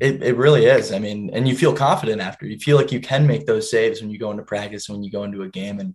It, 0.00 0.22
it 0.22 0.36
really 0.36 0.66
is. 0.66 0.92
I 0.92 1.00
mean, 1.00 1.30
and 1.32 1.48
you 1.48 1.56
feel 1.56 1.74
confident 1.74 2.20
after. 2.20 2.46
You 2.46 2.56
feel 2.58 2.76
like 2.76 2.92
you 2.92 3.00
can 3.00 3.26
make 3.26 3.46
those 3.46 3.68
saves 3.68 4.00
when 4.00 4.10
you 4.10 4.18
go 4.18 4.30
into 4.30 4.44
practice, 4.44 4.88
when 4.88 5.02
you 5.02 5.10
go 5.10 5.24
into 5.24 5.42
a 5.42 5.48
game, 5.48 5.80
and 5.80 5.94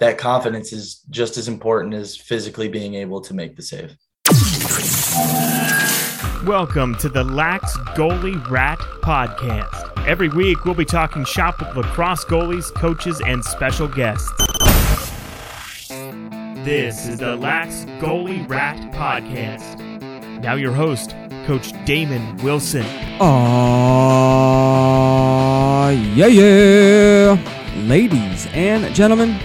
that 0.00 0.16
confidence 0.16 0.72
is 0.72 1.02
just 1.10 1.36
as 1.36 1.46
important 1.46 1.92
as 1.92 2.16
physically 2.16 2.68
being 2.68 2.94
able 2.94 3.20
to 3.20 3.34
make 3.34 3.54
the 3.54 3.62
save. 3.62 3.94
Welcome 6.46 6.94
to 6.96 7.10
the 7.10 7.24
Lax 7.24 7.76
Goalie 7.94 8.42
Rat 8.48 8.78
Podcast. 9.02 10.06
Every 10.06 10.30
week, 10.30 10.64
we'll 10.64 10.74
be 10.74 10.86
talking 10.86 11.26
shop 11.26 11.58
with 11.58 11.76
lacrosse 11.76 12.24
goalies, 12.24 12.72
coaches, 12.74 13.20
and 13.20 13.44
special 13.44 13.86
guests. 13.86 14.32
This 16.64 17.06
is 17.06 17.18
the 17.18 17.36
Lax 17.36 17.84
Goalie 18.00 18.48
Rat 18.48 18.78
Podcast. 18.94 19.78
Now, 20.40 20.54
your 20.54 20.72
host, 20.72 21.14
Coach 21.46 21.72
Damon 21.84 22.36
Wilson. 22.38 22.82
Aww, 23.20 23.26
yeah, 26.16 26.26
yeah. 26.26 27.38
Ladies 27.86 28.48
and 28.48 28.92
gentlemen, 28.92 29.38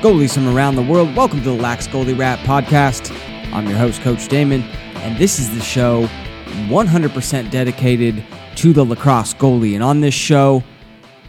goalies 0.00 0.34
from 0.34 0.46
around 0.56 0.76
the 0.76 0.82
world, 0.82 1.16
welcome 1.16 1.40
to 1.40 1.44
the 1.44 1.60
Lax 1.60 1.88
Goalie 1.88 2.16
Rat 2.16 2.38
Podcast. 2.46 3.10
I'm 3.52 3.66
your 3.66 3.76
host, 3.76 4.02
Coach 4.02 4.28
Damon, 4.28 4.62
and 4.98 5.18
this 5.18 5.40
is 5.40 5.52
the 5.52 5.60
show 5.60 6.06
100% 6.68 7.50
dedicated 7.50 8.24
to 8.54 8.72
the 8.72 8.84
lacrosse 8.84 9.34
goalie. 9.34 9.74
And 9.74 9.82
on 9.82 10.00
this 10.00 10.14
show, 10.14 10.62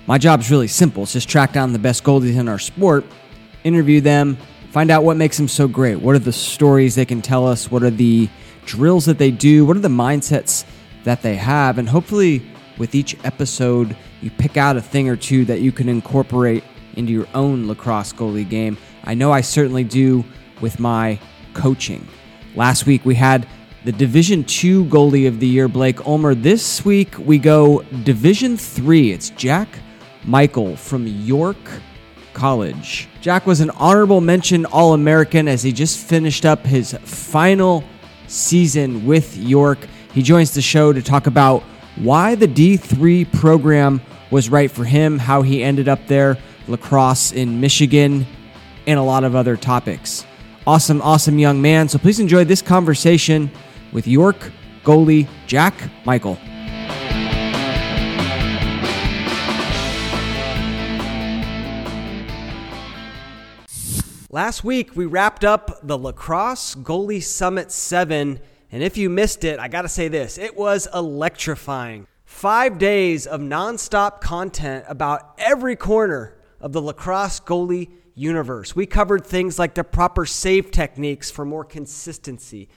my 0.05 0.19
job 0.19 0.41
is 0.41 0.51
really 0.51 0.67
simple. 0.67 1.01
It's 1.03 1.13
just 1.13 1.27
track 1.27 1.53
down 1.53 1.73
the 1.73 1.79
best 1.79 2.03
goalies 2.03 2.37
in 2.37 2.47
our 2.47 2.59
sport, 2.59 3.03
interview 3.63 3.99
them, 3.99 4.37
find 4.69 4.91
out 4.91 5.03
what 5.03 5.17
makes 5.17 5.37
them 5.37 5.47
so 5.47 5.67
great. 5.67 5.95
What 5.95 6.15
are 6.15 6.19
the 6.19 6.31
stories 6.31 6.93
they 6.93 7.05
can 7.05 7.23
tell 7.23 7.47
us? 7.47 7.71
What 7.71 7.81
are 7.81 7.89
the 7.89 8.29
drills 8.69 9.05
that 9.05 9.17
they 9.17 9.31
do? 9.31 9.65
What 9.65 9.75
are 9.75 9.81
the 9.81 9.89
mindsets 9.89 10.63
that 11.03 11.23
they 11.23 11.35
have? 11.35 11.79
And 11.79 11.89
hopefully, 11.89 12.43
with 12.77 12.93
each 12.93 13.17
episode, 13.25 13.97
you 14.21 14.29
pick 14.29 14.57
out 14.57 14.77
a 14.77 14.81
thing 14.81 15.09
or 15.09 15.15
two 15.15 15.43
that 15.45 15.61
you 15.61 15.71
can 15.71 15.89
incorporate 15.89 16.63
into 16.95 17.11
your 17.11 17.27
own 17.33 17.67
lacrosse 17.67 18.13
goalie 18.13 18.47
game. 18.47 18.77
I 19.03 19.15
know 19.15 19.31
I 19.31 19.41
certainly 19.41 19.83
do 19.83 20.23
with 20.61 20.79
my 20.79 21.19
coaching. 21.53 22.07
Last 22.55 22.85
week 22.85 23.05
we 23.05 23.15
had 23.15 23.47
the 23.85 23.91
Division 23.91 24.43
2 24.43 24.85
goalie 24.85 25.27
of 25.27 25.39
the 25.39 25.47
year 25.47 25.67
Blake 25.67 26.05
Ulmer. 26.05 26.35
This 26.35 26.85
week 26.85 27.17
we 27.17 27.39
go 27.39 27.81
Division 28.03 28.55
3. 28.55 29.11
It's 29.11 29.31
Jack 29.31 29.67
Michael 30.25 30.75
from 30.75 31.07
York 31.07 31.57
College. 32.33 33.07
Jack 33.21 33.47
was 33.47 33.61
an 33.61 33.71
honorable 33.71 34.21
mention 34.21 34.65
All 34.65 34.93
American 34.93 35.47
as 35.47 35.63
he 35.63 35.71
just 35.71 35.97
finished 35.97 36.45
up 36.45 36.65
his 36.65 36.93
final 37.03 37.83
season 38.29 39.05
with 39.05 39.37
York. 39.37 39.79
He 40.13 40.21
joins 40.21 40.53
the 40.53 40.61
show 40.61 40.93
to 40.93 41.01
talk 41.01 41.27
about 41.27 41.63
why 41.95 42.35
the 42.35 42.47
D3 42.47 43.31
program 43.33 44.01
was 44.31 44.49
right 44.49 44.69
for 44.69 44.85
him, 44.85 45.17
how 45.17 45.41
he 45.41 45.63
ended 45.63 45.87
up 45.87 46.07
there, 46.07 46.37
lacrosse 46.67 47.31
in 47.31 47.59
Michigan, 47.59 48.25
and 48.87 48.99
a 48.99 49.03
lot 49.03 49.23
of 49.23 49.35
other 49.35 49.57
topics. 49.57 50.25
Awesome, 50.65 51.01
awesome 51.01 51.39
young 51.39 51.61
man. 51.61 51.89
So 51.89 51.97
please 51.97 52.19
enjoy 52.19 52.43
this 52.45 52.61
conversation 52.61 53.51
with 53.91 54.07
York 54.07 54.51
goalie 54.83 55.27
Jack 55.47 55.73
Michael. 56.05 56.37
Last 64.39 64.63
week, 64.63 64.95
we 64.95 65.05
wrapped 65.05 65.43
up 65.43 65.85
the 65.85 65.97
Lacrosse 65.97 66.73
Goalie 66.73 67.21
Summit 67.21 67.73
7. 67.73 68.39
And 68.71 68.81
if 68.81 68.95
you 68.95 69.09
missed 69.09 69.43
it, 69.43 69.59
I 69.59 69.67
got 69.67 69.81
to 69.81 69.89
say 69.89 70.07
this 70.07 70.37
it 70.37 70.55
was 70.55 70.87
electrifying. 70.93 72.07
Five 72.23 72.77
days 72.77 73.27
of 73.27 73.41
nonstop 73.41 74.21
content 74.21 74.85
about 74.87 75.35
every 75.39 75.75
corner 75.75 76.37
of 76.61 76.71
the 76.71 76.81
lacrosse 76.81 77.41
goalie 77.41 77.89
universe. 78.15 78.73
We 78.73 78.85
covered 78.85 79.25
things 79.25 79.59
like 79.59 79.73
the 79.73 79.83
proper 79.83 80.25
save 80.25 80.71
techniques 80.71 81.29
for 81.29 81.43
more 81.43 81.65
consistency, 81.65 82.69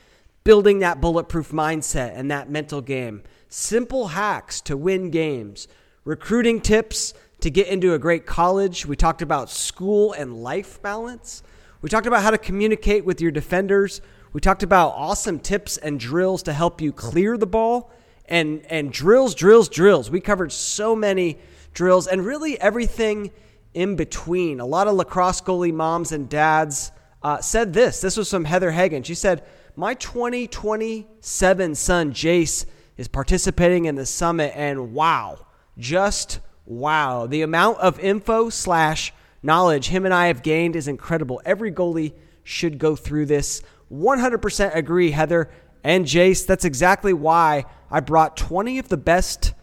building 0.42 0.80
that 0.80 1.00
bulletproof 1.00 1.52
mindset 1.52 2.18
and 2.18 2.28
that 2.32 2.50
mental 2.50 2.80
game, 2.80 3.22
simple 3.48 4.08
hacks 4.08 4.60
to 4.62 4.76
win 4.76 5.10
games, 5.10 5.68
recruiting 6.04 6.60
tips 6.60 7.14
to 7.38 7.50
get 7.50 7.68
into 7.68 7.94
a 7.94 8.00
great 8.00 8.26
college. 8.26 8.84
We 8.84 8.96
talked 8.96 9.22
about 9.22 9.48
school 9.48 10.12
and 10.12 10.42
life 10.42 10.82
balance. 10.82 11.44
We 11.82 11.88
talked 11.88 12.06
about 12.06 12.22
how 12.22 12.30
to 12.30 12.38
communicate 12.38 13.04
with 13.04 13.20
your 13.20 13.32
defenders. 13.32 14.00
We 14.32 14.40
talked 14.40 14.62
about 14.62 14.90
awesome 14.90 15.40
tips 15.40 15.76
and 15.76 15.98
drills 15.98 16.44
to 16.44 16.52
help 16.52 16.80
you 16.80 16.92
clear 16.92 17.36
the 17.36 17.46
ball 17.46 17.90
and 18.26 18.64
and 18.66 18.92
drills, 18.92 19.34
drills, 19.34 19.68
drills. 19.68 20.08
We 20.08 20.20
covered 20.20 20.52
so 20.52 20.94
many 20.94 21.38
drills 21.74 22.06
and 22.06 22.24
really 22.24 22.58
everything 22.60 23.32
in 23.74 23.96
between. 23.96 24.60
A 24.60 24.64
lot 24.64 24.86
of 24.86 24.94
lacrosse 24.94 25.40
goalie 25.40 25.74
moms 25.74 26.12
and 26.12 26.28
dads 26.28 26.92
uh, 27.20 27.40
said 27.40 27.72
this. 27.72 28.00
This 28.00 28.16
was 28.16 28.30
from 28.30 28.44
Heather 28.44 28.70
Hagen. 28.70 29.02
She 29.02 29.16
said, 29.16 29.42
"My 29.74 29.94
2027 29.94 31.74
son 31.74 32.12
Jace 32.12 32.64
is 32.96 33.08
participating 33.08 33.86
in 33.86 33.96
the 33.96 34.06
summit, 34.06 34.52
and 34.54 34.94
wow, 34.94 35.46
just 35.76 36.38
wow, 36.64 37.26
the 37.26 37.42
amount 37.42 37.78
of 37.80 37.98
info 37.98 38.50
slash 38.50 39.12
knowledge 39.42 39.88
him 39.88 40.04
and 40.04 40.14
I 40.14 40.28
have 40.28 40.42
gained 40.42 40.76
is 40.76 40.88
incredible. 40.88 41.40
Every 41.44 41.72
goalie 41.72 42.14
should 42.44 42.78
go 42.78 42.96
through 42.96 43.26
this. 43.26 43.62
100% 43.92 44.74
agree, 44.74 45.10
Heather 45.10 45.50
and 45.84 46.06
Jace. 46.06 46.46
That's 46.46 46.64
exactly 46.64 47.12
why 47.12 47.64
I 47.90 48.00
brought 48.00 48.36
20 48.36 48.78
of 48.78 48.88
the 48.88 48.96
best 48.96 49.54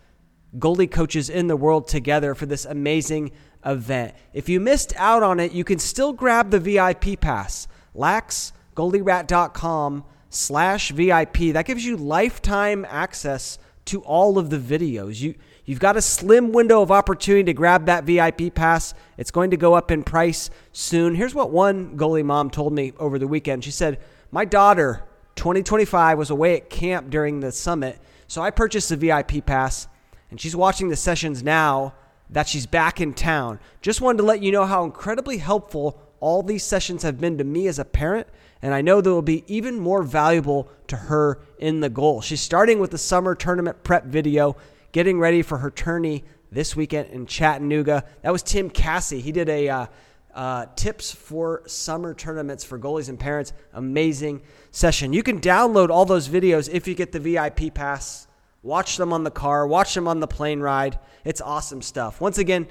goalie 0.57 0.89
coaches 0.89 1.29
in 1.29 1.47
the 1.47 1.55
world 1.55 1.87
together 1.87 2.35
for 2.35 2.45
this 2.45 2.65
amazing 2.65 3.31
event. 3.65 4.13
If 4.33 4.49
you 4.49 4.59
missed 4.59 4.93
out 4.97 5.23
on 5.23 5.39
it, 5.39 5.51
you 5.51 5.63
can 5.63 5.79
still 5.79 6.13
grab 6.13 6.51
the 6.51 6.59
VIP 6.59 7.19
pass. 7.19 7.67
laxgoalierat.com 7.95 10.05
slash 10.29 10.91
VIP. 10.91 11.37
That 11.53 11.65
gives 11.65 11.85
you 11.85 11.97
lifetime 11.97 12.85
access 12.87 13.57
to 13.85 14.01
all 14.01 14.37
of 14.37 14.49
the 14.49 14.57
videos. 14.57 15.19
You 15.19 15.35
You've 15.69 15.79
got 15.79 15.97
a 15.97 16.01
slim 16.01 16.51
window 16.51 16.81
of 16.81 16.89
opportunity 16.89 17.43
to 17.43 17.53
grab 17.53 17.85
that 17.85 18.03
VIP 18.03 18.55
pass. 18.55 18.95
It's 19.19 19.29
going 19.29 19.51
to 19.51 19.55
go 19.55 19.75
up 19.75 19.91
in 19.91 20.01
price 20.01 20.49
soon. 20.71 21.13
Here's 21.13 21.35
what 21.35 21.51
one 21.51 21.95
goalie 21.95 22.25
mom 22.25 22.49
told 22.49 22.73
me 22.73 22.93
over 22.97 23.19
the 23.19 23.27
weekend. 23.27 23.63
She 23.63 23.69
said, 23.69 23.99
My 24.31 24.45
daughter, 24.45 25.03
2025, 25.35 26.17
was 26.17 26.31
away 26.31 26.55
at 26.55 26.71
camp 26.71 27.11
during 27.11 27.39
the 27.39 27.51
summit, 27.51 27.99
so 28.27 28.41
I 28.41 28.49
purchased 28.49 28.89
the 28.89 28.95
VIP 28.95 29.45
pass, 29.45 29.87
and 30.31 30.41
she's 30.41 30.55
watching 30.55 30.89
the 30.89 30.95
sessions 30.95 31.43
now 31.43 31.93
that 32.31 32.47
she's 32.47 32.65
back 32.65 32.99
in 32.99 33.13
town. 33.13 33.59
Just 33.83 34.01
wanted 34.01 34.17
to 34.17 34.23
let 34.23 34.41
you 34.41 34.51
know 34.51 34.65
how 34.65 34.83
incredibly 34.85 35.37
helpful 35.37 36.01
all 36.19 36.41
these 36.41 36.63
sessions 36.63 37.03
have 37.03 37.19
been 37.19 37.37
to 37.37 37.43
me 37.43 37.67
as 37.67 37.77
a 37.77 37.85
parent, 37.85 38.25
and 38.63 38.73
I 38.73 38.81
know 38.81 39.01
they 39.01 39.11
will 39.11 39.21
be 39.21 39.43
even 39.45 39.79
more 39.79 40.01
valuable 40.01 40.67
to 40.87 40.95
her 40.95 41.37
in 41.59 41.81
the 41.81 41.91
goal. 41.91 42.21
She's 42.21 42.41
starting 42.41 42.79
with 42.79 42.89
the 42.89 42.97
summer 42.97 43.35
tournament 43.35 43.83
prep 43.83 44.05
video, 44.05 44.57
getting 44.91 45.19
ready 45.19 45.41
for 45.41 45.57
her 45.59 45.71
tourney 45.71 46.23
this 46.51 46.75
weekend 46.75 47.09
in 47.09 47.25
Chattanooga. 47.25 48.05
That 48.21 48.31
was 48.31 48.43
Tim 48.43 48.69
Cassie. 48.69 49.21
He 49.21 49.31
did 49.31 49.49
a 49.49 49.69
uh, 49.69 49.85
uh, 50.33 50.65
tips 50.75 51.11
for 51.11 51.63
summer 51.67 52.13
tournaments 52.13 52.63
for 52.63 52.79
goalies 52.79 53.09
and 53.09 53.19
parents. 53.19 53.53
Amazing 53.73 54.41
session. 54.71 55.13
You 55.13 55.23
can 55.23 55.39
download 55.39 55.89
all 55.89 56.05
those 56.05 56.27
videos 56.27 56.69
if 56.71 56.87
you 56.87 56.95
get 56.95 57.11
the 57.11 57.19
VIP 57.19 57.73
pass 57.73 58.27
Watch 58.61 58.97
them 58.97 59.13
on 59.13 59.23
the 59.23 59.31
car, 59.31 59.65
watch 59.65 59.93
them 59.93 60.07
on 60.07 60.19
the 60.19 60.27
plane 60.27 60.59
ride. 60.59 60.99
It's 61.23 61.39
awesome 61.39 61.81
stuff. 61.81 62.19
Once 62.19 62.37
again, 62.37 62.67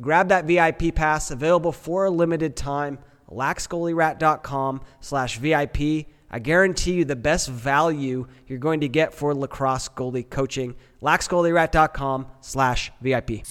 grab 0.00 0.28
that 0.28 0.46
VIP 0.46 0.94
pass 0.94 1.30
available 1.30 1.72
for 1.72 2.06
a 2.06 2.10
limited 2.10 2.56
time. 2.56 2.98
laxgoalierat.com 3.30 4.80
slash 5.00 5.38
VIP. 5.38 6.06
I 6.30 6.38
guarantee 6.38 6.92
you 6.92 7.04
the 7.04 7.16
best 7.16 7.48
value 7.48 8.26
you're 8.46 8.58
going 8.58 8.80
to 8.80 8.88
get 8.88 9.14
for 9.14 9.34
lacrosse 9.34 9.88
goalie 9.88 10.28
coaching. 10.28 10.74
laxgoalierat.com 11.02 12.26
slash 12.40 12.92
VIP. 13.00 13.42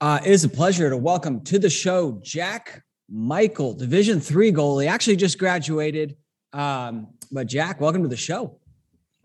Uh, 0.00 0.20
it 0.24 0.30
is 0.30 0.44
a 0.44 0.48
pleasure 0.48 0.90
to 0.90 0.96
welcome 0.96 1.40
to 1.42 1.58
the 1.58 1.70
show 1.70 2.20
Jack 2.22 2.82
Michael, 3.08 3.74
Division 3.74 4.20
three 4.20 4.52
goalie. 4.52 4.86
Actually, 4.86 5.16
just 5.16 5.38
graduated. 5.38 6.16
Um, 6.52 7.08
but 7.32 7.46
Jack, 7.48 7.80
welcome 7.80 8.02
to 8.02 8.08
the 8.08 8.16
show. 8.16 8.60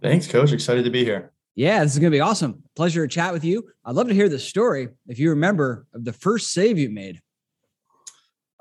Thanks, 0.02 0.26
Coach. 0.28 0.52
Excited 0.52 0.84
to 0.86 0.90
be 0.90 1.04
here. 1.04 1.32
Yeah, 1.56 1.84
this 1.84 1.94
is 1.94 2.00
going 2.00 2.12
to 2.12 2.16
be 2.16 2.22
awesome. 2.22 2.64
Pleasure 2.76 3.06
to 3.06 3.14
chat 3.14 3.34
with 3.34 3.44
you. 3.44 3.70
I'd 3.84 3.96
love 3.96 4.08
to 4.08 4.14
hear 4.14 4.30
the 4.30 4.40
story, 4.40 4.88
if 5.08 5.20
you 5.20 5.32
remember, 5.32 5.86
of 5.94 6.06
the 6.06 6.14
first 6.14 6.54
save 6.54 6.80
you 6.80 6.90
made. 6.90 7.20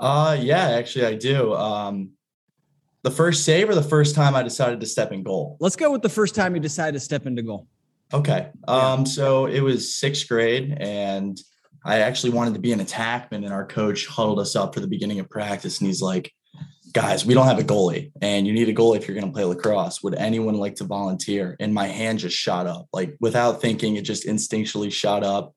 Uh, 0.00 0.36
yeah, 0.40 0.70
actually, 0.70 1.06
I 1.06 1.14
do. 1.14 1.54
Um, 1.54 2.10
the 3.08 3.14
first 3.14 3.44
save 3.44 3.70
or 3.70 3.75
the 3.75 3.82
first 3.82 4.14
time 4.14 4.34
I 4.34 4.43
decided 4.43 4.81
to 4.81 4.87
step 4.87 5.12
in 5.12 5.22
goal? 5.22 5.56
Let's 5.60 5.76
go 5.76 5.90
with 5.90 6.02
the 6.02 6.10
first 6.10 6.34
time 6.34 6.55
you 6.55 6.60
decided 6.60 6.93
to 6.93 7.00
step 7.00 7.25
into 7.25 7.43
goal. 7.43 7.66
Okay. 8.12 8.50
Um, 8.66 9.06
so 9.06 9.46
it 9.46 9.60
was 9.60 9.94
sixth 9.94 10.28
grade, 10.28 10.76
and 10.78 11.40
I 11.87 12.00
actually 12.00 12.31
wanted 12.31 12.55
to 12.55 12.60
be 12.60 12.72
an 12.72 12.81
attackman, 12.81 13.44
and 13.44 13.52
our 13.52 13.66
coach 13.66 14.06
huddled 14.06 14.40
us 14.40 14.55
up 14.56 14.75
for 14.75 14.81
the 14.81 14.87
beginning 14.87 15.20
of 15.20 15.31
practice, 15.31 15.78
and 15.78 15.87
he's 15.87 16.02
like, 16.02 16.32
guys, 16.93 17.25
we 17.25 17.32
don't 17.32 17.46
have 17.46 17.58
a 17.58 17.62
goalie 17.62 18.10
and 18.22 18.46
you 18.46 18.52
need 18.55 18.69
a 18.69 18.75
goalie 18.75 18.96
if 18.96 19.06
you're 19.06 19.14
going 19.14 19.26
to 19.26 19.32
play 19.32 19.44
lacrosse. 19.44 20.02
Would 20.02 20.14
anyone 20.14 20.54
like 20.54 20.76
to 20.76 20.84
volunteer? 20.84 21.54
And 21.61 21.75
my 21.75 21.87
hand 21.87 22.19
just 22.19 22.37
shot 22.37 22.66
up, 22.66 22.88
like 22.94 23.14
without 23.20 23.61
thinking, 23.61 23.96
it 23.96 24.02
just 24.02 24.26
instinctually 24.26 24.90
shot 24.90 25.22
up. 25.22 25.54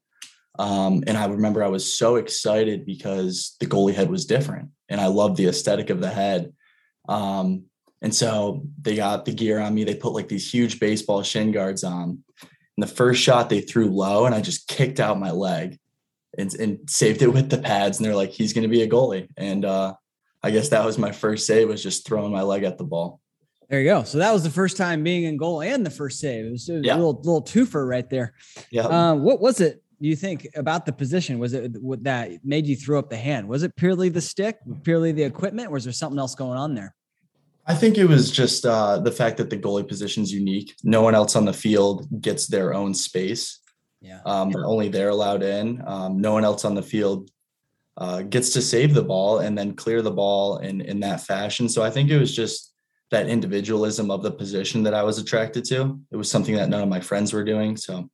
Um, 0.59 1.06
and 1.07 1.18
I 1.18 1.25
remember 1.27 1.63
I 1.63 1.69
was 1.69 1.92
so 1.92 2.18
excited 2.18 2.86
because 2.86 3.56
the 3.62 3.65
goalie 3.65 3.94
head 3.94 4.12
was 4.12 4.25
different 4.25 4.69
and 4.89 5.00
I 5.00 5.07
loved 5.07 5.38
the 5.38 5.47
aesthetic 5.47 5.89
of 5.89 6.01
the 6.01 6.09
head. 6.09 6.51
Um, 7.11 7.65
and 8.01 8.15
so 8.15 8.63
they 8.81 8.95
got 8.95 9.25
the 9.25 9.33
gear 9.33 9.59
on 9.59 9.75
me. 9.75 9.83
They 9.83 9.95
put 9.95 10.13
like 10.13 10.27
these 10.27 10.51
huge 10.51 10.79
baseball 10.79 11.21
shin 11.23 11.51
guards 11.51 11.83
on. 11.83 12.23
And 12.41 12.83
the 12.83 12.87
first 12.87 13.21
shot 13.21 13.49
they 13.49 13.61
threw 13.61 13.87
low 13.87 14.25
and 14.25 14.33
I 14.33 14.41
just 14.41 14.67
kicked 14.67 14.99
out 14.99 15.19
my 15.19 15.31
leg 15.31 15.77
and, 16.37 16.51
and 16.55 16.89
saved 16.89 17.21
it 17.21 17.27
with 17.27 17.49
the 17.49 17.57
pads. 17.57 17.97
And 17.97 18.05
they're 18.05 18.15
like, 18.15 18.31
he's 18.31 18.53
going 18.53 18.63
to 18.63 18.69
be 18.69 18.81
a 18.81 18.89
goalie. 18.89 19.27
And 19.37 19.65
uh, 19.65 19.93
I 20.41 20.51
guess 20.51 20.69
that 20.69 20.85
was 20.85 20.97
my 20.97 21.11
first 21.11 21.45
save 21.45 21.67
was 21.67 21.83
just 21.83 22.07
throwing 22.07 22.31
my 22.31 22.41
leg 22.41 22.63
at 22.63 22.77
the 22.77 22.85
ball. 22.85 23.19
There 23.69 23.79
you 23.79 23.87
go. 23.87 24.03
So 24.03 24.17
that 24.17 24.33
was 24.33 24.43
the 24.43 24.49
first 24.49 24.77
time 24.77 25.03
being 25.03 25.23
in 25.23 25.37
goal 25.37 25.61
and 25.61 25.85
the 25.85 25.91
first 25.91 26.19
save. 26.19 26.45
It 26.45 26.51
was, 26.51 26.67
it 26.67 26.77
was 26.77 26.85
yeah. 26.85 26.95
a 26.95 26.97
little 26.97 27.21
little 27.23 27.43
twofer 27.43 27.87
right 27.87 28.09
there. 28.09 28.33
Yeah. 28.69 28.83
Uh, 28.83 29.15
what 29.15 29.39
was 29.39 29.61
it? 29.61 29.81
Do 30.01 30.09
you 30.09 30.15
think 30.15 30.47
about 30.55 30.85
the 30.85 30.91
position? 30.91 31.39
Was 31.39 31.53
it 31.53 31.81
what 31.81 32.03
that 32.03 32.43
made 32.43 32.65
you 32.65 32.75
throw 32.75 32.99
up 32.99 33.09
the 33.09 33.15
hand? 33.15 33.47
Was 33.47 33.63
it 33.63 33.75
purely 33.77 34.09
the 34.09 34.19
stick, 34.19 34.57
purely 34.83 35.13
the 35.13 35.23
equipment, 35.23 35.69
or 35.69 35.73
was 35.73 35.85
there 35.85 35.93
something 35.93 36.19
else 36.19 36.35
going 36.35 36.57
on 36.57 36.73
there? 36.73 36.95
I 37.67 37.75
think 37.75 37.97
it 37.97 38.05
was 38.05 38.31
just 38.31 38.65
uh, 38.65 38.99
the 38.99 39.11
fact 39.11 39.37
that 39.37 39.49
the 39.49 39.57
goalie 39.57 39.87
position 39.87 40.23
is 40.23 40.33
unique. 40.33 40.75
No 40.83 41.01
one 41.01 41.15
else 41.15 41.35
on 41.35 41.45
the 41.45 41.53
field 41.53 42.07
gets 42.21 42.47
their 42.47 42.73
own 42.73 42.93
space. 42.93 43.59
Yeah. 44.01 44.19
Um, 44.25 44.55
only 44.55 44.89
they're 44.89 45.09
allowed 45.09 45.43
in. 45.43 45.83
Um, 45.85 46.19
no 46.19 46.33
one 46.33 46.43
else 46.43 46.65
on 46.65 46.73
the 46.73 46.81
field 46.81 47.29
uh, 47.97 48.23
gets 48.23 48.49
to 48.51 48.61
save 48.61 48.93
the 48.93 49.03
ball 49.03 49.39
and 49.39 49.55
then 49.55 49.75
clear 49.75 50.01
the 50.01 50.11
ball 50.11 50.57
in 50.57 50.81
in 50.81 50.99
that 51.01 51.21
fashion. 51.21 51.69
So 51.69 51.83
I 51.83 51.91
think 51.91 52.09
it 52.09 52.17
was 52.17 52.35
just 52.35 52.73
that 53.11 53.27
individualism 53.27 54.09
of 54.09 54.23
the 54.23 54.31
position 54.31 54.83
that 54.83 54.93
I 54.93 55.03
was 55.03 55.19
attracted 55.19 55.65
to. 55.65 55.99
It 56.09 56.15
was 56.15 56.31
something 56.31 56.55
that 56.55 56.69
none 56.69 56.81
of 56.81 56.89
my 56.89 57.01
friends 57.01 57.31
were 57.31 57.43
doing. 57.43 57.77
So 57.77 58.09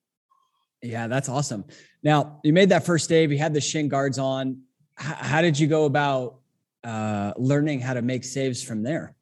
yeah, 0.82 1.08
that's 1.08 1.30
awesome. 1.30 1.66
Now 2.04 2.40
you 2.44 2.52
made 2.52 2.70
that 2.70 2.86
first 2.86 3.08
save. 3.08 3.32
You 3.32 3.38
had 3.38 3.54
the 3.54 3.62
shin 3.62 3.88
guards 3.88 4.20
on. 4.20 4.62
H- 5.00 5.06
how 5.06 5.42
did 5.42 5.58
you 5.58 5.68
go 5.68 5.86
about 5.86 6.40
uh, 6.84 7.34
learning 7.38 7.80
how 7.80 7.94
to 7.94 8.02
make 8.02 8.24
saves 8.24 8.62
from 8.62 8.84
there? 8.84 9.16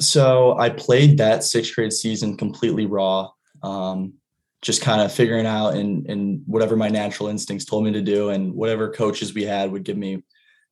So 0.00 0.56
I 0.58 0.70
played 0.70 1.18
that 1.18 1.44
sixth 1.44 1.74
grade 1.74 1.92
season 1.92 2.36
completely 2.36 2.86
raw. 2.86 3.30
Um, 3.62 4.14
just 4.60 4.82
kind 4.82 5.00
of 5.00 5.12
figuring 5.12 5.46
out 5.46 5.74
and 5.74 6.08
and 6.10 6.42
whatever 6.46 6.76
my 6.76 6.88
natural 6.88 7.28
instincts 7.28 7.64
told 7.64 7.84
me 7.84 7.92
to 7.92 8.02
do 8.02 8.30
and 8.30 8.52
whatever 8.54 8.90
coaches 8.90 9.34
we 9.34 9.44
had 9.44 9.70
would 9.70 9.84
give 9.84 9.96
me 9.96 10.22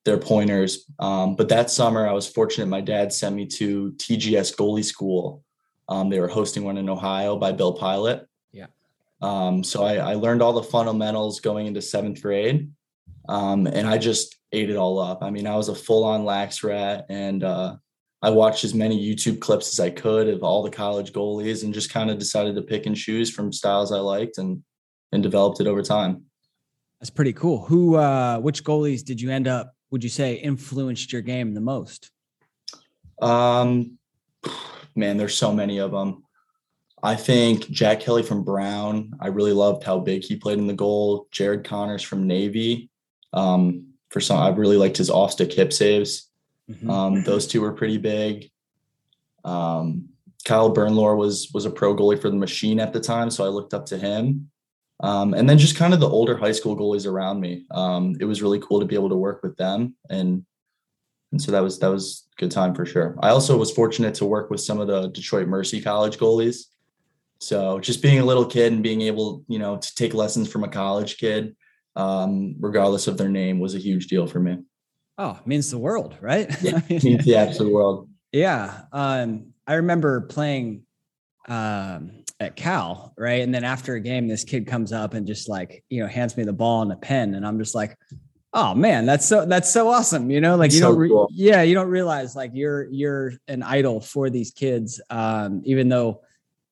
their 0.05 0.19
pointers. 0.19 0.87
Um, 0.99 1.37
but 1.37 1.49
that 1.49 1.71
summer 1.71 2.07
i 2.07 2.13
was 2.13 2.29
fortunate 2.29 2.67
my 2.67 2.81
dad 2.81 3.13
sent 3.13 3.37
me 3.37 3.47
to 3.47 3.93
tgs 3.93 4.55
goalie 4.57 4.85
school. 4.85 5.43
Um, 5.89 6.11
they 6.11 6.19
were 6.19 6.29
hosting 6.29 6.65
one 6.65 6.79
in 6.79 6.89
ohio 6.89 7.37
by 7.37 7.53
bill 7.53 7.77
Pilat. 7.77 8.27
Yeah. 8.53 8.67
Um, 9.23 9.63
so 9.63 9.85
I, 9.85 9.97
I, 9.97 10.15
learned 10.15 10.43
all 10.43 10.53
the 10.53 10.63
fundamentals 10.63 11.41
going 11.41 11.67
into 11.67 11.81
seventh 11.81 12.21
grade 12.21 12.71
um, 13.29 13.67
and 13.67 13.87
i 13.87 13.99
just 13.99 14.37
ate 14.53 14.69
it 14.69 14.77
all 14.77 14.99
up. 14.99 15.23
I 15.23 15.31
mean 15.31 15.47
i 15.47 15.57
was 15.57 15.69
a 15.69 15.75
full-on 15.75 16.25
lax 16.25 16.65
rat 16.65 17.07
and 17.09 17.45
uh, 17.45 17.77
I 18.23 18.31
watched 18.31 18.65
as 18.65 18.75
many 18.75 18.99
YouTube 18.99 19.41
clips 19.41 19.73
as 19.73 19.81
I 19.81 19.91
could 19.91 20.29
of 20.29 20.43
all 20.43 20.63
the 20.63 20.71
college 20.71 21.13
goalies 21.13 21.65
and 21.65 21.75
just 21.75 21.93
kind 21.93 22.11
of 22.11 22.19
decided 22.19 22.55
to 22.57 22.63
pick 22.63 22.87
and 22.87 22.97
choose 22.97 23.31
from 23.31 23.53
styles 23.53 23.93
I 23.93 23.99
liked 23.99 24.39
and 24.39 24.63
and 25.13 25.23
developed 25.23 25.61
it 25.61 25.67
over 25.67 25.83
time. 25.83 26.25
That's 27.01 27.11
pretty 27.11 27.33
cool. 27.33 27.67
Who 27.67 27.97
uh 27.97 28.39
which 28.39 28.65
goalies 28.65 29.05
did 29.05 29.21
you 29.21 29.31
end 29.31 29.47
up 29.47 29.73
would 29.91 30.03
you 30.03 30.11
say 30.11 30.35
influenced 30.35 31.13
your 31.13 31.23
game 31.23 31.55
the 31.55 31.61
most? 31.61 32.11
Um 33.21 33.99
man, 34.95 35.17
there's 35.17 35.37
so 35.37 35.53
many 35.53 35.79
of 35.79 35.93
them. 35.93 36.25
I 37.03 37.15
think 37.15 37.71
Jack 37.71 38.01
Kelly 38.01 38.23
from 38.23 38.43
Brown. 38.43 39.13
I 39.21 39.29
really 39.29 39.53
loved 39.53 39.85
how 39.85 40.01
big 40.01 40.25
he 40.25 40.37
played 40.37 40.59
in 40.59 40.67
the 40.67 40.73
goal. 40.73 41.29
Jared 41.31 41.65
Connors 41.65 42.03
from 42.03 42.27
Navy. 42.27 42.91
Um, 43.33 43.93
for 44.09 44.21
some, 44.21 44.39
I 44.39 44.49
really 44.49 44.79
liked 44.79 44.97
his 44.97 45.11
off 45.11 45.33
stick 45.33 45.53
hip 45.53 45.73
saves. 45.73 46.31
Mm-hmm. 46.71 46.91
Um, 46.91 47.23
those 47.23 47.47
two 47.47 47.61
were 47.61 47.73
pretty 47.73 47.99
big. 47.99 48.51
Um, 49.45 50.09
Kyle 50.45 50.73
Bernlohr 50.73 51.17
was 51.17 51.51
was 51.53 51.65
a 51.65 51.71
pro 51.71 51.95
goalie 51.95 52.21
for 52.21 52.31
the 52.31 52.37
machine 52.37 52.81
at 52.81 52.93
the 52.93 53.01
time, 53.01 53.31
so 53.31 53.45
I 53.45 53.49
looked 53.49 53.75
up 53.75 53.87
to 53.87 53.99
him. 53.99 54.51
Um, 55.01 55.35
and 55.35 55.49
then 55.49 55.59
just 55.59 55.77
kind 55.77 55.93
of 55.93 56.01
the 56.01 56.09
older 56.09 56.37
high 56.37 56.53
school 56.53 56.77
goalies 56.77 57.07
around 57.07 57.41
me. 57.41 57.67
Um, 57.71 58.17
it 58.19 58.25
was 58.25 58.43
really 58.43 58.61
cool 58.61 58.81
to 58.81 58.87
be 58.87 58.95
able 58.95 59.11
to 59.11 59.17
work 59.17 59.43
with 59.43 59.57
them, 59.57 59.95
and 60.09 60.45
and 61.33 61.43
so 61.43 61.53
that 61.53 61.63
was 61.63 61.79
that 61.81 61.91
was 61.91 62.27
a 62.33 62.41
good 62.41 62.51
time 62.51 62.75
for 62.75 62.87
sure. 62.87 63.17
I 63.21 63.31
also 63.31 63.57
was 63.57 63.73
fortunate 63.73 64.15
to 64.15 64.25
work 64.25 64.51
with 64.51 64.61
some 64.61 64.81
of 64.81 64.87
the 64.87 65.09
Detroit 65.09 65.49
Mercy 65.49 65.81
College 65.81 66.19
goalies. 66.19 66.67
So 67.41 67.79
just 67.81 68.01
being 68.01 68.21
a 68.21 68.25
little 68.25 68.47
kid 68.47 68.73
and 68.73 68.83
being 68.83 69.03
able, 69.03 69.45
you 69.47 69.59
know, 69.59 69.77
to 69.77 69.95
take 69.95 70.15
lessons 70.15 70.51
from 70.51 70.65
a 70.65 70.69
college 70.69 71.19
kid, 71.19 71.55
um, 71.95 72.57
regardless 72.59 73.09
of 73.09 73.19
their 73.19 73.29
name, 73.29 73.59
was 73.59 73.75
a 73.75 73.79
huge 73.79 74.07
deal 74.07 74.27
for 74.27 74.41
me. 74.41 74.59
Oh, 75.19 75.39
means 75.47 75.71
the 75.71 75.79
world, 75.79 76.17
right? 76.21 76.51
Yeah, 76.63 76.81
means 76.89 77.25
the 77.25 77.37
absolute 77.37 77.73
world. 77.73 78.09
Yeah. 78.33 78.83
Um, 78.93 79.53
I 79.67 79.75
remember 79.75 80.23
playing 80.23 80.83
um, 81.49 82.25
at 82.39 82.57
Cal, 82.57 83.15
right? 83.17 83.43
And 83.43 83.55
then 83.55 83.65
after 83.65 83.95
a 83.95 84.01
game, 84.01 84.29
this 84.29 84.45
kid 84.45 84.67
comes 84.67 84.93
up 84.93 85.15
and 85.15 85.27
just 85.27 85.49
like, 85.49 85.85
you 85.89 86.03
know, 86.03 86.07
hands 86.07 86.37
me 86.37 86.45
the 86.45 86.53
ball 86.53 86.83
and 86.83 86.93
a 86.93 86.97
pen. 86.97 87.35
And 87.35 87.47
I'm 87.47 87.59
just 87.59 87.75
like, 87.75 87.97
oh 88.53 88.75
man, 88.75 89.07
that's 89.07 89.25
so 89.25 89.47
that's 89.47 89.71
so 89.71 89.89
awesome. 89.89 90.31
You 90.31 90.41
know, 90.41 90.57
like 90.57 90.73
you 90.73 90.81
so 90.81 90.89
don't 90.89 90.99
re- 90.99 91.09
cool. 91.09 91.29
yeah, 91.33 91.63
you 91.63 91.75
don't 91.75 91.89
realize 91.89 92.37
like 92.37 92.51
you're 92.55 92.85
you're 92.91 93.33
an 93.49 93.63
idol 93.63 94.01
for 94.01 94.31
these 94.31 94.51
kids. 94.51 95.01
Um, 95.11 95.63
even 95.65 95.89
though 95.89 96.23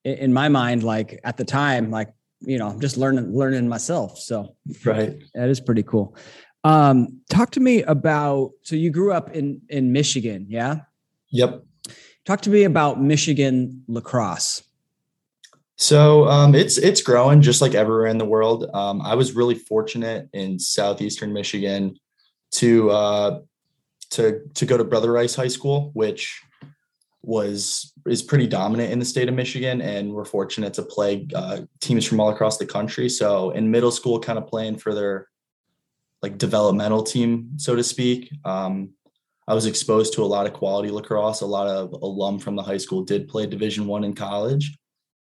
in, 0.04 0.14
in 0.14 0.32
my 0.32 0.48
mind, 0.48 0.82
like 0.82 1.20
at 1.24 1.36
the 1.36 1.44
time, 1.44 1.90
like, 1.90 2.12
you 2.40 2.58
know, 2.58 2.68
I'm 2.68 2.80
just 2.80 2.96
learning 2.96 3.34
learning 3.34 3.68
myself. 3.68 4.18
So 4.18 4.56
right. 4.84 5.22
That 5.34 5.48
is 5.48 5.60
pretty 5.60 5.82
cool. 5.82 6.16
Um, 6.64 7.20
talk 7.28 7.50
to 7.52 7.60
me 7.60 7.82
about 7.82 8.52
so 8.62 8.74
you 8.74 8.90
grew 8.90 9.12
up 9.12 9.30
in 9.36 9.60
in 9.68 9.92
Michigan, 9.92 10.46
yeah? 10.48 10.80
Yep. 11.30 11.64
Talk 12.24 12.40
to 12.42 12.50
me 12.50 12.64
about 12.64 13.02
Michigan 13.02 13.84
lacrosse. 13.86 14.62
So 15.76 16.26
um, 16.28 16.54
it's 16.54 16.78
it's 16.78 17.02
growing 17.02 17.42
just 17.42 17.60
like 17.60 17.74
everywhere 17.74 18.06
in 18.06 18.18
the 18.18 18.24
world. 18.24 18.70
Um, 18.72 19.02
I 19.02 19.14
was 19.14 19.32
really 19.32 19.56
fortunate 19.56 20.28
in 20.32 20.58
southeastern 20.58 21.32
Michigan 21.32 21.96
to 22.52 22.90
uh, 22.90 23.40
to 24.12 24.40
to 24.54 24.66
go 24.66 24.78
to 24.78 24.84
Brother 24.84 25.12
Rice 25.12 25.34
High 25.34 25.48
School, 25.48 25.90
which 25.92 26.40
was 27.22 27.92
is 28.06 28.22
pretty 28.22 28.46
dominant 28.46 28.92
in 28.92 28.98
the 28.98 29.04
state 29.04 29.28
of 29.28 29.34
Michigan, 29.34 29.82
and 29.82 30.12
we're 30.12 30.24
fortunate 30.24 30.72
to 30.74 30.82
play 30.82 31.26
uh, 31.34 31.62
teams 31.80 32.06
from 32.06 32.20
all 32.20 32.30
across 32.30 32.56
the 32.56 32.66
country. 32.66 33.08
So 33.08 33.50
in 33.50 33.70
middle 33.70 33.90
school, 33.90 34.20
kind 34.20 34.38
of 34.38 34.46
playing 34.46 34.78
for 34.78 34.94
their 34.94 35.28
like 36.24 36.38
developmental 36.38 37.02
team, 37.02 37.50
so 37.58 37.76
to 37.76 37.84
speak. 37.84 38.32
Um, 38.46 38.94
I 39.46 39.52
was 39.52 39.66
exposed 39.66 40.14
to 40.14 40.22
a 40.22 40.32
lot 40.34 40.46
of 40.46 40.54
quality 40.54 40.90
lacrosse. 40.90 41.42
A 41.42 41.46
lot 41.58 41.66
of 41.66 41.92
alum 41.92 42.38
from 42.38 42.56
the 42.56 42.62
high 42.62 42.78
school 42.78 43.02
did 43.02 43.28
play 43.28 43.44
Division 43.44 43.86
One 43.86 44.04
in 44.04 44.14
college, 44.14 44.74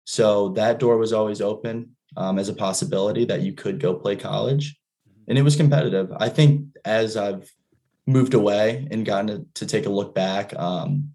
so 0.06 0.50
that 0.60 0.80
door 0.80 0.98
was 0.98 1.12
always 1.12 1.42
open 1.42 1.98
um, 2.16 2.40
as 2.40 2.48
a 2.48 2.54
possibility 2.68 3.26
that 3.26 3.42
you 3.42 3.52
could 3.52 3.82
go 3.82 3.94
play 3.94 4.16
college, 4.16 4.66
and 5.28 5.38
it 5.38 5.42
was 5.42 5.58
competitive. 5.58 6.08
I 6.28 6.30
think 6.30 6.52
as 6.86 7.18
I've 7.18 7.52
moved 8.08 8.34
away 8.34 8.88
and 8.92 9.06
gotten 9.06 9.28
to, 9.28 9.46
to 9.56 9.66
take 9.66 9.86
a 9.86 9.96
look 9.98 10.16
back, 10.16 10.58
um, 10.58 11.12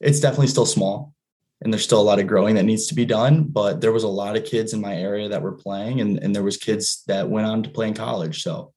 it's 0.00 0.20
definitely 0.20 0.52
still 0.54 0.66
small, 0.66 1.14
and 1.62 1.72
there's 1.72 1.82
still 1.82 2.00
a 2.00 2.10
lot 2.10 2.20
of 2.20 2.28
growing 2.28 2.54
that 2.54 2.70
needs 2.70 2.86
to 2.86 2.94
be 2.94 3.06
done. 3.06 3.42
But 3.42 3.80
there 3.80 3.96
was 3.98 4.04
a 4.04 4.18
lot 4.22 4.36
of 4.36 4.44
kids 4.44 4.72
in 4.72 4.80
my 4.80 4.94
area 4.94 5.28
that 5.28 5.42
were 5.42 5.62
playing, 5.64 6.00
and, 6.00 6.22
and 6.22 6.32
there 6.32 6.44
was 6.44 6.66
kids 6.68 7.02
that 7.08 7.28
went 7.28 7.48
on 7.48 7.64
to 7.64 7.70
play 7.70 7.88
in 7.88 7.94
college. 7.94 8.44
So 8.44 8.72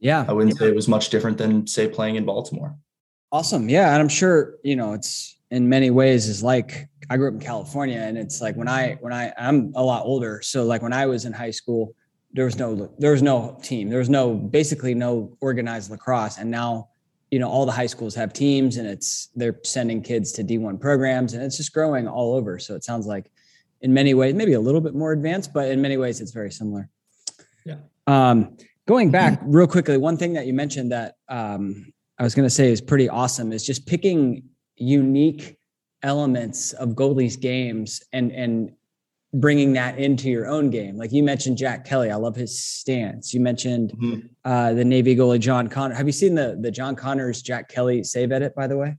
yeah. 0.00 0.24
I 0.26 0.32
wouldn't 0.32 0.56
say 0.58 0.68
it 0.68 0.74
was 0.74 0.88
much 0.88 1.10
different 1.10 1.38
than 1.38 1.66
say 1.66 1.86
playing 1.86 2.16
in 2.16 2.24
Baltimore. 2.24 2.76
Awesome. 3.30 3.68
Yeah. 3.68 3.92
And 3.92 4.00
I'm 4.00 4.08
sure, 4.08 4.56
you 4.64 4.74
know, 4.74 4.94
it's 4.94 5.38
in 5.50 5.68
many 5.68 5.90
ways 5.90 6.28
is 6.28 6.42
like 6.42 6.88
I 7.10 7.16
grew 7.16 7.28
up 7.28 7.34
in 7.34 7.40
California 7.40 7.98
and 7.98 8.16
it's 8.16 8.40
like 8.40 8.56
when 8.56 8.68
I 8.68 8.96
when 9.00 9.12
I 9.12 9.32
I'm 9.38 9.72
a 9.76 9.82
lot 9.82 10.04
older. 10.04 10.40
So 10.42 10.64
like 10.64 10.82
when 10.82 10.92
I 10.92 11.06
was 11.06 11.26
in 11.26 11.32
high 11.32 11.50
school, 11.50 11.94
there 12.32 12.44
was 12.44 12.58
no 12.58 12.92
there 12.98 13.12
was 13.12 13.22
no 13.22 13.58
team. 13.62 13.88
There 13.88 13.98
was 13.98 14.08
no 14.08 14.34
basically 14.34 14.94
no 14.94 15.36
organized 15.40 15.90
lacrosse. 15.90 16.38
And 16.38 16.50
now, 16.50 16.88
you 17.30 17.38
know, 17.38 17.48
all 17.48 17.66
the 17.66 17.72
high 17.72 17.86
schools 17.86 18.14
have 18.14 18.32
teams 18.32 18.78
and 18.78 18.88
it's 18.88 19.28
they're 19.36 19.60
sending 19.64 20.02
kids 20.02 20.32
to 20.32 20.44
D1 20.44 20.80
programs 20.80 21.34
and 21.34 21.42
it's 21.42 21.56
just 21.56 21.72
growing 21.72 22.08
all 22.08 22.34
over. 22.34 22.58
So 22.58 22.74
it 22.74 22.84
sounds 22.84 23.06
like 23.06 23.30
in 23.82 23.92
many 23.92 24.14
ways, 24.14 24.34
maybe 24.34 24.54
a 24.54 24.60
little 24.60 24.80
bit 24.80 24.94
more 24.94 25.12
advanced, 25.12 25.52
but 25.52 25.68
in 25.68 25.80
many 25.80 25.96
ways 25.96 26.20
it's 26.20 26.32
very 26.32 26.50
similar. 26.50 26.88
Yeah. 27.64 27.76
Um, 28.06 28.56
Going 28.90 29.12
back 29.12 29.38
real 29.44 29.68
quickly, 29.68 29.96
one 29.98 30.16
thing 30.16 30.32
that 30.32 30.48
you 30.48 30.52
mentioned 30.52 30.90
that 30.90 31.14
um, 31.28 31.92
I 32.18 32.24
was 32.24 32.34
going 32.34 32.44
to 32.44 32.52
say 32.52 32.72
is 32.72 32.80
pretty 32.80 33.08
awesome 33.08 33.52
is 33.52 33.64
just 33.64 33.86
picking 33.86 34.42
unique 34.74 35.58
elements 36.02 36.72
of 36.72 36.96
goalies 36.96 37.40
games 37.40 38.02
and 38.12 38.32
and 38.32 38.72
bringing 39.32 39.74
that 39.74 39.96
into 39.96 40.28
your 40.28 40.48
own 40.48 40.70
game. 40.70 40.96
Like 40.96 41.12
you 41.12 41.22
mentioned 41.22 41.56
Jack 41.56 41.84
Kelly. 41.84 42.10
I 42.10 42.16
love 42.16 42.34
his 42.34 42.60
stance. 42.64 43.32
You 43.32 43.38
mentioned 43.38 43.92
mm-hmm. 43.92 44.26
uh, 44.44 44.72
the 44.72 44.84
Navy 44.84 45.14
goalie, 45.14 45.38
John 45.38 45.68
Connor. 45.68 45.94
Have 45.94 46.06
you 46.08 46.12
seen 46.12 46.34
the, 46.34 46.58
the 46.60 46.72
John 46.72 46.96
Connors, 46.96 47.42
Jack 47.42 47.68
Kelly 47.68 48.02
save 48.02 48.32
edit, 48.32 48.56
by 48.56 48.66
the 48.66 48.76
way? 48.76 48.96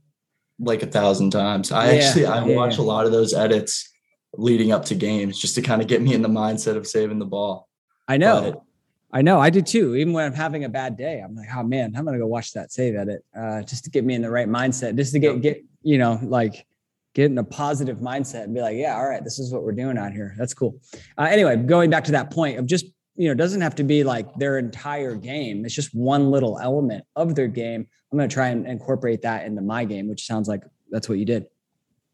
Like 0.58 0.82
a 0.82 0.86
thousand 0.86 1.32
times. 1.32 1.70
I 1.70 1.92
yeah, 1.92 2.02
actually, 2.02 2.24
I 2.24 2.46
yeah. 2.46 2.56
watch 2.56 2.78
a 2.78 2.82
lot 2.82 3.04
of 3.04 3.12
those 3.12 3.34
edits 3.34 3.90
leading 4.32 4.72
up 4.72 4.86
to 4.86 4.94
games 4.94 5.38
just 5.38 5.54
to 5.56 5.60
kind 5.60 5.82
of 5.82 5.86
get 5.86 6.00
me 6.00 6.14
in 6.14 6.22
the 6.22 6.30
mindset 6.30 6.78
of 6.78 6.86
saving 6.86 7.18
the 7.18 7.26
ball. 7.26 7.68
I 8.08 8.16
know. 8.16 8.64
I 9.12 9.22
know. 9.22 9.40
I 9.40 9.50
do 9.50 9.60
too. 9.60 9.94
Even 9.96 10.12
when 10.12 10.24
I'm 10.24 10.34
having 10.34 10.64
a 10.64 10.68
bad 10.68 10.96
day, 10.96 11.20
I'm 11.20 11.34
like, 11.34 11.48
oh 11.54 11.62
man, 11.62 11.94
I'm 11.96 12.04
gonna 12.04 12.18
go 12.18 12.26
watch 12.26 12.52
that 12.52 12.72
save 12.72 12.96
edit 12.96 13.24
uh, 13.36 13.62
just 13.62 13.84
to 13.84 13.90
get 13.90 14.04
me 14.04 14.14
in 14.14 14.22
the 14.22 14.30
right 14.30 14.48
mindset, 14.48 14.96
just 14.96 15.12
to 15.12 15.18
get 15.18 15.40
get 15.42 15.64
you 15.82 15.98
know 15.98 16.18
like 16.22 16.66
get 17.14 17.30
in 17.30 17.38
a 17.38 17.44
positive 17.44 17.98
mindset 17.98 18.44
and 18.44 18.54
be 18.54 18.60
like, 18.60 18.76
yeah, 18.76 18.96
all 18.96 19.08
right, 19.08 19.22
this 19.22 19.38
is 19.38 19.52
what 19.52 19.62
we're 19.62 19.72
doing 19.72 19.98
out 19.98 20.12
here. 20.12 20.34
That's 20.38 20.54
cool. 20.54 20.80
Uh, 21.18 21.24
anyway, 21.24 21.56
going 21.56 21.90
back 21.90 22.04
to 22.04 22.12
that 22.12 22.30
point 22.30 22.58
of 22.58 22.66
just, 22.66 22.86
you 23.16 23.28
know, 23.28 23.34
doesn't 23.34 23.60
have 23.60 23.74
to 23.76 23.84
be 23.84 24.04
like 24.04 24.34
their 24.36 24.58
entire 24.58 25.14
game. 25.14 25.64
It's 25.64 25.74
just 25.74 25.94
one 25.94 26.30
little 26.30 26.58
element 26.58 27.04
of 27.14 27.34
their 27.34 27.48
game. 27.48 27.86
I'm 28.10 28.18
going 28.18 28.28
to 28.28 28.32
try 28.32 28.48
and 28.48 28.66
incorporate 28.66 29.22
that 29.22 29.44
into 29.44 29.60
my 29.60 29.84
game, 29.84 30.08
which 30.08 30.26
sounds 30.26 30.48
like 30.48 30.62
that's 30.90 31.08
what 31.08 31.18
you 31.18 31.26
did. 31.26 31.46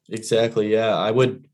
Exactly. 0.09 0.73
Yeah. 0.73 0.97
I 0.97 1.11
would, 1.11 1.48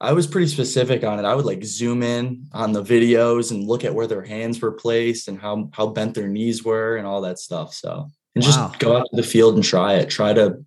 I 0.00 0.12
was 0.12 0.26
pretty 0.26 0.48
specific 0.48 1.04
on 1.04 1.18
it. 1.18 1.24
I 1.24 1.34
would 1.34 1.46
like 1.46 1.64
zoom 1.64 2.02
in 2.02 2.46
on 2.52 2.72
the 2.72 2.82
videos 2.82 3.50
and 3.50 3.66
look 3.66 3.84
at 3.84 3.94
where 3.94 4.06
their 4.06 4.22
hands 4.22 4.60
were 4.60 4.72
placed 4.72 5.28
and 5.28 5.40
how, 5.40 5.70
how 5.72 5.86
bent 5.86 6.14
their 6.14 6.28
knees 6.28 6.64
were 6.64 6.96
and 6.96 7.06
all 7.06 7.22
that 7.22 7.38
stuff. 7.38 7.72
So, 7.72 8.10
and 8.34 8.44
wow. 8.44 8.50
just 8.50 8.78
go 8.78 8.96
out 8.96 9.06
to 9.10 9.16
the 9.16 9.22
field 9.22 9.54
and 9.54 9.64
try 9.64 9.94
it. 9.94 10.10
Try 10.10 10.34
to 10.34 10.64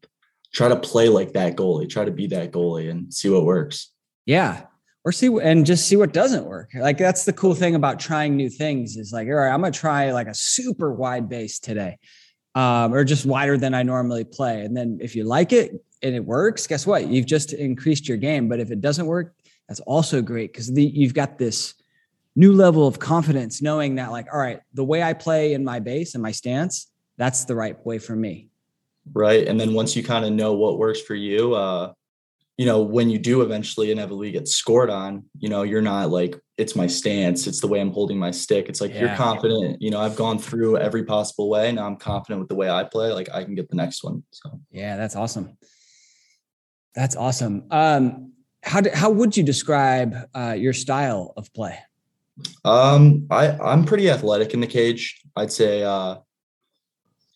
try 0.51 0.67
to 0.67 0.75
play 0.75 1.09
like 1.09 1.33
that 1.33 1.55
goalie, 1.55 1.87
try 1.87 2.05
to 2.05 2.11
be 2.11 2.27
that 2.27 2.51
goalie 2.51 2.89
and 2.89 3.13
see 3.13 3.29
what 3.29 3.45
works. 3.45 3.91
Yeah. 4.25 4.63
Or 5.05 5.11
see 5.11 5.27
and 5.27 5.65
just 5.65 5.87
see 5.87 5.95
what 5.95 6.11
doesn't 6.11 6.45
work. 6.45 6.71
Like 6.73 6.97
that's 6.97 7.25
the 7.25 7.33
cool 7.33 7.53
thing 7.53 7.75
about 7.75 7.99
trying 7.99 8.35
new 8.35 8.49
things 8.49 8.97
is 8.97 9.13
like, 9.13 9.27
all 9.27 9.35
right, 9.35 9.53
I'm 9.53 9.61
gonna 9.61 9.71
try 9.71 10.11
like 10.11 10.27
a 10.27 10.33
super 10.33 10.91
wide 10.91 11.29
base 11.29 11.59
today. 11.59 11.97
Um, 12.55 12.93
or 12.93 13.03
just 13.03 13.27
wider 13.27 13.57
than 13.57 13.75
I 13.75 13.83
normally 13.83 14.23
play. 14.23 14.65
And 14.65 14.75
then 14.75 14.97
if 15.01 15.15
you 15.15 15.23
like 15.23 15.53
it 15.53 15.71
and 16.01 16.15
it 16.15 16.23
works, 16.23 16.67
guess 16.67 16.85
what? 16.85 17.07
You've 17.07 17.25
just 17.25 17.53
increased 17.53 18.07
your 18.07 18.17
game. 18.17 18.47
But 18.47 18.59
if 18.59 18.71
it 18.71 18.81
doesn't 18.81 19.05
work, 19.05 19.35
that's 19.67 19.79
also 19.81 20.21
great 20.21 20.51
because 20.51 20.69
you've 20.69 21.13
got 21.13 21.37
this 21.37 21.73
new 22.35 22.53
level 22.53 22.87
of 22.87 22.99
confidence 22.99 23.61
knowing 23.61 23.95
that, 23.95 24.11
like, 24.11 24.27
all 24.33 24.39
right, 24.39 24.61
the 24.73 24.83
way 24.83 25.03
I 25.03 25.13
play 25.13 25.53
in 25.53 25.63
my 25.63 25.79
base 25.79 26.13
and 26.13 26.23
my 26.23 26.31
stance, 26.31 26.87
that's 27.17 27.45
the 27.45 27.55
right 27.55 27.85
way 27.85 27.99
for 27.99 28.15
me 28.15 28.49
right 29.13 29.47
and 29.47 29.59
then 29.59 29.73
once 29.73 29.95
you 29.95 30.03
kind 30.03 30.25
of 30.25 30.31
know 30.31 30.53
what 30.53 30.77
works 30.77 31.01
for 31.01 31.15
you 31.15 31.53
uh 31.55 31.91
you 32.57 32.65
know 32.65 32.81
when 32.81 33.09
you 33.09 33.17
do 33.17 33.41
eventually 33.41 33.91
inevitably 33.91 34.31
get 34.31 34.47
scored 34.47 34.89
on 34.89 35.23
you 35.37 35.49
know 35.49 35.63
you're 35.63 35.81
not 35.81 36.09
like 36.09 36.39
it's 36.57 36.75
my 36.75 36.85
stance 36.85 37.47
it's 37.47 37.61
the 37.61 37.67
way 37.67 37.79
i'm 37.79 37.91
holding 37.91 38.17
my 38.17 38.31
stick 38.31 38.69
it's 38.69 38.81
like 38.81 38.93
yeah. 38.93 38.99
you're 38.99 39.15
confident 39.15 39.81
you 39.81 39.89
know 39.89 39.99
i've 39.99 40.15
gone 40.15 40.37
through 40.37 40.77
every 40.77 41.03
possible 41.03 41.49
way 41.49 41.71
now 41.71 41.85
i'm 41.85 41.95
confident 41.95 42.39
with 42.39 42.49
the 42.49 42.55
way 42.55 42.69
i 42.69 42.83
play 42.83 43.11
like 43.11 43.29
i 43.33 43.43
can 43.43 43.55
get 43.55 43.69
the 43.69 43.75
next 43.75 44.03
one 44.03 44.23
so 44.31 44.59
yeah 44.71 44.95
that's 44.97 45.15
awesome 45.15 45.57
that's 46.99 47.15
awesome 47.15 47.63
um 47.71 48.31
how 48.61 48.81
do, 48.81 48.89
how 48.93 49.09
would 49.09 49.37
you 49.37 49.43
describe 49.43 50.15
uh, 50.35 50.55
your 50.57 50.73
style 50.73 51.33
of 51.37 51.51
play 51.53 51.79
um 52.65 53.25
i 53.31 53.51
i'm 53.59 53.85
pretty 53.85 54.09
athletic 54.09 54.53
in 54.53 54.59
the 54.59 54.67
cage 54.67 55.21
i'd 55.37 55.51
say 55.51 55.83
uh 55.83 56.17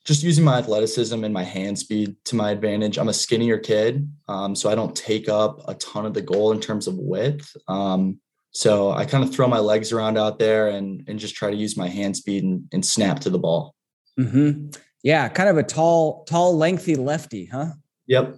just 0.06 0.22
using 0.22 0.44
my 0.44 0.58
athleticism 0.58 1.24
and 1.24 1.34
my 1.34 1.44
hand 1.44 1.80
speed 1.80 2.16
to 2.26 2.36
my 2.36 2.52
advantage. 2.52 2.98
I'm 2.98 3.08
a 3.08 3.14
skinnier 3.14 3.58
kid, 3.58 4.12
um, 4.28 4.54
so 4.54 4.70
I 4.70 4.76
don't 4.76 4.94
take 4.96 5.30
up 5.30 5.62
a 5.68 5.76
ton 5.76 6.06
of 6.06 6.14
the 6.14 6.22
goal 6.22 6.52
in 6.52 6.60
terms 6.60 6.88
of 6.88 6.96
width. 6.98 7.56
Um, 7.70 8.20
so 8.52 8.92
I 8.92 9.06
kind 9.06 9.24
of 9.24 9.34
throw 9.34 9.48
my 9.48 9.60
legs 9.60 9.92
around 9.92 10.18
out 10.18 10.40
there 10.40 10.68
and 10.68 11.04
and 11.08 11.18
just 11.18 11.36
try 11.36 11.50
to 11.50 11.56
use 11.56 11.78
my 11.78 11.88
hand 11.88 12.18
speed 12.18 12.44
and, 12.44 12.68
and 12.72 12.86
snap 12.86 13.22
to 13.22 13.30
the 13.30 13.40
ball. 13.40 13.76
Mm-hmm. 14.20 14.72
Yeah, 15.04 15.28
kind 15.30 15.50
of 15.50 15.58
a 15.58 15.64
tall, 15.64 16.24
tall, 16.26 16.56
lengthy 16.56 16.96
lefty, 16.96 17.46
huh? 17.46 17.72
Yep. 18.08 18.36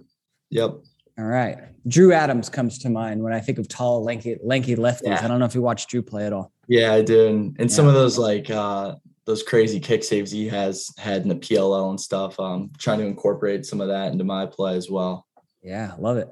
Yep. 0.50 0.78
All 1.18 1.24
right. 1.24 1.58
Drew 1.88 2.12
Adams 2.12 2.48
comes 2.48 2.78
to 2.80 2.90
mind 2.90 3.22
when 3.22 3.32
I 3.32 3.40
think 3.40 3.58
of 3.58 3.68
tall, 3.68 4.02
lanky, 4.04 4.36
lanky 4.42 4.76
lefties. 4.76 5.04
Yeah. 5.04 5.24
I 5.24 5.28
don't 5.28 5.38
know 5.38 5.46
if 5.46 5.54
you 5.54 5.62
watch 5.62 5.86
Drew 5.86 6.02
play 6.02 6.26
at 6.26 6.32
all. 6.32 6.52
Yeah, 6.68 6.92
I 6.92 7.02
do. 7.02 7.28
And, 7.28 7.56
and 7.58 7.70
yeah. 7.70 7.74
some 7.74 7.86
of 7.86 7.94
those 7.94 8.18
like 8.18 8.50
uh 8.50 8.96
those 9.24 9.42
crazy 9.42 9.80
kick 9.80 10.04
saves 10.04 10.30
he 10.30 10.48
has 10.48 10.90
had 10.98 11.22
in 11.22 11.28
the 11.28 11.34
PLL 11.34 11.90
and 11.90 12.00
stuff. 12.00 12.38
Um, 12.38 12.70
trying 12.78 12.98
to 12.98 13.06
incorporate 13.06 13.66
some 13.66 13.80
of 13.80 13.88
that 13.88 14.12
into 14.12 14.24
my 14.24 14.46
play 14.46 14.76
as 14.76 14.88
well. 14.88 15.26
Yeah, 15.62 15.94
love 15.98 16.16
it. 16.16 16.28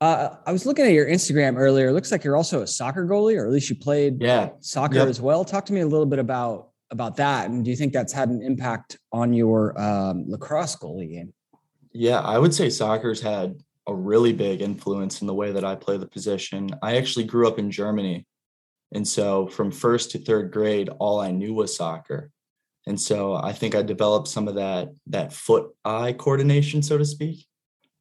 Uh, 0.00 0.36
I 0.46 0.52
was 0.52 0.64
looking 0.64 0.86
at 0.86 0.92
your 0.92 1.06
Instagram 1.06 1.58
earlier. 1.58 1.88
It 1.88 1.92
looks 1.92 2.10
like 2.10 2.24
you're 2.24 2.36
also 2.36 2.62
a 2.62 2.66
soccer 2.66 3.04
goalie, 3.04 3.36
or 3.36 3.44
at 3.46 3.52
least 3.52 3.68
you 3.68 3.76
played 3.76 4.22
yeah. 4.22 4.50
soccer 4.60 4.94
yep. 4.94 5.08
as 5.08 5.20
well. 5.20 5.44
Talk 5.44 5.66
to 5.66 5.72
me 5.72 5.80
a 5.80 5.86
little 5.86 6.06
bit 6.06 6.18
about 6.18 6.68
about 6.92 7.16
that, 7.16 7.50
and 7.50 7.64
do 7.64 7.70
you 7.70 7.76
think 7.76 7.92
that's 7.92 8.12
had 8.12 8.30
an 8.30 8.42
impact 8.42 8.98
on 9.12 9.32
your 9.32 9.78
um, 9.80 10.24
lacrosse 10.28 10.76
goalie 10.76 11.10
game? 11.10 11.32
Yeah, 11.92 12.20
I 12.20 12.38
would 12.38 12.54
say 12.54 12.70
soccer's 12.70 13.20
had 13.20 13.60
a 13.90 13.94
really 13.94 14.32
big 14.32 14.62
influence 14.62 15.20
in 15.20 15.26
the 15.26 15.34
way 15.34 15.52
that 15.52 15.64
I 15.64 15.74
play 15.74 15.98
the 15.98 16.06
position. 16.06 16.70
I 16.82 16.96
actually 16.96 17.24
grew 17.24 17.48
up 17.48 17.58
in 17.58 17.70
Germany, 17.70 18.26
and 18.92 19.06
so 19.06 19.46
from 19.48 19.70
first 19.70 20.12
to 20.12 20.18
third 20.18 20.50
grade, 20.50 20.88
all 20.98 21.20
I 21.20 21.30
knew 21.30 21.54
was 21.54 21.76
soccer. 21.76 22.30
And 22.86 22.98
so 22.98 23.34
I 23.34 23.52
think 23.52 23.74
I 23.74 23.82
developed 23.82 24.28
some 24.28 24.48
of 24.48 24.54
that 24.54 24.88
that 25.08 25.32
foot 25.32 25.70
eye 25.84 26.12
coordination, 26.12 26.82
so 26.82 26.96
to 26.98 27.04
speak. 27.04 27.46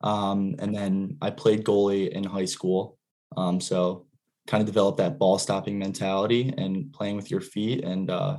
Um, 0.02 0.56
and 0.60 0.74
then 0.74 1.18
I 1.22 1.30
played 1.32 1.66
goalie 1.66 2.10
in 2.10 2.24
high 2.24 2.46
school. 2.46 2.98
Um, 3.36 3.60
so 3.60 4.08
kind 4.48 4.62
of 4.62 4.68
developed 4.68 4.98
that 4.98 5.20
ball 5.20 5.38
stopping 5.38 5.78
mentality 5.78 6.54
and 6.58 6.92
playing 6.92 7.16
with 7.16 7.30
your 7.30 7.42
feet. 7.42 7.84
And 7.84 8.10
uh, 8.10 8.38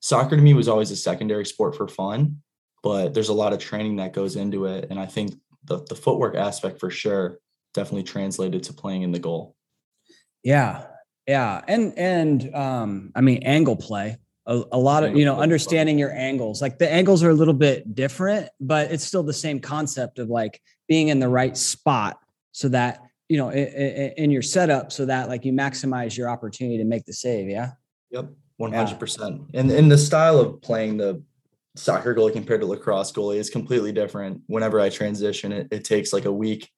soccer 0.00 0.36
to 0.36 0.42
me 0.42 0.52
was 0.52 0.68
always 0.68 0.90
a 0.90 0.96
secondary 0.96 1.46
sport 1.46 1.74
for 1.76 1.88
fun, 1.88 2.42
but 2.82 3.14
there's 3.14 3.30
a 3.30 3.34
lot 3.34 3.54
of 3.54 3.58
training 3.58 3.96
that 3.96 4.12
goes 4.12 4.36
into 4.36 4.66
it. 4.66 4.88
And 4.90 5.00
I 5.00 5.06
think 5.06 5.32
the, 5.68 5.84
the 5.84 5.94
footwork 5.94 6.34
aspect 6.34 6.80
for 6.80 6.90
sure 6.90 7.38
definitely 7.74 8.02
translated 8.02 8.62
to 8.64 8.72
playing 8.72 9.02
in 9.02 9.12
the 9.12 9.18
goal. 9.18 9.54
Yeah, 10.42 10.86
yeah, 11.26 11.62
and 11.68 11.96
and 11.98 12.54
um, 12.54 13.12
I 13.14 13.20
mean 13.20 13.42
angle 13.42 13.76
play. 13.76 14.18
A, 14.46 14.62
a 14.72 14.78
lot 14.78 15.04
of 15.04 15.16
you 15.16 15.24
know 15.24 15.38
understanding 15.38 15.98
your 15.98 16.12
angles. 16.12 16.62
Like 16.62 16.78
the 16.78 16.90
angles 16.90 17.22
are 17.22 17.30
a 17.30 17.34
little 17.34 17.54
bit 17.54 17.94
different, 17.94 18.48
but 18.60 18.90
it's 18.90 19.04
still 19.04 19.22
the 19.22 19.32
same 19.32 19.60
concept 19.60 20.18
of 20.18 20.28
like 20.28 20.60
being 20.88 21.08
in 21.08 21.20
the 21.20 21.28
right 21.28 21.56
spot 21.56 22.18
so 22.52 22.68
that 22.70 23.00
you 23.28 23.36
know 23.36 23.50
in, 23.50 24.12
in 24.16 24.30
your 24.30 24.42
setup 24.42 24.90
so 24.90 25.04
that 25.06 25.28
like 25.28 25.44
you 25.44 25.52
maximize 25.52 26.16
your 26.16 26.30
opportunity 26.30 26.78
to 26.78 26.84
make 26.84 27.04
the 27.04 27.12
save. 27.12 27.48
Yeah. 27.48 27.72
Yep. 28.10 28.30
One 28.56 28.72
hundred 28.72 28.98
percent. 28.98 29.42
And 29.54 29.70
in 29.70 29.88
the 29.88 29.98
style 29.98 30.40
of 30.40 30.62
playing 30.62 30.96
the 30.96 31.22
soccer 31.76 32.14
goalie 32.14 32.32
compared 32.32 32.60
to 32.60 32.66
lacrosse 32.66 33.12
goalie 33.12 33.36
is 33.36 33.50
completely 33.50 33.92
different. 33.92 34.42
Whenever 34.46 34.80
I 34.80 34.88
transition, 34.88 35.52
it, 35.52 35.68
it 35.70 35.84
takes 35.84 36.12
like 36.12 36.24
a 36.24 36.32
week 36.32 36.70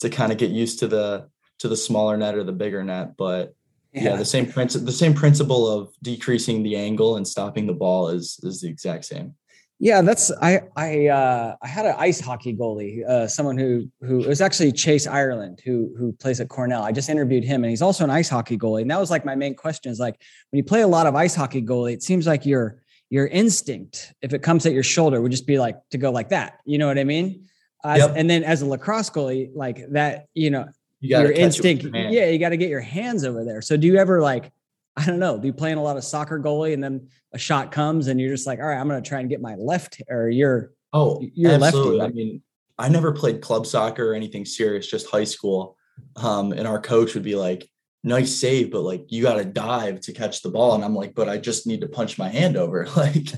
to 0.00 0.10
kind 0.10 0.32
of 0.32 0.38
get 0.38 0.50
used 0.50 0.78
to 0.80 0.88
the 0.88 1.28
to 1.58 1.68
the 1.68 1.76
smaller 1.76 2.16
net 2.16 2.34
or 2.34 2.42
the 2.42 2.52
bigger 2.52 2.82
net, 2.82 3.16
but 3.16 3.54
yeah. 3.92 4.04
yeah, 4.04 4.16
the 4.16 4.24
same 4.24 4.50
principle 4.50 4.86
the 4.86 4.92
same 4.92 5.14
principle 5.14 5.68
of 5.68 5.92
decreasing 6.02 6.62
the 6.62 6.76
angle 6.76 7.16
and 7.16 7.26
stopping 7.26 7.66
the 7.66 7.72
ball 7.72 8.08
is 8.08 8.38
is 8.42 8.60
the 8.60 8.68
exact 8.68 9.04
same 9.04 9.34
yeah 9.80 10.00
that's 10.02 10.30
i 10.40 10.60
i 10.76 11.06
uh 11.08 11.56
i 11.62 11.66
had 11.66 11.86
an 11.86 11.94
ice 11.98 12.20
hockey 12.20 12.54
goalie 12.54 13.04
uh 13.08 13.26
someone 13.26 13.58
who 13.58 13.88
who 14.02 14.18
was 14.18 14.40
actually 14.40 14.70
Chayse 14.70 15.10
Ierlan 15.10 15.58
who 15.64 15.92
who 15.98 16.12
plays 16.12 16.38
at 16.38 16.48
cornell 16.48 16.82
i 16.82 16.92
just 16.92 17.08
interviewed 17.08 17.42
him 17.42 17.64
and 17.64 17.70
he's 17.70 17.82
also 17.82 18.04
an 18.04 18.10
ice 18.10 18.28
hockey 18.28 18.56
goalie 18.56 18.82
and 18.82 18.90
that 18.90 19.00
was 19.00 19.10
like 19.10 19.24
my 19.24 19.34
main 19.34 19.54
question 19.54 19.90
is 19.90 19.98
like 19.98 20.20
when 20.50 20.58
you 20.58 20.64
play 20.64 20.82
a 20.82 20.88
lot 20.88 21.06
of 21.06 21.16
ice 21.16 21.34
hockey 21.34 21.62
goalie 21.62 21.92
it 21.92 22.02
seems 22.02 22.26
like 22.26 22.46
your 22.46 22.82
your 23.10 23.26
instinct 23.26 24.14
if 24.22 24.32
it 24.32 24.42
comes 24.42 24.64
at 24.64 24.72
your 24.72 24.82
shoulder 24.82 25.20
would 25.20 25.30
just 25.30 25.46
be 25.46 25.58
like 25.58 25.76
to 25.90 25.98
go 25.98 26.10
like 26.10 26.30
that 26.30 26.60
you 26.64 26.78
know 26.78 26.86
what 26.86 26.98
i 26.98 27.04
mean 27.04 27.46
uh, 27.84 27.96
yep. 27.98 28.12
and 28.16 28.28
then 28.28 28.42
as 28.44 28.62
a 28.62 28.66
lacrosse 28.66 29.10
goalie 29.10 29.50
like 29.54 29.86
that 29.90 30.26
you 30.34 30.50
know 30.50 30.66
you 31.00 31.18
your 31.18 31.32
instinct. 31.32 31.82
Your 31.82 31.94
yeah, 31.96 32.26
you 32.26 32.38
got 32.38 32.50
to 32.50 32.56
get 32.56 32.68
your 32.68 32.80
hands 32.80 33.24
over 33.24 33.44
there. 33.44 33.62
So 33.62 33.76
do 33.76 33.86
you 33.86 33.96
ever 33.96 34.20
like, 34.20 34.52
I 34.96 35.06
don't 35.06 35.18
know, 35.18 35.38
do 35.38 35.46
you 35.46 35.52
playing 35.52 35.78
a 35.78 35.82
lot 35.82 35.96
of 35.96 36.04
soccer 36.04 36.38
goalie 36.38 36.74
and 36.74 36.84
then 36.84 37.08
a 37.32 37.38
shot 37.38 37.72
comes 37.72 38.08
and 38.08 38.20
you're 38.20 38.30
just 38.30 38.46
like, 38.46 38.58
all 38.58 38.66
right, 38.66 38.78
I'm 38.78 38.88
going 38.88 39.02
to 39.02 39.08
try 39.08 39.20
and 39.20 39.28
get 39.28 39.40
my 39.40 39.54
left 39.54 40.02
or 40.08 40.28
you're 40.28 40.72
oh, 40.92 41.24
you're 41.34 41.52
absolutely. 41.52 41.98
lefty. 41.98 42.12
I 42.12 42.14
mean, 42.14 42.42
I 42.78 42.88
never 42.88 43.12
played 43.12 43.40
club 43.40 43.66
soccer 43.66 44.10
or 44.10 44.14
anything 44.14 44.44
serious, 44.44 44.90
just 44.90 45.06
high 45.06 45.24
school. 45.24 45.76
Um, 46.16 46.52
and 46.52 46.66
our 46.66 46.80
coach 46.80 47.14
would 47.14 47.22
be 47.22 47.34
like, 47.34 47.68
nice 48.02 48.34
save, 48.34 48.70
but 48.70 48.82
like 48.82 49.04
you 49.08 49.22
got 49.22 49.34
to 49.34 49.44
dive 49.44 50.00
to 50.00 50.12
catch 50.12 50.42
the 50.42 50.50
ball. 50.50 50.74
And 50.74 50.84
I'm 50.84 50.94
like, 50.94 51.14
but 51.14 51.28
I 51.28 51.38
just 51.38 51.66
need 51.66 51.80
to 51.82 51.88
punch 51.88 52.18
my 52.18 52.28
hand 52.28 52.56
over. 52.56 52.86
Like, 52.96 53.28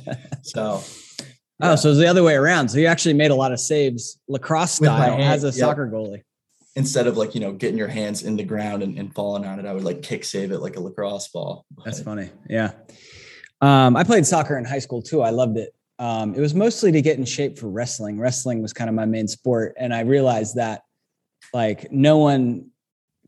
so. 0.43 0.83
Yeah. 1.61 1.73
Oh, 1.73 1.77
so 1.77 1.91
it's 1.91 1.99
the 1.99 2.09
other 2.09 2.25
way 2.25 2.35
around. 2.35 2.69
So 2.69 2.79
you 2.79 2.87
actually 2.87 3.15
made 3.15 3.31
a 3.31 3.37
lot 3.37 3.53
of 3.53 3.61
saves 3.61 4.19
lacrosse 4.27 4.73
style 4.73 5.21
as 5.21 5.45
a 5.45 5.49
yep. 5.49 5.55
soccer 5.55 5.87
goalie 5.87 6.23
instead 6.75 7.07
of 7.07 7.17
like 7.17 7.35
you 7.35 7.41
know 7.41 7.53
getting 7.53 7.79
your 7.79 7.89
hands 7.89 8.23
in 8.23 8.37
the 8.37 8.45
ground 8.45 8.83
and, 8.83 8.99
and 8.99 9.15
falling 9.15 9.45
on 9.45 9.59
it 9.59 9.67
i 9.67 9.73
would 9.73 9.85
like 9.85 10.03
kick 10.03 10.25
save 10.25 10.53
it 10.53 10.59
like 10.59 10.77
a 10.77 10.81
lacrosse 10.81 11.29
ball 11.29 11.67
that's 11.85 12.01
funny 12.01 12.31
yeah 12.49 12.73
um, 13.61 13.97
i 13.97 14.03
played 14.03 14.27
soccer 14.27 14.57
in 14.57 14.65
high 14.65 14.79
school 14.79 15.03
too 15.03 15.23
i 15.23 15.31
loved 15.31 15.57
it 15.59 15.75
um, 15.99 16.35
it 16.35 16.41
was 16.41 16.55
mostly 16.55 16.91
to 16.91 17.01
get 17.01 17.19
in 17.19 17.25
shape 17.25 17.59
for 17.59 17.69
wrestling 17.69 18.19
wrestling 18.19 18.63
was 18.63 18.73
kind 18.73 18.89
of 18.89 18.95
my 18.97 19.05
main 19.05 19.29
sport 19.29 19.75
and 19.79 19.95
i 19.95 20.01
realized 20.01 20.57
that 20.57 20.83
like 21.53 21.93
no 21.93 22.19
one 22.19 22.71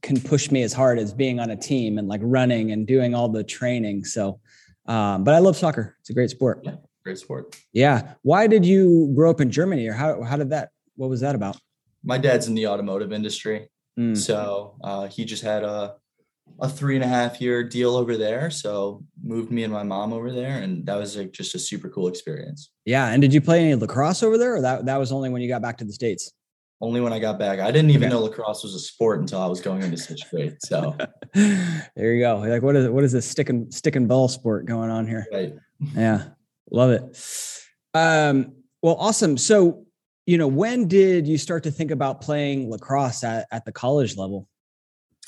can 0.05 0.21
push 0.21 0.51
me 0.51 0.63
as 0.63 0.73
hard 0.73 0.99
as 0.99 1.13
being 1.15 1.41
on 1.41 1.51
a 1.51 1.57
team 1.57 1.99
and 1.99 2.07
like 2.07 2.21
running 2.23 2.71
and 2.73 2.87
doing 2.87 3.15
all 3.15 3.29
the 3.29 3.43
training. 3.43 4.05
So, 4.05 4.39
um, 4.87 5.25
but 5.25 5.35
I 5.35 5.39
love 5.39 5.57
soccer. 5.57 5.97
It's 6.01 6.11
a 6.11 6.13
great 6.13 6.31
sport. 6.31 6.61
Yeah, 6.63 6.77
great 7.05 7.19
sport. 7.19 7.57
Yeah. 7.73 8.13
Why 8.23 8.47
did 8.47 8.65
you 8.67 9.13
grow 9.17 9.31
up 9.31 9.41
in 9.41 9.51
Germany, 9.51 9.89
or 9.89 9.95
how 9.95 10.23
how 10.23 10.37
did 10.37 10.51
that? 10.51 10.69
What 10.97 11.09
was 11.11 11.21
that 11.21 11.35
about? 11.35 11.57
My 12.05 12.19
dad's 12.19 12.47
in 12.49 12.55
the 12.55 12.67
automotive 12.69 13.13
industry, 13.13 13.69
Mm. 13.99 14.17
so 14.17 14.77
uh, 14.85 15.07
he 15.07 15.25
just 15.25 15.43
had 15.43 15.63
a 15.63 15.95
a 16.61 16.69
three 16.69 16.95
and 16.97 17.05
a 17.05 17.09
half 17.09 17.41
year 17.41 17.65
deal 17.65 17.97
over 17.97 18.17
there. 18.19 18.51
So 18.51 19.03
moved 19.23 19.51
me 19.51 19.65
and 19.65 19.73
my 19.73 19.85
mom 19.85 20.13
over 20.13 20.31
there, 20.31 20.59
and 20.63 20.85
that 20.87 20.97
was 20.97 21.17
like 21.17 21.33
just 21.33 21.55
a 21.55 21.59
super 21.59 21.89
cool 21.89 22.09
experience. 22.09 22.71
Yeah. 22.85 23.07
And 23.09 23.23
did 23.23 23.33
you 23.33 23.41
play 23.41 23.61
any 23.65 23.75
lacrosse 23.75 24.23
over 24.23 24.37
there, 24.37 24.57
or 24.57 24.61
that 24.61 24.85
that 24.85 24.99
was 24.99 25.11
only 25.13 25.31
when 25.31 25.41
you 25.41 25.49
got 25.49 25.63
back 25.63 25.79
to 25.79 25.87
the 25.87 25.93
states? 25.95 26.33
Only 26.81 27.01
when 27.01 27.13
I 27.13 27.19
got 27.19 27.39
back, 27.39 27.61
I 27.61 27.71
didn't 27.71 27.91
even 27.91 28.05
Okay. 28.05 28.15
know 28.15 28.21
lacrosse 28.23 28.63
was 28.63 28.75
a 28.75 28.79
sport 28.81 29.21
until 29.21 29.41
I 29.41 29.47
was 29.47 29.61
going 29.61 29.83
into 29.83 29.97
sixth 29.97 30.29
grade. 30.31 30.57
So 30.61 30.97
there 31.35 32.15
you 32.15 32.21
go. 32.21 32.39
Like, 32.39 32.63
what 32.63 32.77
is 32.77 32.89
what 32.89 33.05
is 33.05 33.13
this 33.13 33.29
stick 33.29 33.49
and 33.49 33.73
stick 33.73 33.97
and 33.97 34.07
ball 34.09 34.29
sport 34.29 34.67
going 34.67 34.91
on 34.91 35.07
here? 35.07 35.27
right. 35.33 35.55
Yeah, 35.95 36.25
love 36.71 36.91
it. 36.91 37.03
Um, 37.95 38.55
well, 38.83 38.97
awesome. 38.97 39.39
So, 39.39 39.87
you 40.27 40.37
know, 40.37 40.49
when 40.49 40.89
did 40.89 41.27
you 41.27 41.39
start 41.39 41.63
to 41.65 41.71
think 41.71 41.91
about 41.91 42.21
playing 42.21 42.71
lacrosse 42.71 43.23
at, 43.25 43.47
at 43.51 43.65
the 43.65 43.73
college 43.73 44.17
level? 44.17 44.49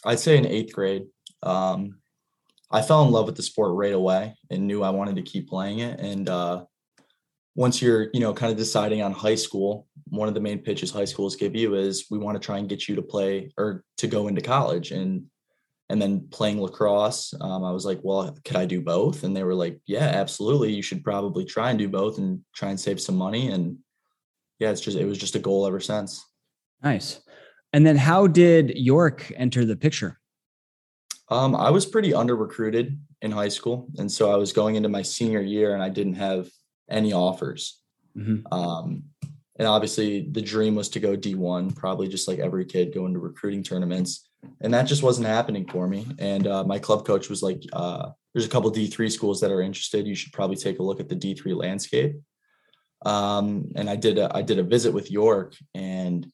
I'd 0.04 0.20
say 0.20 0.36
in 0.36 0.46
eighth 0.46 0.72
grade. 0.72 1.04
Um, 1.42 1.98
I 2.70 2.82
fell 2.82 3.02
in 3.04 3.12
love 3.12 3.26
with 3.26 3.36
the 3.36 3.42
sport 3.42 3.72
right 3.74 3.92
away 3.92 4.34
and 4.50 4.66
knew 4.66 4.82
I 4.82 4.90
wanted 4.90 5.16
to 5.16 5.22
keep 5.22 5.48
playing 5.48 5.78
it. 5.78 6.00
And 6.00 6.28
uh, 6.28 6.64
once 7.56 7.80
you're, 7.80 8.08
you 8.12 8.20
know, 8.20 8.34
kind 8.34 8.52
of 8.52 8.58
deciding 8.58 9.02
on 9.02 9.12
high 9.12 9.34
school, 9.34 9.88
one 10.08 10.28
of 10.28 10.34
the 10.34 10.40
main 10.40 10.58
pitches 10.58 10.90
high 10.90 11.06
schools 11.06 11.34
give 11.34 11.56
you 11.56 11.74
is 11.74 12.06
we 12.10 12.18
want 12.18 12.40
to 12.40 12.46
try 12.46 12.58
and 12.58 12.68
get 12.68 12.86
you 12.86 12.94
to 12.94 13.02
play 13.02 13.50
or 13.56 13.82
to 13.96 14.06
go 14.06 14.28
into 14.28 14.42
college. 14.42 14.92
And 14.92 15.24
and 15.88 16.02
then 16.02 16.26
playing 16.30 16.60
lacrosse, 16.60 17.32
um, 17.40 17.64
I 17.64 17.70
was 17.70 17.86
like, 17.86 18.00
well, 18.02 18.36
could 18.44 18.56
I 18.56 18.66
do 18.66 18.80
both? 18.80 19.22
And 19.22 19.36
they 19.36 19.44
were 19.44 19.54
like, 19.54 19.78
yeah, 19.86 20.04
absolutely. 20.04 20.72
You 20.72 20.82
should 20.82 21.04
probably 21.04 21.44
try 21.44 21.70
and 21.70 21.78
do 21.78 21.88
both 21.88 22.18
and 22.18 22.40
try 22.54 22.70
and 22.70 22.78
save 22.78 23.00
some 23.00 23.16
money. 23.16 23.48
And 23.48 23.78
yeah, 24.58 24.70
it's 24.70 24.80
just 24.80 24.98
it 24.98 25.04
was 25.06 25.18
just 25.18 25.36
a 25.36 25.40
goal 25.40 25.66
ever 25.66 25.80
since. 25.80 26.24
Nice. 26.82 27.20
And 27.72 27.86
then 27.86 27.96
how 27.96 28.26
did 28.26 28.76
York 28.76 29.32
enter 29.36 29.64
the 29.64 29.76
picture? 29.76 30.18
Um, 31.28 31.56
I 31.56 31.70
was 31.70 31.86
pretty 31.86 32.12
under 32.12 32.36
recruited 32.36 33.00
in 33.22 33.30
high 33.30 33.48
school, 33.48 33.88
and 33.98 34.10
so 34.10 34.30
I 34.30 34.36
was 34.36 34.52
going 34.52 34.76
into 34.76 34.88
my 34.88 35.02
senior 35.02 35.40
year, 35.40 35.74
and 35.74 35.82
I 35.82 35.88
didn't 35.88 36.14
have 36.14 36.48
any 36.90 37.12
offers. 37.12 37.80
Mhm. 38.16 38.42
Um, 38.52 39.04
and 39.58 39.66
obviously, 39.66 40.28
the 40.30 40.42
dream 40.42 40.74
was 40.74 40.88
to 40.90 41.00
go 41.00 41.16
D 41.16 41.34
one, 41.34 41.70
probably 41.70 42.08
just 42.08 42.28
like 42.28 42.38
every 42.38 42.64
kid 42.64 42.94
going 42.94 43.14
to 43.14 43.18
recruiting 43.18 43.62
tournaments, 43.62 44.28
and 44.60 44.72
that 44.74 44.84
just 44.84 45.02
wasn't 45.02 45.26
happening 45.26 45.66
for 45.66 45.88
me. 45.88 46.06
And 46.18 46.46
uh, 46.46 46.64
my 46.64 46.78
club 46.78 47.06
coach 47.06 47.28
was 47.28 47.42
like, 47.42 47.62
uh, 47.72 48.10
"There's 48.32 48.46
a 48.46 48.50
couple 48.50 48.70
D 48.70 48.86
three 48.86 49.10
schools 49.10 49.40
that 49.40 49.50
are 49.50 49.62
interested. 49.62 50.06
You 50.06 50.14
should 50.14 50.32
probably 50.32 50.56
take 50.56 50.78
a 50.78 50.82
look 50.82 51.00
at 51.00 51.08
the 51.08 51.14
D 51.14 51.34
three 51.34 51.54
landscape." 51.54 52.16
Um, 53.04 53.72
and 53.76 53.88
I 53.88 53.96
did 53.96 54.18
a, 54.18 54.34
I 54.34 54.42
did 54.42 54.58
a 54.58 54.62
visit 54.62 54.92
with 54.92 55.10
York, 55.10 55.54
and 55.74 56.30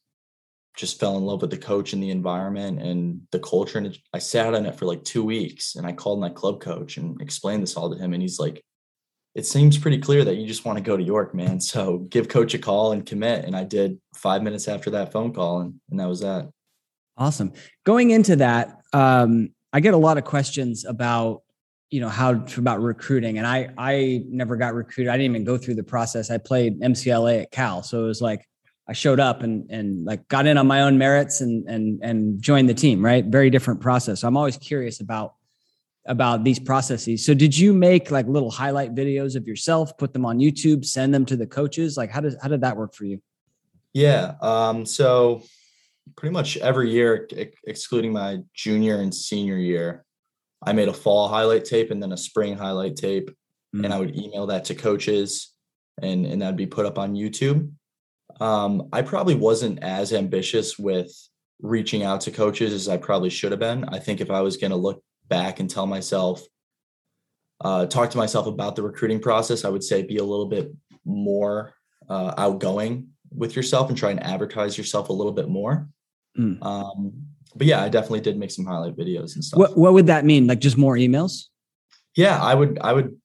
just 0.75 0.99
fell 0.99 1.17
in 1.17 1.23
love 1.23 1.41
with 1.41 1.51
the 1.51 1.57
coach 1.57 1.93
and 1.93 2.01
the 2.01 2.09
environment 2.09 2.81
and 2.81 3.21
the 3.31 3.39
culture. 3.39 3.77
And 3.77 3.87
it, 3.87 3.97
I 4.11 4.19
sat 4.19 4.55
on 4.55 4.65
it 4.65 4.75
for 4.75 4.85
like 4.85 5.03
two 5.03 5.23
weeks 5.23 5.75
and 5.75 5.85
I 5.85 5.91
called 5.93 6.19
my 6.19 6.29
club 6.29 6.61
coach 6.61 6.97
and 6.97 7.21
explained 7.21 7.61
this 7.61 7.77
all 7.77 7.91
to 7.91 7.97
him. 7.97 8.13
And 8.13 8.21
he's 8.21 8.39
like, 8.39 8.63
it 9.35 9.45
seems 9.47 9.77
pretty 9.77 9.97
clear 9.97 10.23
that 10.23 10.35
you 10.35 10.45
just 10.45 10.63
want 10.63 10.77
to 10.77 10.83
go 10.83 10.95
to 10.95 11.03
York, 11.03 11.33
man. 11.33 11.59
So 11.59 11.99
give 12.09 12.29
coach 12.29 12.53
a 12.53 12.59
call 12.59 12.91
and 12.91 13.05
commit. 13.05 13.45
And 13.45 13.55
I 13.55 13.63
did 13.63 13.99
five 14.13 14.43
minutes 14.43 14.67
after 14.67 14.91
that 14.91 15.11
phone 15.11 15.33
call. 15.33 15.61
And, 15.61 15.79
and 15.89 15.99
that 15.99 16.07
was 16.07 16.19
that. 16.19 16.49
Awesome. 17.17 17.53
Going 17.83 18.11
into 18.11 18.35
that, 18.37 18.79
um, 18.93 19.49
I 19.71 19.79
get 19.79 19.95
a 19.95 19.97
lot 19.97 20.19
of 20.19 20.23
questions 20.23 20.85
about, 20.85 21.41
you 21.89 21.99
know, 21.99 22.09
how 22.09 22.43
about 22.57 22.81
recruiting. 22.81 23.39
And 23.39 23.47
I 23.47 23.69
I 23.77 24.23
never 24.27 24.55
got 24.55 24.75
recruited. 24.75 25.11
I 25.11 25.17
didn't 25.17 25.31
even 25.31 25.43
go 25.43 25.57
through 25.57 25.75
the 25.75 25.83
process. 25.83 26.29
I 26.29 26.37
played 26.37 26.79
MCLA 26.81 27.43
at 27.43 27.51
Cal. 27.51 27.81
So 27.81 28.03
it 28.03 28.07
was 28.07 28.21
like 28.21 28.47
I 28.87 28.93
showed 28.93 29.19
up 29.19 29.41
and 29.41 29.69
and 29.69 30.05
like 30.05 30.27
got 30.27 30.45
in 30.45 30.57
on 30.57 30.67
my 30.67 30.81
own 30.81 30.97
merits 30.97 31.41
and 31.41 31.67
and 31.67 31.99
and 32.03 32.41
joined 32.41 32.69
the 32.69 32.73
team, 32.73 33.03
right? 33.03 33.25
Very 33.25 33.49
different 33.49 33.81
process. 33.81 34.21
So 34.21 34.27
I'm 34.27 34.37
always 34.37 34.57
curious 34.57 34.99
about 34.99 35.35
about 36.05 36.43
these 36.43 36.59
processes. 36.59 37.25
So 37.25 37.33
did 37.33 37.57
you 37.57 37.73
make 37.73 38.11
like 38.11 38.27
little 38.27 38.51
highlight 38.51 38.93
videos 38.93 39.35
of 39.35 39.47
yourself, 39.47 39.97
put 39.97 40.13
them 40.13 40.25
on 40.25 40.39
YouTube, 40.39 40.85
send 40.85 41.13
them 41.13 41.25
to 41.25 41.35
the 41.35 41.47
coaches? 41.47 41.95
Like 41.97 42.11
how 42.11 42.21
does 42.21 42.35
how 42.41 42.49
did 42.49 42.61
that 42.61 42.75
work 42.75 42.93
for 42.93 43.05
you? 43.05 43.21
Yeah. 43.93 44.35
Um, 44.41 44.85
so 44.85 45.43
pretty 46.15 46.33
much 46.33 46.57
every 46.57 46.91
year, 46.91 47.27
ex- 47.35 47.57
excluding 47.65 48.11
my 48.11 48.39
junior 48.53 48.99
and 48.99 49.13
senior 49.13 49.57
year, 49.57 50.03
I 50.61 50.73
made 50.73 50.89
a 50.89 50.93
fall 50.93 51.27
highlight 51.27 51.65
tape 51.65 51.91
and 51.91 52.01
then 52.01 52.11
a 52.11 52.17
spring 52.17 52.57
highlight 52.57 52.95
tape. 52.95 53.31
Mm. 53.75 53.85
And 53.85 53.93
I 53.93 53.99
would 53.99 54.15
email 54.17 54.47
that 54.47 54.65
to 54.65 54.75
coaches 54.75 55.53
and, 56.01 56.25
and 56.25 56.41
that'd 56.41 56.57
be 56.57 56.65
put 56.65 56.85
up 56.85 56.97
on 56.97 57.15
YouTube. 57.15 57.71
Um, 58.41 58.89
I 58.91 59.03
probably 59.03 59.35
wasn't 59.35 59.83
as 59.83 60.11
ambitious 60.11 60.77
with 60.77 61.11
reaching 61.61 62.03
out 62.03 62.21
to 62.21 62.31
coaches 62.31 62.73
as 62.73 62.89
I 62.89 62.97
probably 62.97 63.29
should 63.29 63.51
have 63.51 63.59
been. 63.59 63.85
I 63.85 63.99
think 63.99 64.19
if 64.19 64.31
I 64.31 64.41
was 64.41 64.57
going 64.57 64.71
to 64.71 64.77
look 64.77 65.03
back 65.27 65.59
and 65.59 65.69
tell 65.69 65.85
myself, 65.87 66.41
uh, 67.61 67.85
talk 67.85 68.09
to 68.11 68.17
myself 68.17 68.47
about 68.47 68.75
the 68.75 68.81
recruiting 68.81 69.19
process, 69.19 69.63
I 69.65 69.69
would 69.69 69.83
say 69.83 70.03
be 70.03 70.17
a 70.17 70.23
little 70.23 70.47
bit 70.47 70.71
more 71.05 71.73
uh, 72.09 72.33
outgoing 72.37 73.09
with 73.35 73.55
yourself 73.55 73.89
and 73.89 73.97
try 73.97 74.11
and 74.11 74.21
advertise 74.21 74.77
yourself 74.77 75.09
a 75.09 75.13
little 75.13 75.31
bit 75.31 75.49
more. 75.49 75.89
Mm. 76.37 76.63
Um, 76.63 77.13
but 77.55 77.67
yeah, 77.67 77.81
I 77.83 77.89
definitely 77.89 78.21
did 78.21 78.37
make 78.37 78.51
some 78.51 78.65
highlight 78.65 78.97
videos 78.97 79.35
and 79.35 79.43
stuff. 79.43 79.59
What 79.59 79.77
what 79.77 79.93
would 79.93 80.07
that 80.07 80.25
mean? 80.25 80.47
Like 80.47 80.59
just 80.59 80.77
more 80.77 80.95
emails? 80.95 81.45
yeah, 82.15 82.39
I 82.41 82.53
would 82.53 82.77
I 82.81 82.93
would 82.93 83.15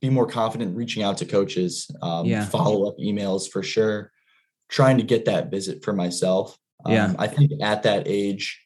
be 0.00 0.08
more 0.10 0.26
confident 0.26 0.76
reaching 0.76 1.02
out 1.02 1.18
to 1.18 1.26
coaches, 1.26 1.90
um, 2.02 2.24
Yeah. 2.26 2.44
follow 2.46 2.88
up 2.88 2.96
emails 2.98 3.50
for 3.50 3.62
sure, 3.62 4.12
trying 4.68 4.96
to 4.98 5.02
get 5.02 5.24
that 5.24 5.50
visit 5.50 5.82
for 5.84 5.92
myself. 5.92 6.56
Um, 6.84 6.92
Yeah. 6.92 7.14
I 7.18 7.26
think 7.26 7.50
at 7.60 7.82
that 7.82 8.04
age, 8.06 8.62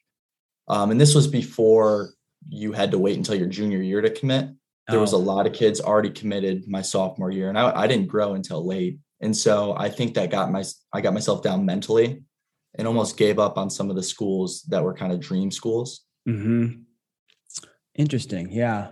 um, 0.67 0.91
and 0.91 1.01
this 1.01 1.15
was 1.15 1.27
before 1.27 2.13
you 2.49 2.71
had 2.73 2.91
to 2.91 2.97
wait 2.97 3.17
until 3.17 3.35
your 3.35 3.47
junior 3.47 3.81
year 3.81 4.01
to 4.01 4.09
commit. 4.09 4.49
There 4.89 4.99
was 4.99 5.13
a 5.13 5.17
Oh. 5.17 5.19
lot 5.19 5.47
of 5.47 5.53
kids 5.53 5.79
already 5.79 6.09
committed 6.09 6.67
my 6.67 6.81
sophomore 6.81 7.31
year, 7.31 7.49
and 7.49 7.57
I, 7.57 7.83
I 7.83 7.87
didn't 7.87 8.07
grow 8.07 8.33
until 8.33 8.65
late. 8.65 8.99
And 9.21 9.35
so 9.35 9.73
I 9.77 9.89
think 9.89 10.13
that 10.15 10.29
got 10.29 10.51
my 10.51 10.63
I 10.93 10.99
got 11.01 11.13
myself 11.13 11.41
down 11.41 11.65
mentally, 11.65 12.21
and 12.77 12.87
almost 12.87 13.15
gave 13.17 13.39
up 13.39 13.57
on 13.57 13.69
some 13.69 13.89
of 13.89 13.95
the 13.95 14.03
schools 14.03 14.63
that 14.63 14.83
were 14.83 14.93
kind 14.93 15.13
of 15.13 15.19
dream 15.21 15.51
schools. 15.51 16.01
Mm-hmm. 16.27 16.81
Interesting. 17.95 18.51
Yeah. 18.51 18.89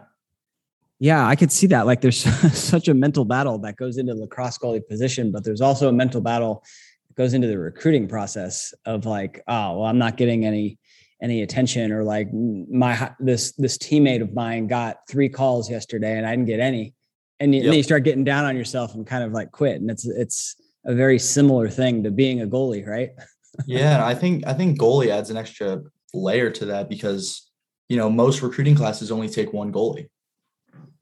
Yeah, 0.99 1.25
I 1.27 1.35
could 1.35 1.51
see 1.51 1.67
that. 1.67 1.87
Like 1.87 2.01
there's 2.01 2.19
such 2.57 2.87
a 2.87 2.93
mental 2.93 3.25
battle 3.25 3.57
that 3.59 3.75
goes 3.75 3.97
into 3.97 4.13
lacrosse 4.13 4.57
goalie 4.59 4.87
position, 4.87 5.31
but 5.31 5.43
there's 5.43 5.61
also 5.61 5.89
a 5.89 5.91
mental 5.91 6.21
battle 6.21 6.63
that 7.07 7.15
goes 7.15 7.33
into 7.33 7.47
the 7.47 7.57
recruiting 7.57 8.07
process 8.07 8.73
of 8.85 9.05
like, 9.05 9.41
oh, 9.47 9.77
well, 9.79 9.85
I'm 9.85 9.97
not 9.97 10.15
getting 10.17 10.45
any 10.45 10.77
any 11.21 11.43
attention 11.43 11.91
or 11.91 12.03
like 12.03 12.27
my 12.33 13.11
this 13.19 13.53
this 13.53 13.77
teammate 13.77 14.21
of 14.21 14.33
mine 14.33 14.67
got 14.67 14.97
three 15.07 15.29
calls 15.29 15.69
yesterday 15.69 16.17
and 16.17 16.25
I 16.25 16.31
didn't 16.31 16.47
get 16.47 16.59
any. 16.59 16.93
And, 17.39 17.55
you, 17.55 17.61
and 17.61 17.69
then 17.69 17.77
you 17.77 17.83
start 17.83 18.03
getting 18.03 18.23
down 18.23 18.45
on 18.45 18.55
yourself 18.55 18.93
and 18.93 19.05
kind 19.05 19.23
of 19.23 19.31
like 19.31 19.51
quit. 19.51 19.81
And 19.81 19.89
it's 19.89 20.05
it's 20.05 20.55
a 20.85 20.93
very 20.93 21.19
similar 21.19 21.69
thing 21.69 22.03
to 22.03 22.11
being 22.11 22.41
a 22.41 22.47
goalie, 22.47 22.85
right? 22.85 23.11
yeah, 23.65 24.05
I 24.05 24.15
think 24.15 24.45
I 24.47 24.53
think 24.53 24.79
goalie 24.79 25.09
adds 25.09 25.29
an 25.29 25.37
extra 25.37 25.81
layer 26.13 26.49
to 26.51 26.65
that 26.65 26.89
because 26.89 27.49
you 27.89 27.97
know 27.97 28.09
most 28.09 28.41
recruiting 28.41 28.75
classes 28.75 29.11
only 29.11 29.29
take 29.29 29.53
one 29.53 29.71
goalie, 29.71 30.07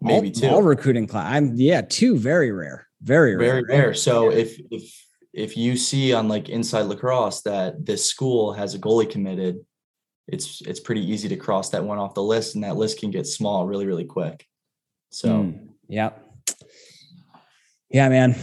maybe 0.02 0.28
all, 0.28 0.34
two, 0.34 0.48
All 0.48 0.64
recruiting 0.64 1.08
class. 1.08 1.34
I'm 1.34 1.56
yeah, 1.56 1.82
two 1.82 2.18
very 2.18 2.52
rare. 2.52 2.88
Very 3.02 3.36
rare. 3.36 3.62
very 3.62 3.64
rare. 3.64 3.94
So 3.94 4.32
if 4.32 4.60
if 4.72 5.06
if 5.34 5.56
you 5.56 5.78
see 5.78 6.14
on 6.14 6.28
like 6.28 6.50
inside 6.50 6.84
lacrosse 6.84 7.42
that 7.44 7.86
this 7.86 8.06
school 8.06 8.54
has 8.54 8.76
a 8.76 8.80
goalie 8.80 9.10
committed, 9.10 9.60
it's 10.32 10.62
it's 10.62 10.80
pretty 10.80 11.02
easy 11.02 11.28
to 11.30 11.36
cross 11.36 11.70
that 11.70 11.84
one 11.84 11.98
off 11.98 12.14
the 12.14 12.24
list, 12.24 12.56
and 12.56 12.64
that 12.64 12.78
list 12.78 13.00
can 13.00 13.12
get 13.12 13.28
small 13.28 13.66
really 13.68 13.86
really 13.86 14.06
quick. 14.06 14.46
So, 15.12 15.30
Mm, 15.30 15.70
yeah. 15.88 16.12
Yeah, 17.90 18.08
man. 18.10 18.36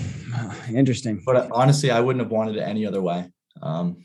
Interesting. 0.74 1.22
but 1.24 1.36
uh, 1.36 1.48
honestly, 1.52 1.90
I 1.90 2.00
wouldn't 2.00 2.22
have 2.22 2.32
wanted 2.32 2.56
it 2.56 2.62
any 2.62 2.84
other 2.84 3.00
way. 3.00 3.30
Um, 3.62 4.04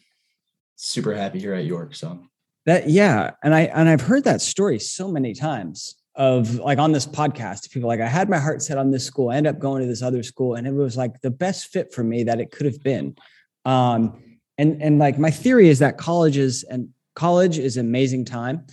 super 0.75 1.15
happy 1.15 1.39
here 1.39 1.53
at 1.55 1.65
York. 1.65 1.95
So 1.95 2.19
That 2.65 2.89
yeah, 2.89 3.31
and 3.43 3.53
I 3.55 3.61
and 3.61 3.89
I've 3.89 4.01
heard 4.01 4.23
that 4.25 4.41
story 4.41 4.79
so 4.79 5.11
many 5.11 5.33
times 5.33 5.95
of 6.15 6.55
like 6.55 6.77
on 6.77 6.91
this 6.91 7.07
podcast. 7.07 7.71
People 7.71 7.87
like 7.87 8.01
I 8.01 8.07
had 8.07 8.29
my 8.29 8.37
heart 8.37 8.61
set 8.61 8.77
on 8.77 8.91
this 8.91 9.05
school, 9.05 9.29
I 9.31 9.37
ended 9.37 9.55
up 9.55 9.59
going 9.59 9.81
to 9.81 9.87
this 9.87 10.03
other 10.03 10.21
school, 10.21 10.55
and 10.55 10.67
it 10.67 10.73
was 10.73 10.95
like 10.95 11.19
the 11.21 11.31
best 11.31 11.67
fit 11.67 11.91
for 11.93 12.03
me 12.03 12.23
that 12.23 12.39
it 12.39 12.51
could 12.51 12.67
have 12.67 12.83
been. 12.83 13.15
Um, 13.65 14.21
and 14.59 14.81
and 14.81 14.99
like 14.99 15.17
my 15.17 15.31
theory 15.31 15.69
is 15.69 15.79
that 15.79 15.97
colleges 15.97 16.63
and 16.63 16.89
college 17.15 17.57
is 17.57 17.77
an 17.77 17.85
amazing 17.85 18.25
time, 18.25 18.65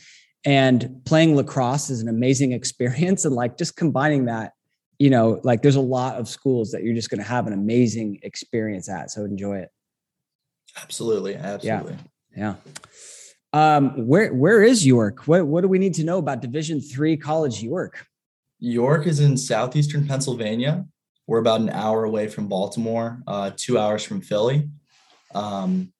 and 0.44 1.00
playing 1.04 1.36
lacrosse 1.36 1.90
is 1.90 2.00
an 2.00 2.08
amazing 2.08 2.52
experience, 2.60 3.24
and 3.24 3.34
like 3.34 3.58
just 3.58 3.76
combining 3.76 4.26
that, 4.26 4.52
you 4.98 5.10
know, 5.10 5.40
like 5.44 5.62
there's 5.62 5.76
a 5.76 5.80
lot 5.80 6.18
of 6.18 6.28
schools 6.28 6.70
that 6.72 6.82
you're 6.82 6.94
just 6.94 7.10
going 7.10 7.22
to 7.22 7.28
have 7.28 7.46
an 7.46 7.52
amazing 7.52 8.20
experience 8.22 8.88
at. 8.88 9.10
So 9.10 9.24
enjoy 9.24 9.58
it. 9.58 9.70
absolutely, 10.80 11.36
absolutely. 11.36 11.96
Yeah. 12.36 12.54
Um, 13.52 14.06
where 14.06 14.32
where 14.34 14.62
is 14.62 14.86
York? 14.86 15.26
What 15.26 15.46
what 15.46 15.62
do 15.62 15.68
we 15.68 15.78
need 15.78 15.94
to 15.94 16.04
know 16.04 16.18
about 16.18 16.42
Division 16.42 16.80
three 16.80 17.16
college 17.16 17.62
York? 17.62 18.06
York 18.60 19.06
is 19.06 19.20
in 19.20 19.36
southeastern 19.36 20.06
Pennsylvania. 20.06 20.84
We're 21.26 21.38
about 21.38 21.60
an 21.60 21.70
hour 21.70 22.04
away 22.04 22.28
from 22.28 22.48
Baltimore, 22.48 23.22
uh, 23.26 23.52
two 23.56 23.78
hours 23.78 24.02
from 24.02 24.20
Philly. 24.20 24.68
Um, 25.34 25.92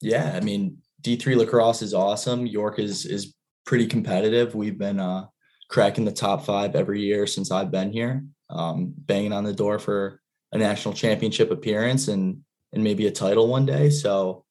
yeah, 0.00 0.32
I 0.34 0.40
mean 0.40 0.78
D3 1.02 1.36
lacrosse 1.36 1.82
is 1.82 1.94
awesome. 1.94 2.46
York 2.46 2.78
is 2.78 3.06
is 3.06 3.34
pretty 3.64 3.86
competitive. 3.86 4.54
We've 4.54 4.78
been 4.78 5.00
uh, 5.00 5.26
cracking 5.68 6.04
the 6.04 6.12
top 6.12 6.44
five 6.44 6.74
every 6.74 7.00
year 7.00 7.26
since 7.26 7.50
I've 7.50 7.70
been 7.70 7.92
here, 7.92 8.24
um, 8.50 8.92
banging 8.96 9.32
on 9.32 9.44
the 9.44 9.52
door 9.52 9.78
for 9.78 10.20
a 10.52 10.58
national 10.58 10.94
championship 10.94 11.50
appearance 11.50 12.08
and 12.08 12.42
and 12.72 12.84
maybe 12.84 13.06
a 13.06 13.12
title 13.12 13.48
one 13.48 13.66
day. 13.66 13.90
So 13.90 14.44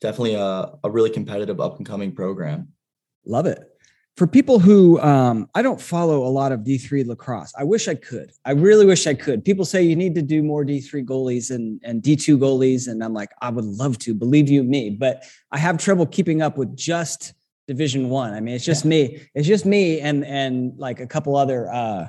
definitely 0.00 0.34
a, 0.34 0.72
a 0.84 0.90
really 0.90 1.10
competitive 1.10 1.60
up 1.60 1.78
and 1.78 1.86
coming 1.86 2.12
program. 2.12 2.68
Love 3.24 3.46
it. 3.46 3.58
For 4.16 4.26
people 4.26 4.58
who 4.58 4.98
um, 5.00 5.46
I 5.54 5.60
don't 5.60 5.80
follow 5.80 6.26
a 6.26 6.32
lot 6.32 6.50
of 6.50 6.60
D3 6.60 7.06
lacrosse, 7.06 7.52
I 7.58 7.64
wish 7.64 7.86
I 7.86 7.94
could. 7.94 8.32
I 8.46 8.52
really 8.52 8.86
wish 8.86 9.06
I 9.06 9.12
could. 9.12 9.44
People 9.44 9.66
say 9.66 9.82
you 9.82 9.94
need 9.94 10.14
to 10.14 10.22
do 10.22 10.42
more 10.42 10.64
D3 10.64 11.04
goalies 11.04 11.50
and, 11.50 11.78
and 11.84 12.02
D2 12.02 12.38
goalies. 12.38 12.88
And 12.88 13.04
I'm 13.04 13.12
like, 13.12 13.30
I 13.42 13.50
would 13.50 13.66
love 13.66 13.98
to, 14.00 14.14
believe 14.14 14.48
you 14.48 14.62
me, 14.62 14.88
but 14.88 15.24
I 15.52 15.58
have 15.58 15.76
trouble 15.76 16.06
keeping 16.06 16.40
up 16.40 16.56
with 16.56 16.74
just 16.74 17.34
division 17.66 18.08
one. 18.08 18.32
I 18.32 18.40
mean, 18.40 18.54
it's 18.54 18.64
just 18.64 18.86
yeah. 18.86 18.90
me. 18.90 19.28
It's 19.34 19.46
just 19.46 19.66
me 19.66 20.00
and 20.00 20.24
and 20.24 20.72
like 20.78 21.00
a 21.00 21.06
couple 21.06 21.36
other 21.36 21.70
uh 21.70 22.06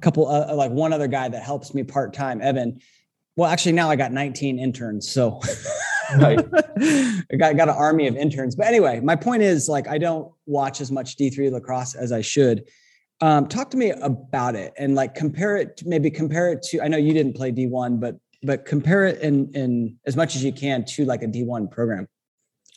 couple 0.00 0.28
uh, 0.28 0.54
like 0.54 0.70
one 0.70 0.92
other 0.92 1.08
guy 1.08 1.28
that 1.28 1.42
helps 1.42 1.74
me 1.74 1.82
part-time, 1.82 2.42
Evan. 2.42 2.80
Well, 3.36 3.50
actually 3.50 3.72
now 3.72 3.90
I 3.90 3.96
got 3.96 4.12
19 4.12 4.60
interns. 4.60 5.08
So 5.08 5.40
right. 6.16 6.44
I 7.32 7.36
got, 7.36 7.56
got 7.56 7.68
an 7.68 7.76
army 7.76 8.06
of 8.06 8.16
interns. 8.16 8.56
But 8.56 8.66
anyway, 8.66 9.00
my 9.00 9.16
point 9.16 9.42
is 9.42 9.68
like 9.68 9.88
I 9.88 9.98
don't 9.98 10.32
watch 10.46 10.80
as 10.80 10.90
much 10.90 11.16
D3 11.16 11.52
lacrosse 11.52 11.94
as 11.94 12.12
I 12.12 12.20
should. 12.20 12.64
Um, 13.20 13.46
talk 13.46 13.70
to 13.70 13.76
me 13.76 13.90
about 13.90 14.56
it 14.56 14.72
and 14.76 14.94
like 14.94 15.14
compare 15.14 15.56
it, 15.56 15.82
maybe 15.86 16.10
compare 16.10 16.50
it 16.52 16.62
to. 16.64 16.82
I 16.82 16.88
know 16.88 16.96
you 16.96 17.12
didn't 17.12 17.34
play 17.34 17.52
D1, 17.52 18.00
but 18.00 18.16
but 18.42 18.66
compare 18.66 19.06
it 19.06 19.20
in 19.20 19.50
in 19.54 19.98
as 20.06 20.16
much 20.16 20.36
as 20.36 20.44
you 20.44 20.52
can 20.52 20.84
to 20.84 21.04
like 21.04 21.22
a 21.22 21.26
D1 21.26 21.70
program. 21.70 22.08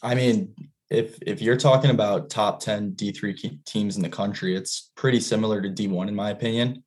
I 0.02 0.16
mean, 0.16 0.54
if 0.90 1.18
if 1.22 1.42
you're 1.42 1.58
talking 1.58 1.90
about 1.90 2.30
top 2.30 2.60
10 2.60 2.94
D3 2.94 3.66
teams 3.66 3.98
in 3.98 4.04
the 4.04 4.10
country, 4.10 4.56
it's 4.56 4.92
pretty 4.96 5.20
similar 5.20 5.62
to 5.62 5.70
D1 5.70 6.08
in 6.08 6.16
my 6.16 6.30
opinion. 6.30 6.84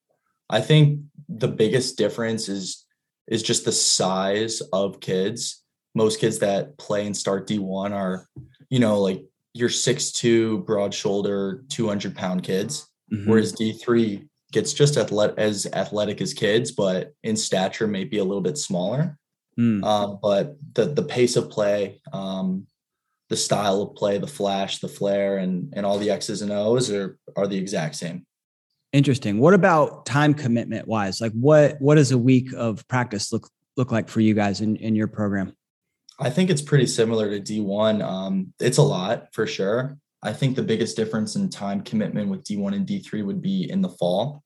I 0.49 0.61
think 0.61 1.01
the 1.29 1.49
biggest 1.49 1.99
difference 1.99 2.49
is 2.49 2.87
is 3.29 3.43
just 3.43 3.65
the 3.65 3.73
size 3.73 4.61
of 4.73 5.01
kids 5.01 5.60
most 5.95 6.21
kids 6.21 6.39
that 6.39 6.77
play 6.79 7.07
and 7.07 7.17
start 7.17 7.47
D1 7.47 7.93
are, 7.93 8.27
you 8.69 8.79
know, 8.79 9.01
like 9.01 9.25
your 9.53 9.69
six 9.69 10.13
two, 10.13 10.59
broad 10.61 10.95
shoulder, 10.95 11.65
200 11.69 12.15
pound 12.15 12.43
kids. 12.43 12.89
Mm-hmm. 13.13 13.29
Whereas 13.29 13.53
D3 13.53 14.29
gets 14.53 14.73
just 14.73 14.97
athletic, 14.97 15.39
as 15.39 15.67
athletic 15.73 16.21
as 16.21 16.35
kids, 16.35 16.73
but 16.73 17.13
in 17.23 17.37
stature 17.37 17.87
may 17.87 18.05
be 18.05 18.19
a 18.19 18.25
little 18.25 18.41
bit 18.41 18.59
smaller. 18.59 19.19
Mm. 19.59 19.85
Um, 19.85 20.19
but 20.23 20.57
the 20.75 20.87
the 20.87 21.03
pace 21.03 21.37
of 21.37 21.51
play, 21.51 22.01
um, 22.13 22.67
the 23.29 23.37
style 23.37 23.83
of 23.83 23.95
play, 23.95 24.19
the 24.19 24.27
flash, 24.27 24.79
the 24.79 24.89
flare, 24.89 25.39
and 25.39 25.73
and 25.77 25.85
all 25.85 25.99
the 25.99 26.11
X's 26.11 26.43
and 26.43 26.53
O's 26.53 26.91
are 26.91 27.19
are 27.37 27.47
the 27.47 27.59
exact 27.59 27.97
same. 27.97 28.25
Interesting. 28.93 29.39
What 29.39 29.55
about 29.55 30.07
time 30.07 30.35
commitment 30.35 30.89
wise? 30.89 31.21
Like 31.21 31.33
what 31.33 31.77
what 31.81 31.97
does 31.97 32.13
a 32.13 32.19
week 32.19 32.53
of 32.57 32.87
practice 32.89 33.33
look 33.33 33.49
look 33.77 33.93
like 33.93 34.09
for 34.09 34.21
you 34.21 34.35
guys 34.35 34.61
in, 34.61 34.77
in 34.77 34.97
your 34.97 35.09
program? 35.09 35.55
I 36.21 36.29
think 36.29 36.51
it's 36.51 36.63
pretty 36.63 36.87
similar 36.87 37.31
to 37.31 37.41
D1. 37.41 38.03
Um, 38.05 38.53
it's 38.61 38.79
a 38.79 38.83
lot 38.83 39.29
for 39.33 39.47
sure. 39.47 39.97
I 40.23 40.35
think 40.35 40.55
the 40.55 40.63
biggest 40.63 40.97
difference 40.97 41.35
in 41.35 41.49
time 41.49 41.81
commitment 41.81 42.29
with 42.29 42.45
D1 42.45 42.75
and 42.75 42.87
D3 42.87 43.25
would 43.25 43.41
be 43.41 43.71
in 43.71 43.81
the 43.81 43.89
fall. 43.89 44.43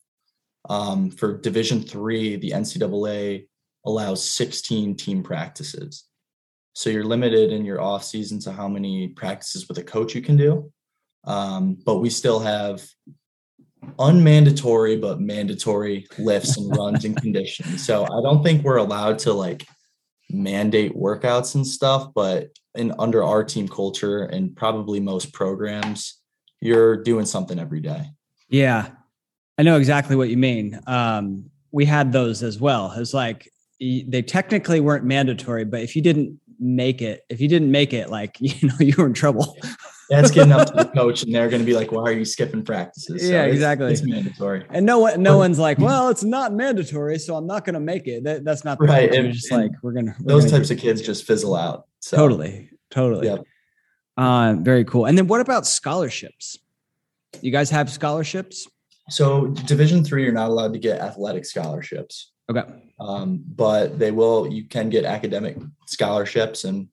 Um, 0.71 1.11
for 1.11 1.37
Division 1.39 1.83
three, 1.83 2.37
the 2.37 2.53
NCAA 2.53 3.49
allows 3.85 4.25
16 4.25 4.97
team 4.97 5.23
practices. 5.23 6.05
So 6.75 6.91
you're 6.91 7.05
limited 7.05 7.53
in 7.53 7.65
your 7.65 7.81
off 7.81 8.05
season 8.05 8.39
to 8.41 8.53
how 8.53 8.69
many 8.69 9.09
practices 9.09 9.69
with 9.69 9.79
a 9.79 9.83
coach 9.83 10.15
you 10.15 10.23
can 10.23 10.37
do. 10.37 10.73
Um, 11.25 11.77
but 11.85 11.97
we 11.97 12.09
still 12.09 12.39
have 12.41 12.87
unmandatory 13.99 15.01
but 15.01 15.21
mandatory 15.21 16.07
lifts 16.19 16.57
and 16.57 16.75
runs 16.77 17.05
and 17.05 17.17
conditioning. 17.21 17.79
So 17.79 18.05
I 18.05 18.23
don't 18.23 18.43
think 18.43 18.65
we're 18.65 18.77
allowed 18.77 19.19
to 19.21 19.33
like 19.33 19.67
mandate 20.31 20.95
workouts 20.95 21.55
and 21.55 21.67
stuff, 21.67 22.11
but 22.15 22.51
in 22.75 22.93
under 22.99 23.23
our 23.23 23.45
team 23.45 23.69
culture 23.69 24.25
and 24.25 24.55
probably 24.57 25.01
most 25.01 25.33
programs, 25.33 26.21
you're 26.61 26.97
doing 27.03 27.27
something 27.27 27.59
every 27.59 27.81
day. 27.81 28.05
Yeah. 28.49 28.91
I 29.59 29.63
know 29.63 29.77
exactly 29.77 30.17
what 30.17 30.31
you 30.31 30.37
mean. 30.37 30.81
Um, 30.87 31.51
we 31.71 31.85
had 31.85 32.13
those 32.13 32.43
as 32.43 32.61
well. 32.61 32.93
It's 32.97 33.15
like 33.15 33.51
they 33.81 34.23
technically 34.23 34.81
weren't 34.81 35.05
mandatory, 35.05 35.65
but 35.65 35.81
if 35.81 35.95
you 35.95 36.03
didn't 36.03 36.41
make 36.59 37.03
it, 37.03 37.23
if 37.29 37.41
you 37.41 37.49
didn't 37.49 37.71
make 37.71 37.93
it, 37.93 38.11
like 38.11 38.37
you 38.41 38.69
know, 38.69 38.75
you 38.81 38.95
were 38.97 39.07
in 39.07 39.15
trouble. 39.15 39.57
That's 40.09 40.31
getting 40.31 40.53
up 40.53 40.69
to 40.69 40.73
the 40.75 40.85
coach, 40.85 41.23
and 41.23 41.35
they're 41.35 41.49
going 41.49 41.63
to 41.63 41.67
be 41.67 41.75
like, 41.75 41.93
"Why 41.93 42.03
are 42.03 42.13
you 42.13 42.25
skipping 42.25 42.65
practices?" 42.65 43.23
So 43.23 43.29
yeah, 43.29 43.45
exactly. 43.45 43.93
It's, 43.93 44.01
it's, 44.01 44.11
mandatory, 44.11 44.67
and 44.71 44.85
no 44.85 44.99
one, 44.99 45.23
no 45.23 45.39
one's 45.39 45.59
like, 45.59 45.79
"Well, 45.81 46.09
it's 46.09 46.25
not 46.25 46.53
mandatory, 46.53 47.19
so 47.19 47.37
I'm 47.37 47.47
not 47.47 47.65
going 47.65 47.75
to 47.75 47.81
make 47.81 48.07
it." 48.07 48.25
That, 48.25 48.45
that's 48.45 48.65
not 48.65 48.79
the 48.79 48.85
right. 48.85 49.13
And, 49.13 49.33
just 49.33 49.51
like 49.51 49.71
we're 49.83 49.93
gonna. 49.93 50.15
Those 50.21 50.45
gonna 50.45 50.59
types 50.59 50.71
of 50.71 50.79
kids 50.79 51.01
just 51.01 51.25
fizzle 51.25 51.55
out. 51.55 51.87
So. 52.01 52.17
Totally, 52.17 52.71
totally. 52.91 53.29
Yep. 53.29 53.45
Uh, 54.17 54.55
very 54.59 54.85
cool. 54.85 55.07
And 55.07 55.17
then 55.17 55.27
what 55.27 55.41
about 55.41 55.67
scholarships? 55.67 56.59
You 57.41 57.51
guys 57.51 57.71
have 57.71 57.91
scholarships? 57.91 58.69
So 59.09 59.47
Division 59.47 60.05
three, 60.05 60.23
you're 60.25 60.33
not 60.33 60.51
allowed 60.51 60.73
to 60.75 60.79
get 60.79 61.01
athletic 61.01 61.45
scholarships. 61.45 62.33
Okay. 62.51 62.63
Um, 63.01 63.43
but 63.47 63.99
they 63.99 64.11
will. 64.11 64.53
You 64.53 64.65
can 64.65 64.91
get 64.91 65.05
academic 65.05 65.57
scholarships 65.87 66.65
and 66.65 66.89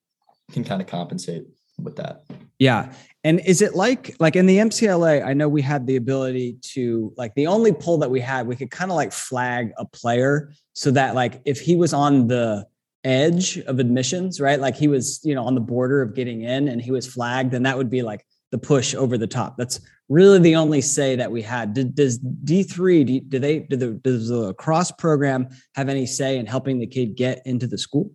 can 0.51 0.63
kind 0.63 0.81
of 0.81 0.87
compensate 0.87 1.45
with 1.83 1.95
that. 1.97 2.23
Yeah. 2.59 2.93
And 3.23 3.39
is 3.41 3.61
it 3.61 3.75
like 3.75 4.15
like 4.19 4.35
in 4.35 4.45
the 4.45 4.57
MCLA, 4.57 5.25
I 5.25 5.33
know 5.33 5.47
we 5.47 5.61
had 5.61 5.87
the 5.87 5.95
ability 5.95 6.57
to 6.73 7.13
like 7.17 7.33
the 7.35 7.47
only 7.47 7.71
pull 7.71 7.97
that 7.99 8.09
we 8.09 8.19
had, 8.19 8.47
we 8.47 8.55
could 8.55 8.71
kind 8.71 8.91
of 8.91 8.95
like 8.95 9.11
flag 9.11 9.71
a 9.77 9.85
player 9.85 10.53
so 10.73 10.91
that 10.91 11.15
like 11.15 11.41
if 11.45 11.59
he 11.59 11.75
was 11.75 11.93
on 11.93 12.27
the 12.27 12.65
edge 13.03 13.57
of 13.59 13.79
admissions, 13.79 14.39
right? 14.39 14.59
Like 14.59 14.75
he 14.75 14.87
was, 14.87 15.19
you 15.23 15.35
know, 15.35 15.43
on 15.43 15.55
the 15.55 15.61
border 15.61 16.01
of 16.01 16.15
getting 16.15 16.41
in 16.41 16.67
and 16.67 16.81
he 16.81 16.91
was 16.91 17.07
flagged, 17.07 17.51
then 17.51 17.63
that 17.63 17.77
would 17.77 17.89
be 17.89 18.01
like 18.01 18.25
the 18.51 18.57
push 18.57 18.93
over 18.93 19.17
the 19.17 19.27
top. 19.27 19.57
That's 19.57 19.79
really 20.09 20.39
the 20.39 20.55
only 20.55 20.81
say 20.81 21.15
that 21.15 21.31
we 21.31 21.41
had. 21.41 21.73
Did, 21.73 21.95
does 21.95 22.19
D3, 22.19 23.05
do, 23.05 23.19
do 23.21 23.39
they, 23.39 23.59
do 23.59 23.75
the, 23.75 23.91
does 23.93 24.29
the 24.29 24.53
cross 24.55 24.91
program 24.91 25.49
have 25.75 25.89
any 25.89 26.05
say 26.05 26.37
in 26.37 26.45
helping 26.45 26.79
the 26.79 26.87
kid 26.87 27.15
get 27.15 27.41
into 27.45 27.65
the 27.65 27.77
school? 27.77 28.11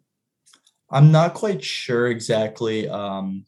I'm 0.90 1.10
not 1.10 1.34
quite 1.34 1.64
sure 1.64 2.08
exactly, 2.08 2.88
um, 2.88 3.44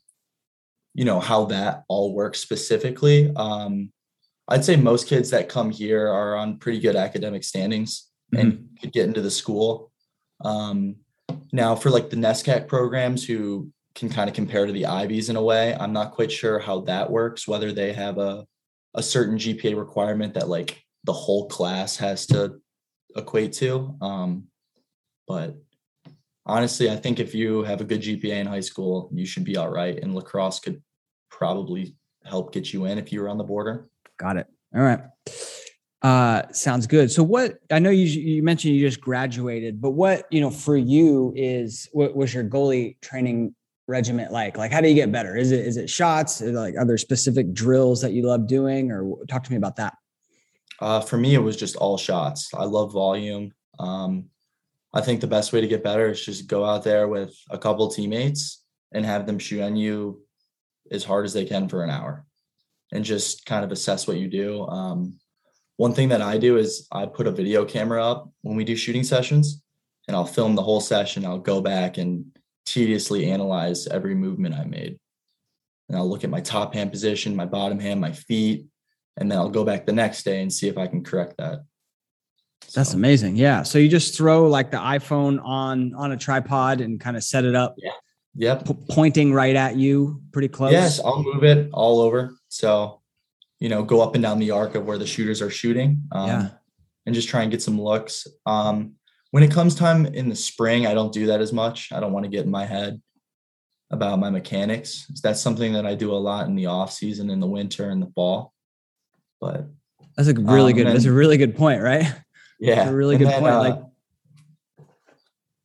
you 0.99 1.05
know, 1.05 1.21
how 1.21 1.45
that 1.45 1.85
all 1.87 2.13
works 2.13 2.41
specifically. 2.41 3.31
Um, 3.37 3.93
I'd 4.49 4.65
say 4.65 4.75
most 4.75 5.07
kids 5.07 5.31
that 5.31 5.49
come 5.49 5.71
here 5.71 6.09
are 6.09 6.35
on 6.35 6.59
pretty 6.59 6.81
good 6.81 6.97
academic 6.97 7.45
standings 7.45 8.09
mm-hmm. 8.35 8.41
and 8.45 8.69
could 8.81 8.93
get 8.93 9.07
into 9.07 9.21
the 9.21 9.31
school. 9.31 9.93
Um, 10.45 10.97
now, 11.53 11.77
for 11.77 11.91
like 11.91 12.11
the 12.11 12.17
NESCAC 12.17 12.67
programs 12.67 13.25
who 13.25 13.71
can 13.95 14.09
kind 14.09 14.29
of 14.29 14.35
compare 14.35 14.67
to 14.67 14.73
the 14.73 14.87
Ivies 14.87 15.31
in 15.31 15.37
a 15.37 15.43
way, 15.43 15.77
I'm 15.79 15.93
not 15.93 16.15
quite 16.15 16.33
sure 16.33 16.59
how 16.59 16.81
that 16.81 17.09
works, 17.09 17.47
whether 17.47 17.71
they 17.71 17.93
have 17.93 18.19
a, 18.19 18.45
a 18.95 19.03
certain 19.03 19.39
GPA 19.39 19.79
requirement 19.79 20.35
that 20.35 20.49
like 20.49 20.83
the 21.05 21.13
whole 21.13 21.47
class 21.47 21.97
has 21.99 22.27
to 22.27 22.61
equate 23.15 23.53
to. 23.53 23.97
Um, 24.01 24.49
but 25.29 25.55
honestly, 26.45 26.91
I 26.91 26.97
think 26.97 27.21
if 27.21 27.37
you 27.37 27.63
have 27.63 27.81
a 27.81 27.85
good 27.85 28.03
GPA 28.03 28.33
in 28.33 28.49
high 28.49 28.59
school, 28.59 29.09
you 29.15 29.27
should 29.27 29.45
be 29.45 29.57
all 29.57 29.71
right. 29.71 29.97
And 29.97 30.13
lacrosse 30.13 30.59
could 30.59 30.83
probably 31.31 31.95
help 32.25 32.53
get 32.53 32.73
you 32.73 32.85
in 32.85 32.99
if 32.99 33.13
you 33.13 33.23
were 33.23 33.29
on 33.29 33.39
the 33.39 33.45
border. 33.45 33.89
Got 34.19 34.37
it. 34.37 34.47
All 34.75 34.83
right. 34.83 35.01
Uh, 36.03 36.43
sounds 36.53 36.87
good. 36.87 37.11
So 37.11 37.23
what, 37.23 37.59
I 37.71 37.79
know 37.79 37.91
you, 37.91 38.05
you 38.05 38.43
mentioned 38.43 38.75
you 38.75 38.87
just 38.87 39.01
graduated, 39.01 39.81
but 39.81 39.91
what, 39.91 40.27
you 40.31 40.41
know, 40.41 40.51
for 40.51 40.77
you 40.77 41.33
is, 41.35 41.89
what 41.93 42.15
was 42.15 42.33
your 42.33 42.45
goalie 42.45 43.01
training 43.01 43.55
regiment 43.89 44.31
like? 44.31 44.57
Like, 44.57 44.71
how 44.71 44.81
do 44.81 44.89
you 44.89 44.95
get 44.95 45.11
better? 45.11 45.37
Is 45.37 45.51
it, 45.51 45.67
is 45.67 45.77
it 45.77 45.91
shots? 45.91 46.41
Is 46.41 46.51
it 46.51 46.55
like, 46.55 46.75
other 46.79 46.99
specific 46.99 47.53
drills 47.53 48.01
that 48.03 48.13
you 48.13 48.23
love 48.23 48.47
doing 48.47 48.93
or 48.93 49.25
talk 49.27 49.43
to 49.45 49.51
me 49.51 49.57
about 49.57 49.77
that? 49.77 49.95
Uh, 50.81 51.01
for 51.01 51.17
me, 51.17 51.35
it 51.35 51.39
was 51.39 51.57
just 51.57 51.75
all 51.75 51.99
shots. 51.99 52.51
I 52.55 52.65
love 52.65 52.93
volume. 52.93 53.53
Um, 53.81 54.27
I 54.95 55.01
think 55.01 55.21
the 55.21 55.27
best 55.27 55.53
way 55.53 55.61
to 55.61 55.67
get 55.67 55.83
better 55.83 56.11
is 56.11 56.25
just 56.25 56.47
go 56.47 56.65
out 56.65 56.85
there 56.85 57.09
with 57.09 57.35
a 57.51 57.59
couple 57.59 57.89
teammates 57.89 58.63
and 58.93 59.05
have 59.05 59.27
them 59.27 59.39
shoot 59.39 59.63
on 59.63 59.75
you 59.75 60.23
as 60.91 61.05
hard 61.05 61.25
as 61.25 61.33
they 61.33 61.45
can 61.45 61.69
for 61.69 61.83
an 61.85 61.91
hour 61.91 62.25
and 62.93 63.05
just 63.05 63.45
kind 63.47 63.65
of 63.65 63.73
assess 63.73 64.07
what 64.07 64.19
you 64.19 64.29
do. 64.29 64.67
Um, 64.67 65.19
one 65.77 65.93
thing 65.93 66.09
that 66.09 66.23
I 66.23 66.39
do 66.39 66.57
is 66.57 66.87
I 66.91 67.07
put 67.07 67.27
a 67.27 67.31
video 67.33 67.65
camera 67.65 68.05
up 68.05 68.31
when 68.43 68.57
we 68.57 68.65
do 68.65 68.75
shooting 68.77 69.05
sessions 69.05 69.63
and 70.07 70.17
I'll 70.17 70.25
film 70.25 70.55
the 70.55 70.63
whole 70.63 70.81
session. 70.81 71.25
I'll 71.25 71.39
go 71.39 71.61
back 71.61 71.99
and 71.99 72.25
tediously 72.67 73.31
analyze 73.31 73.87
every 73.87 74.15
movement 74.15 74.55
I 74.55 74.65
made. 74.65 74.99
and 75.89 75.97
I'll 75.97 76.09
look 76.09 76.25
at 76.25 76.31
my 76.31 76.41
top 76.41 76.75
hand 76.75 76.91
position, 76.93 77.35
my 77.35 77.47
bottom 77.47 77.79
hand, 77.79 78.01
my 78.01 78.13
feet, 78.13 78.67
and 79.17 79.31
then 79.31 79.39
I'll 79.39 79.49
go 79.49 79.65
back 79.65 79.87
the 79.87 79.93
next 79.93 80.23
day 80.25 80.43
and 80.43 80.53
see 80.53 80.69
if 80.69 80.79
I 80.79 80.87
can 80.87 81.03
correct 81.03 81.37
that. 81.39 81.65
That's 82.75 82.93
amazing. 82.95 83.37
Yeah. 83.37 83.63
So 83.63 83.79
you 83.79 83.89
just 83.89 84.17
throw 84.17 84.49
like 84.49 84.71
the 84.71 84.77
iPhone 84.79 85.43
on 85.43 85.95
on 85.95 86.13
a 86.13 86.17
tripod 86.17 86.81
and 86.81 87.01
kind 87.01 87.17
of 87.17 87.25
set 87.25 87.45
it 87.45 87.55
up, 87.55 87.77
Yep. 88.35 88.67
p- 88.67 88.77
pointing 88.91 89.33
right 89.33 89.57
at 89.57 89.77
you, 89.77 90.23
pretty 90.33 90.49
close. 90.49 90.73
Yes, 90.73 91.01
I'll 91.05 91.23
move 91.23 91.43
it 91.45 91.71
all 91.73 92.01
over. 92.01 92.35
So, 92.49 93.01
you 93.59 93.69
know, 93.69 93.83
go 93.83 94.01
up 94.01 94.15
and 94.15 94.23
down 94.23 94.39
the 94.39 94.51
arc 94.53 94.75
of 94.75 94.85
where 94.87 94.99
the 94.99 95.07
shooters 95.07 95.43
are 95.43 95.51
shooting. 95.51 96.03
Um, 96.13 96.27
Yeah. 96.29 96.49
And 97.07 97.15
just 97.15 97.29
try 97.31 97.41
and 97.43 97.51
get 97.51 97.63
some 97.63 97.81
looks. 97.81 98.27
Um, 98.45 98.93
when 99.31 99.43
it 99.43 99.51
comes 99.51 99.75
time 99.75 100.05
in 100.07 100.29
the 100.29 100.37
spring, 100.37 100.87
I 100.87 100.93
don't 100.93 101.13
do 101.13 101.27
that 101.27 101.41
as 101.41 101.53
much. 101.55 101.91
I 101.91 102.01
don't 102.01 102.13
want 102.13 102.25
to 102.25 102.31
get 102.31 102.45
in 102.45 102.51
my 102.51 102.67
head 102.67 103.01
about 103.91 104.19
my 104.19 104.29
mechanics. 104.29 105.07
That's 105.23 105.41
something 105.41 105.73
that 105.73 105.87
I 105.87 105.95
do 105.95 106.13
a 106.13 106.17
lot 106.21 106.49
in 106.49 106.55
the 106.55 106.67
off 106.67 106.93
season, 106.93 107.31
in 107.31 107.41
the 107.41 107.47
winter 107.47 107.91
in 107.91 108.01
the 108.01 108.11
fall. 108.15 108.53
But 109.41 109.67
That's 110.17 110.29
a 110.29 110.35
really 110.35 110.73
Um, 110.73 110.79
good. 110.79 110.87
That's 110.89 111.07
a 111.07 111.13
really 111.13 111.39
good 111.39 111.57
point, 111.57 111.81
right? 111.81 112.13
yeah, 112.61 112.75
That's 112.75 112.91
a 112.91 112.95
really 112.95 113.17
good 113.17 113.29
then, 113.29 113.41
point. 113.41 113.55
uh, 113.55 113.59
like, 113.61 113.83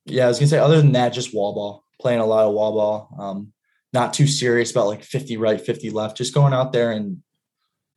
yeah, 0.06 0.26
I 0.26 0.28
was 0.30 0.39
gonna 0.39 0.47
say 0.47 0.60
other 0.60 0.78
than 0.78 0.93
that, 0.93 1.10
just 1.10 1.34
wall 1.36 1.54
ball, 1.54 1.83
playing 2.04 2.20
a 2.20 2.26
lot 2.26 2.46
of 2.46 2.54
wall 2.54 2.74
ball. 2.74 3.16
Um, 3.18 3.54
not 3.94 4.13
too 4.13 4.28
serious 4.28 4.72
about 4.72 4.88
like 4.88 5.04
50 5.04 5.38
right, 5.38 5.60
50 5.60 5.89
left, 5.89 6.18
just 6.18 6.34
going 6.34 6.54
out 6.54 6.74
there 6.74 6.92
and 6.92 7.24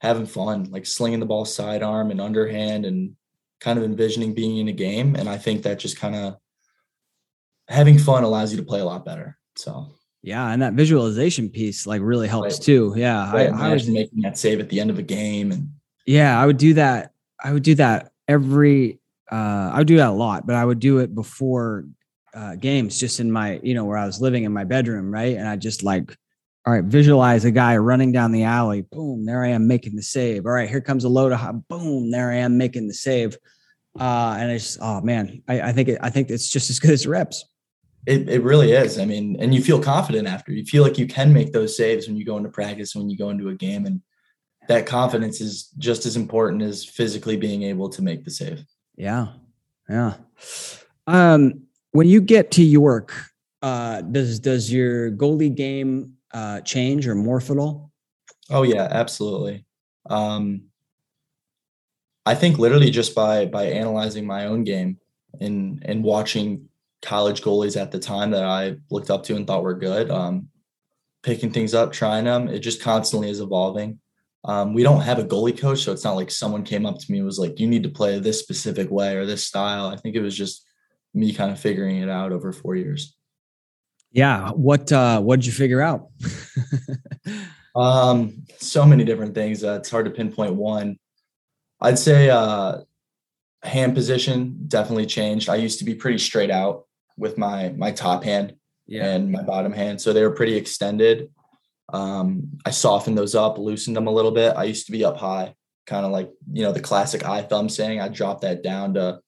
having 0.01 0.27
fun, 0.27 0.71
like 0.71 0.87
slinging 0.87 1.21
the 1.21 1.27
ball 1.27 1.45
sidearm 1.45 2.11
and 2.11 2.21
underhand 2.21 2.87
and 2.87 3.16
kind 3.61 3.79
of 3.79 3.85
envisioning 3.85 4.33
being 4.33 4.59
in 4.59 4.69
a 4.69 4.73
game. 4.73 5.16
And 5.16 5.29
I 5.29 5.38
think 5.38 5.62
that 5.64 5.81
just 5.81 5.99
kind 5.99 6.14
of 6.14 6.37
having 7.69 7.99
fun 7.99 8.23
allows 8.23 8.53
you 8.53 8.59
to 8.59 8.62
play 8.62 8.81
a 8.81 8.85
lot 8.85 9.05
better. 9.05 9.37
So 9.57 9.88
yeah, 10.23 10.51
and 10.51 10.62
that 10.62 10.75
visualization 10.75 11.49
piece 11.49 11.87
like 11.87 12.01
really 12.03 12.29
helps 12.29 12.55
Right. 12.55 12.62
too. 12.62 12.95
Yeah, 12.97 13.33
right, 13.33 13.53
I, 13.53 13.71
I 13.71 13.73
was 13.73 13.88
making 13.88 14.21
that 14.23 14.38
save 14.38 14.61
at 14.61 14.69
the 14.69 14.81
end 14.81 14.90
of 14.90 14.99
a 14.99 15.03
game 15.03 15.51
and 15.51 15.71
Yeah, 16.07 16.40
I 16.40 16.47
would 16.47 16.59
do 16.59 16.75
that. 16.75 17.12
I 17.42 17.53
would 17.53 17.64
do 17.64 17.75
that 17.77 18.12
every. 18.29 19.01
Uh, 19.33 19.71
I 19.73 19.79
would 19.79 19.88
do 19.88 19.97
that 19.97 20.11
a 20.11 20.12
lot, 20.12 20.47
but 20.47 20.55
I 20.55 20.64
would 20.64 20.79
do 20.79 20.99
it 20.99 21.12
before 21.12 21.87
uh, 22.37 22.55
games, 22.55 23.01
just 23.01 23.18
in 23.18 23.33
my, 23.33 23.59
you 23.62 23.75
know, 23.75 23.87
where 23.87 23.99
I 23.99 24.07
was 24.07 24.20
living 24.20 24.44
in 24.44 24.53
my 24.53 24.64
bedroom, 24.64 25.11
right? 25.11 25.37
And 25.37 25.49
I 25.49 25.57
just 25.57 25.83
like, 25.83 26.14
all 26.66 26.72
right, 26.75 26.85
visualize 26.85 27.44
a 27.44 27.51
guy 27.51 27.77
running 27.79 28.12
down 28.12 28.31
the 28.31 28.44
alley. 28.44 28.83
Boom, 28.83 29.25
there 29.25 29.42
I 29.42 29.49
am 29.49 29.66
making 29.66 29.96
the 29.96 30.03
save. 30.03 30.46
All 30.46 30.53
right, 30.53 30.68
here 30.68 30.81
comes 30.83 31.05
a 31.05 31.09
load 31.09 31.33
of 31.33 31.40
hot. 31.40 31.66
Boom, 31.68 32.11
there 32.11 32.31
I 32.31 32.37
am 32.37 32.59
making 32.59 32.88
the 32.88 32.94
save. 32.94 33.37
Uh, 33.99 34.37
and 34.38 34.51
it's 34.51 34.77
oh 34.81 35.01
man, 35.01 35.42
I, 35.49 35.61
I 35.68 35.72
think 35.72 35.88
it, 35.88 35.99
I 36.03 36.11
think 36.11 36.29
it's 36.29 36.49
just 36.49 36.68
as 36.68 36.79
good 36.79 36.90
as 36.90 37.07
reps. 37.07 37.44
it, 38.07 38.29
it 38.29 38.42
really 38.42 38.72
is. 38.72 38.99
I 38.99 39.05
mean, 39.05 39.37
and 39.40 39.55
you 39.55 39.62
feel 39.62 39.83
confident 39.83 40.29
after. 40.29 40.53
You 40.53 40.64
feel 40.64 40.83
like 40.83 40.96
you 40.96 41.07
can 41.07 41.33
make 41.33 41.53
those 41.53 41.77
saves 41.77 42.07
when 42.07 42.16
you 42.16 42.25
go 42.25 42.37
into 42.37 42.49
practice, 42.49 42.94
when 42.94 43.11
you 43.11 43.18
go 43.18 43.31
into 43.31 43.49
a 43.49 43.55
game. 43.55 43.85
And 43.85 44.01
that 44.68 44.87
confidence 44.87 45.40
is 45.40 45.70
just 45.79 46.07
as 46.07 46.16
important 46.16 46.62
as 46.62 46.85
physically 46.85 47.37
being 47.37 47.64
able 47.64 47.88
to 47.90 48.03
make 48.03 48.25
the 48.25 48.31
save. 48.31 48.64
Yeah. 48.96 49.29
Yeah. 49.88 50.14
Um, 51.07 51.65
when 51.96 52.06
you 52.06 52.20
get 52.20 52.50
to 52.52 52.62
York, 52.62 53.14
uh, 53.62 54.02
does 54.02 54.38
does 54.38 54.70
your 54.70 55.11
goalie 55.11 55.54
game 55.54 56.12
uh, 56.32 56.61
change 56.61 57.09
or 57.09 57.14
morph 57.14 57.50
at 57.50 57.56
all? 57.56 57.90
Oh 58.50 58.62
yeah, 58.62 58.87
absolutely. 58.90 59.64
Um, 60.09 60.64
I 62.26 62.35
think 62.35 62.59
literally 62.59 62.90
just 62.90 63.14
by 63.14 63.46
by 63.46 63.64
analyzing 63.64 64.26
my 64.26 64.44
own 64.44 64.64
game 64.64 64.98
and 65.40 65.82
and 65.87 66.04
watching 66.04 66.68
college 67.00 67.40
goalies 67.40 67.80
at 67.80 67.92
the 67.92 67.98
time 67.98 68.30
that 68.32 68.44
I 68.44 68.76
looked 68.90 69.11
up 69.11 69.22
to 69.24 69.37
and 69.37 69.46
thought 69.46 69.62
were 69.62 69.74
good, 69.74 70.11
um, 70.11 70.48
picking 71.22 71.50
things 71.50 71.72
up, 71.72 71.92
trying 71.92 72.24
them, 72.24 72.48
it 72.48 72.59
just 72.59 72.82
constantly 72.82 73.30
is 73.30 73.40
evolving. 73.40 74.00
Um, 74.44 74.74
we 74.74 74.82
don't 74.82 75.00
have 75.00 75.18
a 75.18 75.24
goalie 75.24 75.59
coach, 75.59 75.80
so 75.80 75.92
it's 75.92 76.04
not 76.04 76.16
like 76.16 76.30
someone 76.30 76.62
came 76.62 76.85
up 76.85 76.98
to 76.98 77.11
me 77.11 77.18
and 77.18 77.26
was 77.26 77.38
like, 77.38 77.59
"You 77.59 77.66
need 77.66 77.82
to 77.85 77.88
play 77.88 78.18
this 78.18 78.38
specific 78.38 78.90
way 78.90 79.16
or 79.16 79.24
this 79.24 79.44
style." 79.44 79.87
I 79.87 79.96
think 79.96 80.14
it 80.14 80.20
was 80.20 80.37
just 80.37 80.65
me 81.16 81.33
kind 81.33 81.50
of 81.50 81.59
figuring 81.59 81.96
it 81.96 82.09
out 82.09 82.31
over 82.31 82.52
four 82.52 82.76
years. 82.76 83.16
Yeah. 84.12 84.50
What 84.50 84.92
uh, 84.92 85.20
what 85.20 85.40
did 85.40 85.46
you 85.46 85.52
figure 85.52 85.83
out? 85.83 86.09
Um, 87.76 88.46
so 88.59 88.87
many 88.87 89.05
different 89.05 89.35
things. 89.35 89.62
Uh, 89.62 89.74
it's 89.74 89.90
hard 89.90 90.07
to 90.07 90.11
pinpoint 90.11 90.55
one. 90.55 90.98
I'd 91.81 91.98
say 91.98 92.31
uh, 92.31 92.79
hand 93.62 93.94
position 93.94 94.64
definitely 94.66 95.05
changed. 95.05 95.50
I 95.50 95.57
used 95.57 95.79
to 95.81 95.85
be 95.85 95.94
pretty 95.94 96.18
straight 96.18 96.50
out 96.50 96.87
with 97.18 97.37
my 97.37 97.68
my 97.76 97.92
top 97.92 98.24
hand 98.24 98.57
and 98.90 99.31
my 99.31 99.42
bottom 99.42 99.72
hand, 99.72 100.00
so 100.00 100.12
they 100.12 100.22
were 100.22 100.31
pretty 100.31 100.57
extended. 100.57 101.31
Um, 101.92 102.59
I 102.64 102.70
softened 102.70 103.18
those 103.18 103.35
up, 103.35 103.59
loosened 103.59 103.96
them 103.96 104.07
a 104.07 104.12
little 104.12 104.33
bit. 104.33 104.57
I 104.57 104.64
used 104.64 104.87
to 104.87 104.92
be 104.92 105.05
up 105.05 105.18
high, 105.18 105.55
kind 105.87 106.07
of 106.07 106.12
like 106.12 106.31
you 106.50 106.62
know 106.62 106.72
the 106.72 106.81
classic 106.81 107.26
eye 107.26 107.42
thumb 107.42 107.68
saying. 107.68 108.00
I 108.00 108.09
dropped 108.09 108.40
that 108.40 108.62
down 108.62 108.94
to 108.94 109.20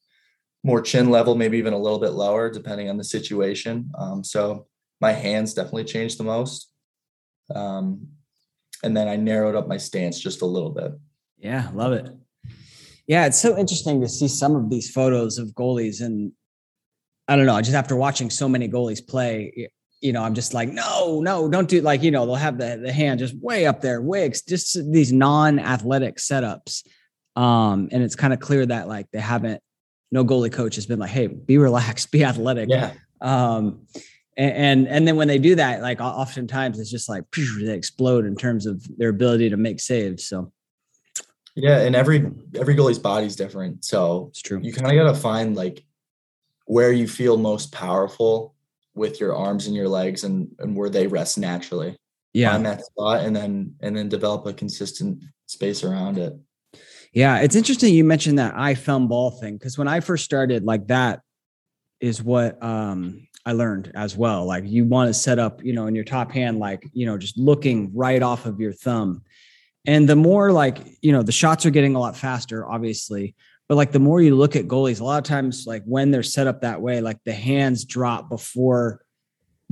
more 0.68 0.82
chin 0.82 1.08
level, 1.10 1.34
maybe 1.34 1.56
even 1.56 1.72
a 1.72 1.78
little 1.78 1.98
bit 1.98 2.12
lower, 2.12 2.50
depending 2.50 2.90
on 2.90 2.98
the 2.98 3.04
situation. 3.04 3.90
Um, 3.98 4.22
so 4.22 4.66
my 5.00 5.12
hands 5.12 5.54
definitely 5.54 5.84
changed 5.84 6.18
the 6.18 6.24
most. 6.24 6.70
Um, 7.54 8.08
and 8.82 8.94
then 8.94 9.08
I 9.08 9.16
narrowed 9.16 9.54
up 9.54 9.66
my 9.66 9.78
stance 9.78 10.20
just 10.20 10.42
a 10.42 10.46
little 10.46 10.70
bit. 10.70 10.92
Yeah, 11.38 11.70
love 11.72 11.92
it. 11.92 12.06
Yeah, 13.06 13.24
it's 13.24 13.40
so 13.40 13.56
interesting 13.56 14.02
to 14.02 14.08
see 14.08 14.28
some 14.28 14.54
of 14.54 14.68
these 14.68 14.90
photos 14.90 15.38
of 15.38 15.48
goalies, 15.54 16.02
and 16.02 16.32
I 17.26 17.36
don't 17.36 17.46
know, 17.46 17.58
just 17.62 17.74
after 17.74 17.96
watching 17.96 18.28
so 18.28 18.46
many 18.46 18.68
goalies 18.68 19.04
play, 19.04 19.70
you 20.02 20.12
know, 20.12 20.22
I'm 20.22 20.34
just 20.34 20.52
like, 20.52 20.68
no, 20.68 21.20
no, 21.22 21.48
don't 21.48 21.68
do 21.68 21.80
like, 21.80 22.02
you 22.02 22.10
know, 22.10 22.26
they'll 22.26 22.34
have 22.34 22.58
the 22.58 22.78
the 22.84 22.92
hand 22.92 23.20
just 23.20 23.34
way 23.40 23.64
up 23.66 23.80
there, 23.80 24.02
wigs, 24.02 24.42
just 24.42 24.76
these 24.92 25.12
non-athletic 25.12 26.16
setups. 26.18 26.86
Um, 27.36 27.88
and 27.90 28.02
it's 28.02 28.16
kind 28.16 28.34
of 28.34 28.40
clear 28.40 28.66
that 28.66 28.86
like 28.86 29.06
they 29.12 29.20
haven't, 29.20 29.62
no 30.10 30.24
goalie 30.24 30.52
coach 30.52 30.76
has 30.76 30.86
been 30.86 30.98
like, 30.98 31.10
hey, 31.10 31.26
be 31.26 31.58
relaxed, 31.58 32.10
be 32.10 32.24
athletic. 32.24 32.68
Yeah, 32.70 32.92
Um, 33.20 33.86
and, 34.36 34.52
and 34.52 34.88
and 34.88 35.08
then 35.08 35.16
when 35.16 35.28
they 35.28 35.38
do 35.38 35.56
that, 35.56 35.82
like 35.82 36.00
oftentimes 36.00 36.78
it's 36.78 36.90
just 36.90 37.08
like 37.08 37.24
they 37.32 37.74
explode 37.74 38.24
in 38.24 38.36
terms 38.36 38.66
of 38.66 38.86
their 38.96 39.08
ability 39.08 39.50
to 39.50 39.56
make 39.56 39.80
saves. 39.80 40.24
So 40.24 40.52
yeah, 41.56 41.80
and 41.80 41.96
every 41.96 42.30
every 42.54 42.76
goalie's 42.76 43.00
body's 43.00 43.34
different, 43.34 43.84
so 43.84 44.28
it's 44.30 44.40
true. 44.40 44.60
you 44.62 44.72
kind 44.72 44.96
of 44.96 45.04
got 45.04 45.12
to 45.12 45.20
find 45.20 45.56
like 45.56 45.84
where 46.66 46.92
you 46.92 47.08
feel 47.08 47.36
most 47.36 47.72
powerful 47.72 48.54
with 48.94 49.18
your 49.18 49.34
arms 49.34 49.66
and 49.66 49.74
your 49.74 49.88
legs, 49.88 50.22
and 50.22 50.48
and 50.60 50.76
where 50.76 50.88
they 50.88 51.08
rest 51.08 51.36
naturally. 51.36 51.96
Yeah. 52.32 52.52
Find 52.52 52.64
that 52.66 52.84
spot, 52.84 53.24
and 53.24 53.34
then 53.34 53.74
and 53.80 53.96
then 53.96 54.08
develop 54.08 54.46
a 54.46 54.52
consistent 54.52 55.20
space 55.46 55.82
around 55.82 56.18
it. 56.18 56.34
Yeah, 57.12 57.38
it's 57.38 57.56
interesting 57.56 57.94
you 57.94 58.04
mentioned 58.04 58.38
that 58.38 58.54
eye 58.56 58.74
thumb 58.74 59.08
ball 59.08 59.30
thing 59.30 59.56
because 59.56 59.78
when 59.78 59.88
I 59.88 60.00
first 60.00 60.24
started, 60.24 60.64
like 60.64 60.88
that 60.88 61.20
is 62.00 62.22
what 62.22 62.62
um 62.62 63.26
I 63.46 63.52
learned 63.52 63.92
as 63.94 64.16
well. 64.16 64.44
Like 64.44 64.64
you 64.66 64.84
want 64.84 65.08
to 65.08 65.14
set 65.14 65.38
up, 65.38 65.64
you 65.64 65.72
know, 65.72 65.86
in 65.86 65.94
your 65.94 66.04
top 66.04 66.30
hand, 66.32 66.58
like, 66.58 66.86
you 66.92 67.06
know, 67.06 67.16
just 67.16 67.38
looking 67.38 67.90
right 67.94 68.22
off 68.22 68.44
of 68.44 68.60
your 68.60 68.72
thumb. 68.72 69.22
And 69.86 70.06
the 70.06 70.16
more 70.16 70.52
like, 70.52 70.78
you 71.00 71.12
know, 71.12 71.22
the 71.22 71.32
shots 71.32 71.64
are 71.64 71.70
getting 71.70 71.94
a 71.94 71.98
lot 71.98 72.14
faster, 72.14 72.68
obviously. 72.68 73.34
But 73.68 73.76
like 73.76 73.92
the 73.92 74.00
more 74.00 74.20
you 74.20 74.36
look 74.36 74.54
at 74.54 74.66
goalies, 74.68 75.00
a 75.00 75.04
lot 75.04 75.18
of 75.18 75.24
times, 75.24 75.66
like 75.66 75.82
when 75.84 76.10
they're 76.10 76.22
set 76.22 76.46
up 76.46 76.60
that 76.60 76.82
way, 76.82 77.00
like 77.00 77.24
the 77.24 77.32
hands 77.32 77.84
drop 77.84 78.28
before 78.28 79.02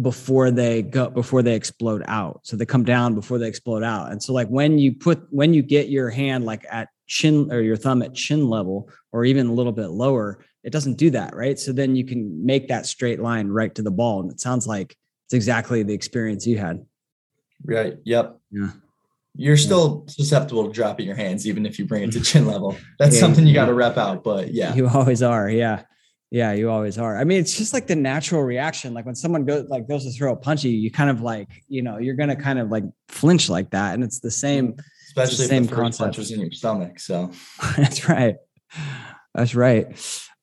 before 0.00 0.50
they 0.50 0.82
go 0.82 1.08
before 1.08 1.42
they 1.42 1.54
explode 1.54 2.02
out. 2.06 2.40
So 2.44 2.56
they 2.56 2.66
come 2.66 2.84
down 2.84 3.14
before 3.14 3.38
they 3.38 3.48
explode 3.48 3.82
out. 3.82 4.10
And 4.10 4.22
so 4.22 4.32
like 4.32 4.48
when 4.48 4.78
you 4.78 4.94
put 4.94 5.26
when 5.30 5.54
you 5.54 5.62
get 5.62 5.88
your 5.88 6.10
hand 6.10 6.44
like 6.44 6.64
at 6.70 6.88
chin 7.06 7.52
or 7.52 7.60
your 7.60 7.76
thumb 7.76 8.02
at 8.02 8.14
chin 8.14 8.48
level 8.48 8.90
or 9.12 9.24
even 9.24 9.46
a 9.46 9.52
little 9.52 9.72
bit 9.72 9.88
lower, 9.88 10.38
it 10.64 10.72
doesn't 10.72 10.94
do 10.98 11.10
that, 11.10 11.34
right? 11.34 11.58
So 11.58 11.72
then 11.72 11.94
you 11.96 12.04
can 12.04 12.44
make 12.44 12.68
that 12.68 12.86
straight 12.86 13.20
line 13.20 13.48
right 13.48 13.74
to 13.74 13.82
the 13.82 13.90
ball. 13.90 14.20
And 14.20 14.30
it 14.30 14.40
sounds 14.40 14.66
like 14.66 14.96
it's 15.26 15.34
exactly 15.34 15.82
the 15.82 15.94
experience 15.94 16.46
you 16.46 16.58
had. 16.58 16.84
Right. 17.64 17.96
Yep. 18.04 18.38
Yeah. 18.50 18.70
You're 19.38 19.56
still 19.56 20.04
susceptible 20.08 20.66
to 20.66 20.72
dropping 20.72 21.06
your 21.06 21.14
hands, 21.16 21.46
even 21.46 21.66
if 21.66 21.78
you 21.78 21.84
bring 21.84 22.02
it 22.04 22.12
to 22.12 22.20
chin 22.22 22.46
level. 22.46 22.76
That's 22.98 23.14
Yeah, 23.16 23.20
something 23.20 23.46
you 23.46 23.52
yeah. 23.54 23.60
got 23.62 23.66
to 23.66 23.74
rep 23.74 23.96
out. 23.98 24.24
But 24.24 24.52
yeah, 24.52 24.74
You 24.74 24.88
always 24.88 25.22
are. 25.22 25.48
Yeah. 25.48 25.82
Yeah, 26.32 26.52
you 26.54 26.70
always 26.70 26.98
are. 26.98 27.16
I 27.16 27.22
mean, 27.22 27.38
it's 27.38 27.56
just 27.56 27.72
like 27.72 27.86
the 27.86 27.94
natural 27.94 28.42
reaction. 28.42 28.92
Like 28.92 29.06
when 29.06 29.14
someone 29.14 29.44
goes 29.44 29.68
like 29.68 29.88
goes 29.88 30.04
to 30.04 30.10
throw 30.10 30.32
a 30.32 30.36
punch 30.36 30.64
at 30.64 30.70
you, 30.72 30.76
you 30.76 30.90
kind 30.90 31.08
of 31.08 31.20
like, 31.22 31.48
you 31.68 31.82
know, 31.82 31.98
you're 31.98 32.16
gonna 32.16 32.34
kind 32.34 32.58
of 32.58 32.68
like 32.68 32.82
flinch 33.08 33.48
like 33.48 33.70
that. 33.70 33.94
And 33.94 34.02
it's 34.02 34.18
the 34.18 34.30
same. 34.30 34.72
Mm. 34.72 34.80
Especially 35.16 35.44
if 35.44 35.50
same 35.50 35.64
the 35.66 35.74
concept. 35.74 36.18
was 36.18 36.30
in 36.30 36.40
your 36.40 36.50
stomach. 36.52 36.98
So 37.00 37.30
That's 37.76 38.08
right. 38.08 38.36
That's 39.34 39.54
right. 39.54 39.86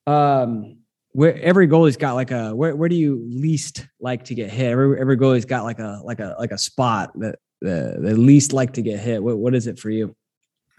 Um, 0.07 0.77
where 1.11 1.39
every 1.41 1.67
goalie's 1.67 1.97
got 1.97 2.13
like 2.13 2.31
a 2.31 2.55
where 2.55 2.75
where 2.75 2.89
do 2.89 2.95
you 2.95 3.23
least 3.29 3.85
like 3.99 4.25
to 4.25 4.35
get 4.35 4.49
hit? 4.49 4.71
Every 4.71 4.99
every 4.99 5.17
goalie's 5.17 5.45
got 5.45 5.63
like 5.63 5.79
a 5.79 6.01
like 6.03 6.19
a 6.19 6.35
like 6.39 6.51
a 6.51 6.57
spot 6.57 7.11
that 7.19 7.37
the 7.61 7.97
the 8.01 8.15
least 8.15 8.51
like 8.53 8.73
to 8.73 8.81
get 8.81 8.99
hit. 8.99 9.23
What 9.23 9.37
what 9.37 9.53
is 9.55 9.67
it 9.67 9.79
for 9.79 9.89
you? 9.89 10.15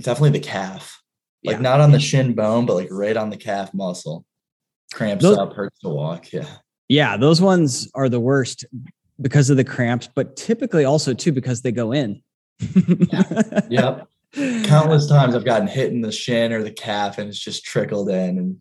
definitely 0.02 0.30
the 0.30 0.44
calf, 0.44 1.00
like 1.44 1.56
Yeah. 1.56 1.62
not 1.62 1.80
on 1.80 1.92
the 1.92 2.00
shin 2.00 2.34
bone, 2.34 2.66
but 2.66 2.74
like 2.74 2.88
right 2.90 3.16
on 3.16 3.30
the 3.30 3.36
calf 3.36 3.72
muscle. 3.72 4.24
Cramps 4.92 5.22
Those- 5.22 5.38
up, 5.38 5.52
hurts 5.52 5.78
to 5.80 5.88
walk. 5.88 6.32
Yeah. 6.32 6.46
Yeah, 6.88 7.16
those 7.16 7.40
ones 7.40 7.88
are 7.94 8.08
the 8.08 8.20
worst. 8.20 8.64
because 9.20 9.48
of 9.50 9.56
the 9.56 9.64
cramps, 9.64 10.08
but 10.14 10.34
typically 10.36 10.84
also 10.84 11.14
too 11.14 11.30
because 11.30 11.62
they 11.62 11.70
go 11.70 11.92
in. 11.92 12.20
Yep. 13.70 14.08
Countless 14.64 15.06
times 15.06 15.34
I've 15.36 15.44
gotten 15.44 15.68
hit 15.68 15.92
in 15.92 16.00
the 16.00 16.10
shin 16.10 16.52
or 16.52 16.62
the 16.62 16.72
calf 16.72 17.18
and 17.18 17.28
it's 17.28 17.38
just 17.38 17.64
trickled 17.64 18.08
in 18.08 18.38
and 18.38 18.58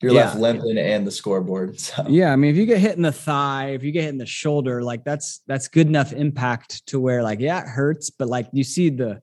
you're 0.00 0.12
Yeah. 0.12 0.26
left 0.26 0.38
limping 0.38 0.78
and 0.78 1.04
the 1.06 1.10
scoreboard. 1.10 1.80
So 1.80 2.04
Yeah, 2.08 2.32
I 2.32 2.36
mean, 2.36 2.52
if 2.52 2.56
you 2.56 2.64
get 2.66 2.78
hit 2.78 2.96
in 2.96 3.02
the 3.02 3.10
thigh, 3.10 3.70
if 3.70 3.82
you 3.82 3.90
get 3.90 4.02
hit 4.04 4.10
in 4.10 4.18
the 4.18 4.26
shoulder, 4.26 4.82
like 4.82 5.02
that's 5.04 5.40
that's 5.48 5.66
good 5.66 5.88
enough 5.88 6.12
impact 6.12 6.86
to 6.86 7.00
where 7.00 7.22
like 7.24 7.40
yeah, 7.40 7.62
it 7.62 7.68
hurts, 7.68 8.10
but 8.10 8.28
like 8.28 8.48
you 8.52 8.62
see 8.62 8.90
the 8.90 9.20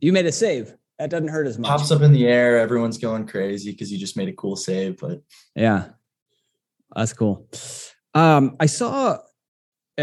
you 0.00 0.12
made 0.12 0.26
a 0.26 0.32
save. 0.32 0.74
That 0.98 1.08
doesn't 1.10 1.28
hurt 1.28 1.46
as 1.46 1.58
much. 1.58 1.68
pops 1.68 1.90
up 1.90 2.02
in 2.02 2.12
the 2.12 2.26
air, 2.26 2.58
everyone's 2.58 2.98
going 2.98 3.26
crazy 3.26 3.70
because 3.72 3.90
you 3.90 3.98
just 3.98 4.16
made 4.16 4.28
a 4.28 4.32
cool 4.34 4.56
save. 4.56 4.98
But 4.98 5.22
Yeah, 5.56 5.88
that's 6.94 7.14
cool. 7.14 7.48
Um, 8.14 8.56
I 8.60 8.66
saw 8.66 9.18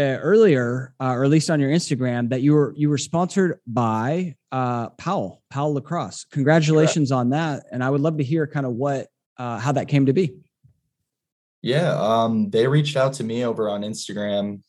uh, 0.00 0.18
earlier, 0.18 0.94
uh, 1.00 1.12
or 1.12 1.24
at 1.24 1.30
least 1.30 1.50
on 1.50 1.60
your 1.60 1.70
Instagram, 1.70 2.30
that 2.30 2.40
you 2.40 2.54
were 2.54 2.72
you 2.76 2.88
were 2.88 2.98
sponsored 2.98 3.60
by 3.66 4.34
uh, 4.50 4.88
Powell 4.90 5.42
Powell 5.50 5.74
Lacrosse. 5.74 6.24
Congratulations 6.32 7.12
on 7.12 7.30
that, 7.30 7.64
and 7.70 7.84
I 7.84 7.90
would 7.90 8.00
love 8.00 8.16
to 8.18 8.24
hear 8.24 8.46
kind 8.46 8.66
of 8.66 8.72
what 8.72 9.08
uh, 9.36 9.58
how 9.58 9.72
that 9.72 9.88
came 9.88 10.06
to 10.06 10.12
be. 10.12 10.34
yeah, 11.62 11.92
um, 11.92 12.50
they 12.50 12.66
reached 12.66 12.96
out 12.96 13.12
to 13.14 13.24
me 13.24 13.44
over 13.44 13.68
on 13.68 13.82
Instagram 13.82 14.62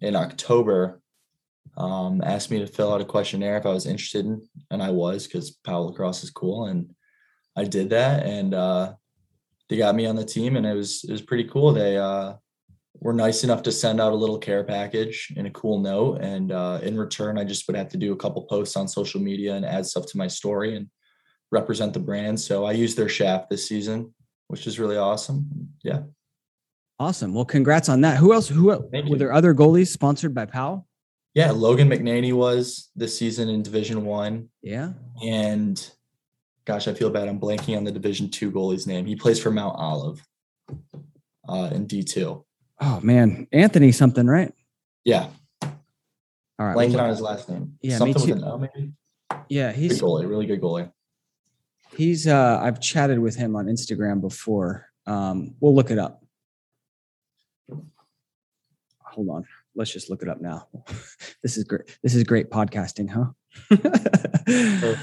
in 0.00 0.16
October. 0.16 1.00
Um, 1.76 2.20
asked 2.22 2.50
me 2.50 2.58
to 2.58 2.66
fill 2.66 2.92
out 2.92 3.00
a 3.00 3.04
questionnaire 3.04 3.56
if 3.56 3.64
I 3.64 3.72
was 3.72 3.86
interested 3.86 4.26
in, 4.26 4.42
and 4.70 4.82
I 4.82 4.90
was 4.90 5.26
because 5.26 5.50
Powell 5.50 5.86
Lacrosse 5.86 6.24
is 6.24 6.30
cool, 6.30 6.66
and 6.66 6.94
I 7.56 7.64
did 7.64 7.90
that, 7.90 8.26
and 8.26 8.52
uh, 8.52 8.94
they 9.68 9.76
got 9.76 9.94
me 9.94 10.06
on 10.06 10.16
the 10.16 10.24
team, 10.24 10.56
and 10.56 10.66
it 10.66 10.74
was 10.74 11.04
it 11.04 11.12
was 11.12 11.22
pretty 11.22 11.44
cool. 11.44 11.72
They 11.72 11.96
uh, 11.96 12.34
were 13.02 13.12
nice 13.12 13.42
enough 13.42 13.64
to 13.64 13.72
send 13.72 14.00
out 14.00 14.12
a 14.12 14.16
little 14.16 14.38
care 14.38 14.62
package 14.62 15.32
and 15.36 15.46
a 15.46 15.50
cool 15.50 15.80
note, 15.80 16.20
and 16.20 16.52
uh, 16.52 16.78
in 16.82 16.96
return, 16.96 17.36
I 17.36 17.42
just 17.44 17.66
would 17.66 17.76
have 17.76 17.88
to 17.90 17.96
do 17.96 18.12
a 18.12 18.16
couple 18.16 18.42
posts 18.42 18.76
on 18.76 18.86
social 18.86 19.20
media 19.20 19.54
and 19.56 19.64
add 19.66 19.84
stuff 19.86 20.06
to 20.06 20.16
my 20.18 20.28
story 20.28 20.76
and 20.76 20.86
represent 21.50 21.92
the 21.94 21.98
brand. 22.00 22.40
So 22.40 22.64
I 22.64 22.72
used 22.72 22.96
their 22.96 23.08
shaft 23.08 23.50
this 23.50 23.66
season, 23.68 24.14
which 24.46 24.68
is 24.68 24.78
really 24.78 24.96
awesome. 24.96 25.68
Yeah. 25.82 26.02
Awesome. 27.00 27.34
Well, 27.34 27.44
congrats 27.44 27.88
on 27.88 28.02
that. 28.02 28.18
Who 28.18 28.32
else? 28.32 28.48
Who 28.48 28.70
Thank 28.92 29.06
were 29.06 29.12
you. 29.12 29.16
there 29.16 29.32
other 29.32 29.52
goalies 29.52 29.88
sponsored 29.88 30.32
by 30.32 30.46
Powell? 30.46 30.86
Yeah, 31.34 31.50
Logan 31.50 31.88
McNaney 31.88 32.32
was 32.32 32.90
this 32.94 33.18
season 33.18 33.48
in 33.48 33.62
Division 33.62 34.04
One, 34.04 34.50
Yeah. 34.62 34.92
and 35.24 35.90
gosh, 36.66 36.86
I 36.86 36.94
feel 36.94 37.10
bad. 37.10 37.26
I'm 37.26 37.40
blanking 37.40 37.76
on 37.76 37.82
the 37.84 37.90
Division 37.90 38.30
Two 38.30 38.52
goalie's 38.52 38.86
name. 38.86 39.06
He 39.06 39.16
plays 39.16 39.40
for 39.40 39.50
Mount 39.50 39.74
Olive 39.76 40.22
uh, 41.48 41.70
in 41.72 41.86
D 41.86 42.04
two. 42.04 42.44
Oh 42.84 42.98
man, 43.00 43.46
Anthony 43.52 43.92
something, 43.92 44.26
right? 44.26 44.52
Yeah, 45.04 45.28
All 45.62 45.70
right. 46.58 46.76
blanking 46.76 47.00
on 47.00 47.08
his 47.10 47.20
last 47.20 47.48
name. 47.48 47.78
Yeah, 47.80 47.90
me 48.00 48.12
something 48.12 48.22
too. 48.24 48.34
with 48.34 48.42
an 48.42 48.48
O, 48.48 48.58
maybe. 48.58 48.92
yeah, 49.48 49.70
Good 49.72 49.78
he's 49.80 50.02
goalie, 50.02 50.28
really 50.28 50.46
good 50.46 50.60
goalie. 50.60 50.90
He's 51.96 52.26
uh 52.26 52.58
I've 52.60 52.80
chatted 52.80 53.18
with 53.20 53.36
him 53.36 53.54
on 53.54 53.66
Instagram 53.66 54.20
before. 54.20 54.86
Um 55.06 55.54
we'll 55.60 55.74
look 55.76 55.90
it 55.92 55.98
up. 55.98 56.24
Hold 59.04 59.28
on. 59.28 59.46
Let's 59.74 59.92
just 59.92 60.10
look 60.10 60.22
it 60.22 60.28
up 60.28 60.40
now. 60.40 60.66
this 61.42 61.56
is 61.56 61.64
great. 61.64 61.82
This 62.02 62.14
is 62.14 62.24
great 62.24 62.50
podcasting, 62.50 63.08
huh? 63.10 63.26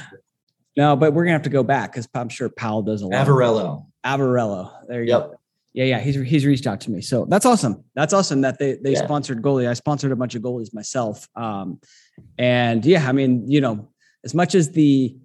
no, 0.75 0.95
but 0.95 1.13
we're 1.13 1.23
gonna 1.23 1.33
have 1.33 1.43
to 1.43 1.49
go 1.49 1.63
back 1.63 1.91
because 1.93 2.07
I'm 2.13 2.29
sure 2.29 2.49
Powell 2.49 2.81
does 2.81 3.01
a 3.03 3.07
lot. 3.07 3.25
Avarello. 3.25 3.85
Avarello. 4.05 4.71
There 4.87 5.03
you 5.03 5.09
Yep. 5.09 5.31
go. 5.31 5.38
Yeah, 5.73 5.85
yeah. 5.85 5.99
He's 5.99 6.15
he's 6.15 6.45
reached 6.45 6.65
out 6.67 6.81
to 6.81 6.91
me. 6.91 7.01
So 7.01 7.25
that's 7.25 7.45
awesome. 7.45 7.83
That's 7.95 8.13
awesome 8.13 8.41
that 8.41 8.57
they 8.57 8.75
they 8.83 8.93
Yeah. 8.93 9.03
sponsored 9.03 9.41
goalie. 9.41 9.67
I 9.67 9.73
sponsored 9.73 10.11
a 10.11 10.15
bunch 10.15 10.35
of 10.35 10.41
goalies 10.41 10.73
myself. 10.73 11.27
Um, 11.35 11.79
and 12.37 12.83
yeah, 12.85 13.07
I 13.07 13.11
mean, 13.11 13.49
you 13.49 13.61
know, 13.61 13.89
as 14.23 14.33
much 14.33 14.55
as 14.55 14.71
the 14.71 15.15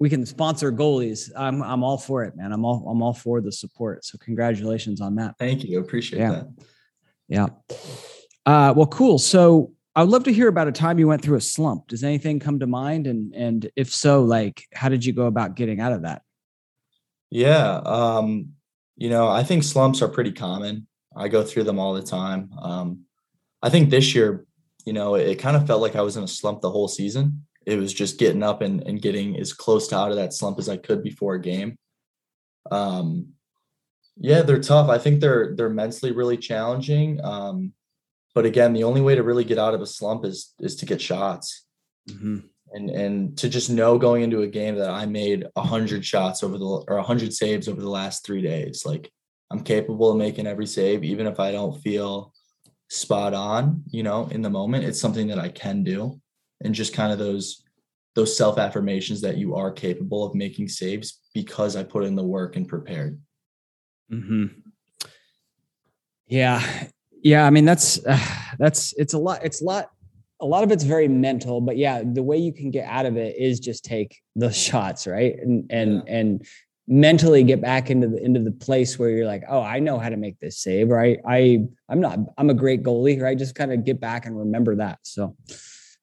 we 0.00 0.10
can 0.10 0.26
sponsor 0.26 0.72
goalies, 0.72 1.30
I'm 1.36 1.62
I'm 1.62 1.84
all 1.84 1.98
for 1.98 2.24
it, 2.24 2.36
man. 2.36 2.52
I'm 2.52 2.64
all 2.64 2.86
I'm 2.88 3.00
all 3.00 3.14
for 3.14 3.40
the 3.40 3.52
support. 3.52 4.04
So 4.04 4.18
congratulations 4.18 5.00
on 5.00 5.14
that. 5.16 5.36
Thank 5.38 5.64
you. 5.64 5.78
Appreciate 5.78 6.18
Yeah. 6.18 6.30
that. 6.30 6.46
Yeah. 7.28 7.46
Uh, 8.44 8.74
well, 8.76 8.86
cool. 8.86 9.18
So 9.18 9.72
I 9.94 10.02
would 10.02 10.10
love 10.10 10.24
to 10.24 10.32
hear 10.32 10.48
about 10.48 10.68
a 10.68 10.72
time 10.72 10.98
you 10.98 11.08
went 11.08 11.22
through 11.22 11.36
a 11.36 11.40
slump. 11.40 11.88
Does 11.88 12.04
anything 12.04 12.38
come 12.40 12.58
to 12.58 12.66
mind? 12.66 13.06
And 13.06 13.34
and 13.34 13.70
if 13.76 13.94
so, 13.94 14.22
like, 14.24 14.64
how 14.74 14.88
did 14.88 15.04
you 15.04 15.12
go 15.12 15.26
about 15.26 15.54
getting 15.54 15.80
out 15.80 15.92
of 15.92 16.02
that? 16.02 16.22
Yeah. 17.30 17.76
Um, 17.84 18.52
you 18.96 19.10
know, 19.10 19.28
I 19.28 19.42
think 19.42 19.62
slumps 19.62 20.02
are 20.02 20.08
pretty 20.08 20.32
common. 20.32 20.86
I 21.14 21.28
go 21.28 21.42
through 21.42 21.64
them 21.64 21.78
all 21.78 21.94
the 21.94 22.02
time. 22.02 22.50
Um, 22.60 23.04
I 23.62 23.70
think 23.70 23.90
this 23.90 24.14
year, 24.14 24.46
you 24.84 24.92
know, 24.92 25.14
it, 25.14 25.38
kind 25.38 25.56
of 25.56 25.66
felt 25.66 25.82
like 25.82 25.96
I 25.96 26.02
was 26.02 26.16
in 26.16 26.24
a 26.24 26.28
slump 26.28 26.60
the 26.60 26.70
whole 26.70 26.88
season. 26.88 27.46
It 27.66 27.78
was 27.78 27.92
just 27.92 28.18
getting 28.18 28.42
up 28.42 28.62
and, 28.62 28.86
and 28.86 29.02
getting 29.02 29.38
as 29.38 29.52
close 29.52 29.88
to 29.88 29.96
out 29.96 30.10
of 30.10 30.16
that 30.16 30.32
slump 30.32 30.58
as 30.58 30.68
I 30.68 30.76
could 30.76 31.02
before 31.02 31.34
a 31.34 31.40
game. 31.40 31.78
Um, 32.70 33.32
yeah, 34.16 34.42
they're 34.42 34.60
tough. 34.60 34.88
I 34.88 34.98
think 34.98 35.20
they're 35.20 35.54
they're 35.56 35.68
mentally 35.68 36.12
really 36.12 36.36
challenging. 36.36 37.20
Um, 37.22 37.72
but 38.34 38.46
again, 38.46 38.72
the 38.72 38.84
only 38.84 39.00
way 39.00 39.14
to 39.14 39.22
really 39.22 39.44
get 39.44 39.58
out 39.58 39.74
of 39.74 39.80
a 39.80 39.86
slump 39.86 40.24
is 40.24 40.54
is 40.60 40.76
to 40.76 40.86
get 40.86 41.00
shots 41.00 41.66
and 42.72 42.90
and 42.90 43.38
to 43.38 43.48
just 43.48 43.70
know 43.70 43.98
going 43.98 44.22
into 44.22 44.42
a 44.42 44.46
game 44.46 44.76
that 44.76 44.90
I 44.90 45.06
made 45.06 45.46
a 45.56 45.62
hundred 45.62 46.04
shots 46.04 46.42
over 46.42 46.58
the 46.58 46.64
or 46.64 46.98
a 46.98 47.02
hundred 47.02 47.32
saves 47.32 47.68
over 47.68 47.80
the 47.80 47.90
last 47.90 48.24
three 48.24 48.42
days. 48.42 48.84
Like 48.84 49.10
I'm 49.50 49.62
capable 49.62 50.10
of 50.10 50.16
making 50.16 50.46
every 50.46 50.66
save, 50.66 51.04
even 51.04 51.26
if 51.26 51.38
I 51.38 51.52
don't 51.52 51.80
feel 51.80 52.32
spot 52.88 53.34
on. 53.34 53.84
You 53.90 54.02
know, 54.02 54.28
in 54.28 54.42
the 54.42 54.50
moment, 54.50 54.84
it's 54.84 55.00
something 55.00 55.28
that 55.28 55.38
I 55.38 55.48
can 55.48 55.84
do, 55.84 56.20
and 56.62 56.74
just 56.74 56.94
kind 56.94 57.12
of 57.12 57.18
those 57.18 57.62
those 58.14 58.36
self 58.36 58.58
affirmations 58.58 59.20
that 59.20 59.36
you 59.36 59.54
are 59.54 59.70
capable 59.70 60.24
of 60.24 60.34
making 60.34 60.68
saves 60.68 61.20
because 61.34 61.76
I 61.76 61.84
put 61.84 62.04
in 62.04 62.16
the 62.16 62.24
work 62.24 62.56
and 62.56 62.66
prepared. 62.66 63.20
Hmm. 64.10 64.46
Yeah, 66.26 66.88
yeah. 67.22 67.46
I 67.46 67.50
mean, 67.50 67.64
that's 67.64 68.04
uh, 68.04 68.18
that's 68.58 68.92
it's 68.94 69.14
a 69.14 69.18
lot. 69.18 69.44
It's 69.44 69.62
a 69.62 69.64
lot. 69.64 69.90
A 70.40 70.46
lot 70.46 70.64
of 70.64 70.70
it's 70.70 70.84
very 70.84 71.08
mental, 71.08 71.60
but 71.60 71.76
yeah, 71.76 72.02
the 72.04 72.22
way 72.22 72.36
you 72.36 72.52
can 72.52 72.70
get 72.70 72.86
out 72.88 73.06
of 73.06 73.16
it 73.16 73.36
is 73.38 73.58
just 73.58 73.84
take 73.84 74.20
those 74.34 74.56
shots, 74.68 75.06
right? 75.06 75.36
And 75.38 75.66
and 75.70 76.02
Yeah. 76.06 76.14
and 76.14 76.46
mentally 76.88 77.42
get 77.42 77.60
back 77.60 77.90
into 77.90 78.06
the 78.06 78.22
into 78.22 78.40
the 78.40 78.52
place 78.52 78.98
where 78.98 79.10
you're 79.10 79.26
like, 79.26 79.42
oh, 79.48 79.60
I 79.60 79.80
know 79.80 79.98
how 79.98 80.08
to 80.08 80.16
make 80.16 80.38
this 80.38 80.60
save, 80.60 80.88
right? 80.90 81.18
I 81.26 81.64
I'm 81.88 82.00
not. 82.00 82.18
I'm 82.38 82.50
a 82.50 82.54
great 82.54 82.82
goalie, 82.82 83.20
right? 83.20 83.36
Just 83.36 83.54
kind 83.54 83.72
of 83.72 83.84
get 83.84 84.00
back 84.00 84.26
and 84.26 84.38
remember 84.38 84.76
that. 84.76 84.98
So 85.02 85.36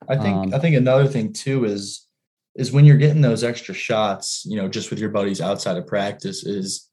I 0.10 0.18
think 0.18 0.36
Um, 0.48 0.54
I 0.54 0.60
think 0.60 0.76
another 0.76 1.08
thing 1.08 1.32
too 1.34 1.66
is 1.66 2.08
is 2.56 2.72
when 2.72 2.86
you're 2.86 2.98
getting 2.98 3.22
those 3.22 3.44
extra 3.44 3.74
shots, 3.74 4.46
you 4.46 4.58
know, 4.58 4.68
just 4.68 4.90
with 4.90 5.00
your 5.00 5.10
buddies 5.10 5.42
outside 5.42 5.78
of 5.78 5.88
practice, 5.88 6.46
is 6.46 6.90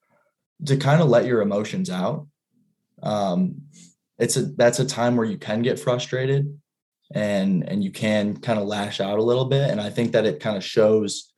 to 0.66 0.76
kind 0.76 1.03
of 1.03 1.09
let 1.09 1.26
your 1.26 1.42
emotions 1.42 1.90
out. 1.90 2.26
Um, 3.03 3.62
it's 4.18 4.37
a 4.37 4.42
that's 4.42 4.79
a 4.79 4.85
time 4.85 5.16
where 5.16 5.26
you 5.26 5.38
can 5.38 5.62
get 5.62 5.81
frustrated 5.81 6.59
and 7.12 7.68
and 7.68 7.83
you 7.83 7.90
can 7.90 8.37
kind 8.37 8.59
of 8.59 8.66
lash 8.66 9.01
out 9.01 9.18
a 9.18 9.23
little 9.23 9.44
bit. 9.44 9.70
And 9.70 9.81
I 9.81 9.90
think 9.90 10.12
that 10.12 10.27
it 10.27 10.40
kind 10.40 10.57
of 10.57 10.64
shows 10.64 11.33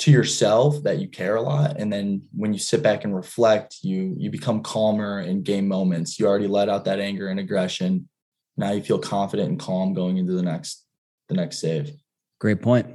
to 0.00 0.10
yourself 0.10 0.82
that 0.82 0.98
you 0.98 1.08
care 1.08 1.36
a 1.36 1.42
lot. 1.42 1.78
And 1.78 1.92
then 1.92 2.22
when 2.32 2.52
you 2.52 2.58
sit 2.58 2.82
back 2.82 3.04
and 3.04 3.14
reflect, 3.14 3.78
you 3.82 4.14
you 4.18 4.30
become 4.30 4.62
calmer 4.62 5.20
in 5.20 5.42
game 5.42 5.68
moments. 5.68 6.18
You 6.18 6.26
already 6.26 6.48
let 6.48 6.68
out 6.68 6.84
that 6.86 7.00
anger 7.00 7.28
and 7.28 7.38
aggression. 7.38 8.08
Now 8.56 8.72
you 8.72 8.82
feel 8.82 8.98
confident 8.98 9.48
and 9.48 9.58
calm 9.58 9.94
going 9.94 10.16
into 10.16 10.32
the 10.32 10.42
next 10.42 10.84
the 11.28 11.34
next 11.34 11.58
save. 11.58 11.92
Great 12.40 12.60
point. 12.60 12.88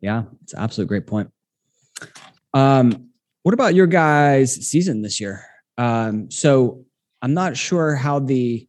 Yeah, 0.00 0.24
it's 0.42 0.54
absolute 0.54 0.88
great 0.88 1.06
point. 1.06 1.30
Um, 2.54 3.10
what 3.42 3.54
about 3.54 3.74
your 3.74 3.86
guys' 3.86 4.54
season 4.68 5.02
this 5.02 5.20
year? 5.20 5.44
Um, 5.76 6.30
so 6.30 6.84
I'm 7.22 7.34
not 7.34 7.56
sure 7.56 7.94
how 7.94 8.18
the 8.18 8.68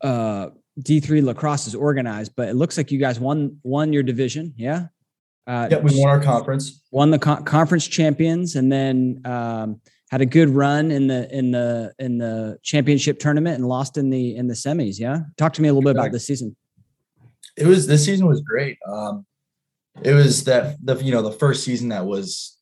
uh, 0.00 0.48
D3 0.80 1.22
lacrosse 1.22 1.66
is 1.66 1.74
organized, 1.74 2.32
but 2.36 2.48
it 2.48 2.54
looks 2.54 2.76
like 2.76 2.90
you 2.90 2.98
guys 2.98 3.20
won 3.20 3.58
won 3.62 3.92
your 3.92 4.02
division. 4.02 4.52
Yeah. 4.56 4.86
Uh, 5.46 5.68
Yeah, 5.70 5.78
we 5.78 5.98
won 6.00 6.08
our 6.08 6.20
conference. 6.20 6.82
won 6.90 7.10
the 7.10 7.18
con- 7.18 7.44
conference 7.44 7.86
champions, 7.86 8.56
and 8.56 8.72
then 8.72 9.20
um, 9.24 9.80
had 10.10 10.20
a 10.20 10.26
good 10.26 10.48
run 10.48 10.90
in 10.90 11.06
the 11.06 11.32
in 11.36 11.50
the 11.52 11.92
in 11.98 12.18
the 12.18 12.58
championship 12.62 13.18
tournament, 13.18 13.56
and 13.56 13.68
lost 13.68 13.96
in 13.96 14.10
the 14.10 14.36
in 14.36 14.48
the 14.48 14.54
semis. 14.54 14.98
Yeah. 14.98 15.20
Talk 15.36 15.52
to 15.54 15.62
me 15.62 15.68
a 15.68 15.72
little 15.72 15.86
bit 15.88 15.96
about 15.96 16.12
this 16.12 16.26
season. 16.26 16.56
It 17.56 17.66
was 17.66 17.86
this 17.86 18.04
season 18.04 18.26
was 18.26 18.40
great. 18.40 18.78
Um, 18.88 19.26
it 20.02 20.12
was 20.12 20.44
that 20.44 20.76
the 20.84 20.96
you 20.96 21.12
know 21.12 21.22
the 21.22 21.32
first 21.32 21.62
season 21.62 21.90
that 21.90 22.04
was 22.04 22.58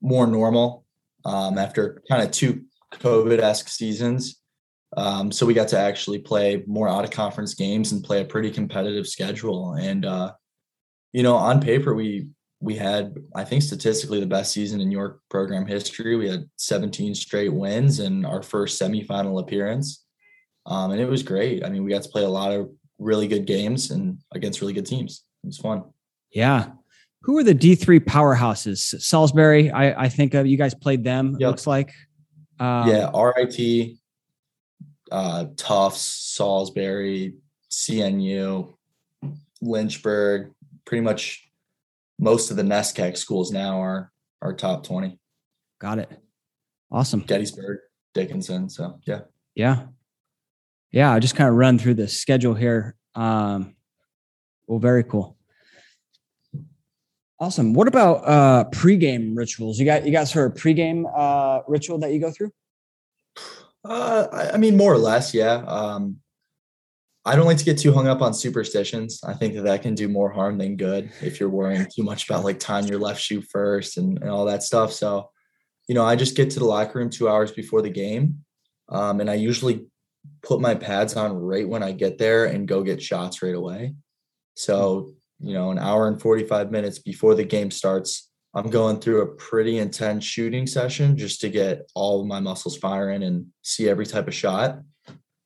more 0.00 0.26
normal 0.26 0.86
um, 1.26 1.58
after 1.58 2.02
kind 2.08 2.22
of 2.22 2.30
two 2.30 2.64
COVID 2.92 3.38
esque 3.38 3.68
seasons. 3.68 4.39
Um, 4.96 5.30
so 5.30 5.46
we 5.46 5.54
got 5.54 5.68
to 5.68 5.78
actually 5.78 6.18
play 6.18 6.64
more 6.66 6.88
out 6.88 7.04
of 7.04 7.10
conference 7.10 7.54
games 7.54 7.92
and 7.92 8.02
play 8.02 8.20
a 8.20 8.24
pretty 8.24 8.50
competitive 8.50 9.06
schedule. 9.06 9.74
And 9.74 10.04
uh, 10.04 10.32
you 11.12 11.22
know, 11.22 11.36
on 11.36 11.60
paper 11.60 11.94
we 11.94 12.28
we 12.60 12.74
had 12.74 13.16
I 13.34 13.44
think 13.44 13.62
statistically 13.62 14.20
the 14.20 14.26
best 14.26 14.52
season 14.52 14.80
in 14.80 14.90
York 14.90 15.20
program 15.30 15.66
history. 15.66 16.16
We 16.16 16.28
had 16.28 16.48
17 16.56 17.14
straight 17.14 17.52
wins 17.52 18.00
and 18.00 18.26
our 18.26 18.42
first 18.42 18.80
semifinal 18.80 19.40
appearance. 19.40 20.04
Um, 20.66 20.90
and 20.90 21.00
it 21.00 21.08
was 21.08 21.22
great. 21.22 21.64
I 21.64 21.70
mean, 21.70 21.84
we 21.84 21.90
got 21.90 22.02
to 22.02 22.08
play 22.08 22.24
a 22.24 22.28
lot 22.28 22.52
of 22.52 22.70
really 22.98 23.26
good 23.26 23.46
games 23.46 23.90
and 23.90 24.18
against 24.32 24.60
really 24.60 24.74
good 24.74 24.86
teams. 24.86 25.24
It 25.42 25.46
was 25.46 25.58
fun. 25.58 25.84
Yeah. 26.32 26.72
Who 27.22 27.38
are 27.38 27.44
the 27.44 27.54
D3 27.54 28.00
powerhouses? 28.00 28.78
Salisbury, 29.00 29.70
I, 29.70 30.04
I 30.04 30.08
think. 30.08 30.34
You 30.34 30.56
guys 30.56 30.74
played 30.74 31.02
them, 31.02 31.36
yep. 31.38 31.48
looks 31.48 31.66
like. 31.66 31.92
Um, 32.58 32.88
yeah, 32.88 33.10
RIT, 33.14 33.96
uh, 35.10 35.46
Tufts, 35.56 36.00
Salisbury, 36.00 37.34
CNU, 37.70 38.72
Lynchburg, 39.60 40.52
pretty 40.84 41.02
much 41.02 41.48
most 42.18 42.50
of 42.50 42.56
the 42.56 42.62
NESCAC 42.62 43.16
schools 43.16 43.50
now 43.50 43.80
are 43.80 44.12
are 44.42 44.54
top 44.54 44.84
20. 44.84 45.18
Got 45.78 45.98
it. 45.98 46.10
Awesome. 46.90 47.20
Gettysburg, 47.20 47.80
Dickinson. 48.14 48.68
So 48.68 48.98
yeah. 49.06 49.20
Yeah. 49.54 49.86
Yeah. 50.90 51.12
I 51.12 51.18
just 51.18 51.36
kind 51.36 51.48
of 51.48 51.56
run 51.56 51.78
through 51.78 51.94
the 51.94 52.08
schedule 52.08 52.54
here. 52.54 52.96
Um, 53.14 53.74
well, 54.66 54.78
very 54.78 55.04
cool. 55.04 55.36
Awesome. 57.38 57.72
What 57.72 57.88
about 57.88 58.16
uh 58.26 58.64
pregame 58.70 59.36
rituals? 59.36 59.78
You 59.78 59.86
got 59.86 60.04
you 60.04 60.12
got 60.12 60.28
sort 60.28 60.50
of 60.50 60.62
pregame 60.62 61.10
uh 61.14 61.62
ritual 61.66 61.98
that 61.98 62.12
you 62.12 62.20
go 62.20 62.30
through? 62.30 62.52
Uh 63.84 64.50
I, 64.52 64.58
mean 64.58 64.76
more 64.76 64.92
or 64.92 64.98
less, 64.98 65.32
yeah. 65.32 65.64
Um 65.66 66.18
I 67.24 67.36
don't 67.36 67.46
like 67.46 67.58
to 67.58 67.64
get 67.64 67.78
too 67.78 67.92
hung 67.92 68.08
up 68.08 68.22
on 68.22 68.32
superstitions. 68.32 69.20
I 69.24 69.34
think 69.34 69.54
that 69.54 69.64
that 69.64 69.82
can 69.82 69.94
do 69.94 70.08
more 70.08 70.30
harm 70.30 70.56
than 70.56 70.76
good 70.76 71.10
if 71.20 71.38
you're 71.38 71.50
worrying 71.50 71.86
too 71.94 72.02
much 72.02 72.28
about 72.28 72.44
like 72.44 72.58
tying 72.58 72.88
your 72.88 72.98
left 72.98 73.20
shoe 73.20 73.42
first 73.42 73.98
and, 73.98 74.18
and 74.18 74.30
all 74.30 74.46
that 74.46 74.62
stuff. 74.62 74.92
So, 74.92 75.30
you 75.86 75.94
know, 75.94 76.04
I 76.04 76.16
just 76.16 76.34
get 76.34 76.50
to 76.50 76.58
the 76.58 76.64
locker 76.64 76.98
room 76.98 77.10
two 77.10 77.28
hours 77.28 77.52
before 77.52 77.82
the 77.82 77.90
game. 77.90 78.44
Um, 78.88 79.20
and 79.20 79.30
I 79.30 79.34
usually 79.34 79.86
put 80.42 80.60
my 80.60 80.74
pads 80.74 81.14
on 81.14 81.32
right 81.34 81.68
when 81.68 81.82
I 81.82 81.92
get 81.92 82.16
there 82.16 82.46
and 82.46 82.66
go 82.66 82.82
get 82.82 83.02
shots 83.02 83.42
right 83.42 83.54
away. 83.54 83.94
So, 84.54 85.12
you 85.40 85.52
know, 85.52 85.70
an 85.70 85.78
hour 85.78 86.08
and 86.08 86.20
45 86.20 86.70
minutes 86.70 86.98
before 86.98 87.34
the 87.34 87.44
game 87.44 87.70
starts, 87.70 88.29
I'm 88.54 88.68
going 88.68 88.98
through 89.00 89.22
a 89.22 89.34
pretty 89.34 89.78
intense 89.78 90.24
shooting 90.24 90.66
session 90.66 91.16
just 91.16 91.40
to 91.42 91.48
get 91.48 91.90
all 91.94 92.20
of 92.20 92.26
my 92.26 92.40
muscles 92.40 92.76
firing 92.76 93.22
and 93.22 93.46
see 93.62 93.88
every 93.88 94.06
type 94.06 94.26
of 94.26 94.34
shot. 94.34 94.80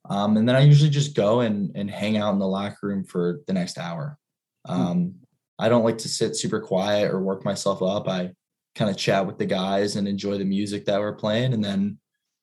Um, 0.09 0.37
and 0.37 0.49
then 0.49 0.57
I 0.57 0.61
usually 0.61 0.91
just 0.91 1.15
go 1.15 1.41
and, 1.41 1.71
and 1.75 1.91
hang 1.91 2.17
out 2.17 2.33
in 2.33 2.39
the 2.39 2.47
locker 2.47 2.89
room 2.89 3.05
for 3.05 3.41
the 3.47 3.53
next 3.53 3.79
hour. 3.79 4.19
Hmm. 4.67 4.73
Um, 4.73 5.15
I 5.59 5.69
don't 5.69 5.85
like 5.85 5.99
to 5.99 6.09
sit 6.09 6.37
super 6.37 6.61
quiet 6.61 7.11
or 7.11 7.21
work 7.21 7.45
myself 7.45 7.83
up. 7.83 8.09
I 8.09 8.33
kind 8.75 8.91
of 8.91 8.97
chat 8.97 9.27
with 9.27 9.39
the 9.39 9.47
guys 9.47 9.97
and 9.97 10.09
enjoy 10.09 10.37
the 10.39 10.45
music 10.45 10.85
that 10.87 10.99
we're 10.99 11.15
playing. 11.15 11.53
And 11.53 11.65
then 11.65 11.99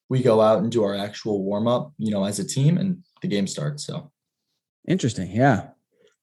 we 0.10 0.22
go 0.22 0.42
out 0.42 0.60
and 0.60 0.72
do 0.72 0.84
our 0.84 0.96
actual 0.96 1.44
warm 1.44 1.68
up, 1.68 1.94
you 1.98 2.12
know, 2.12 2.24
as 2.24 2.40
a 2.40 2.48
team 2.48 2.78
and 2.78 3.04
the 3.22 3.28
game 3.28 3.48
starts. 3.48 3.86
So 3.86 4.12
interesting. 4.88 5.32
Yeah. 5.32 5.70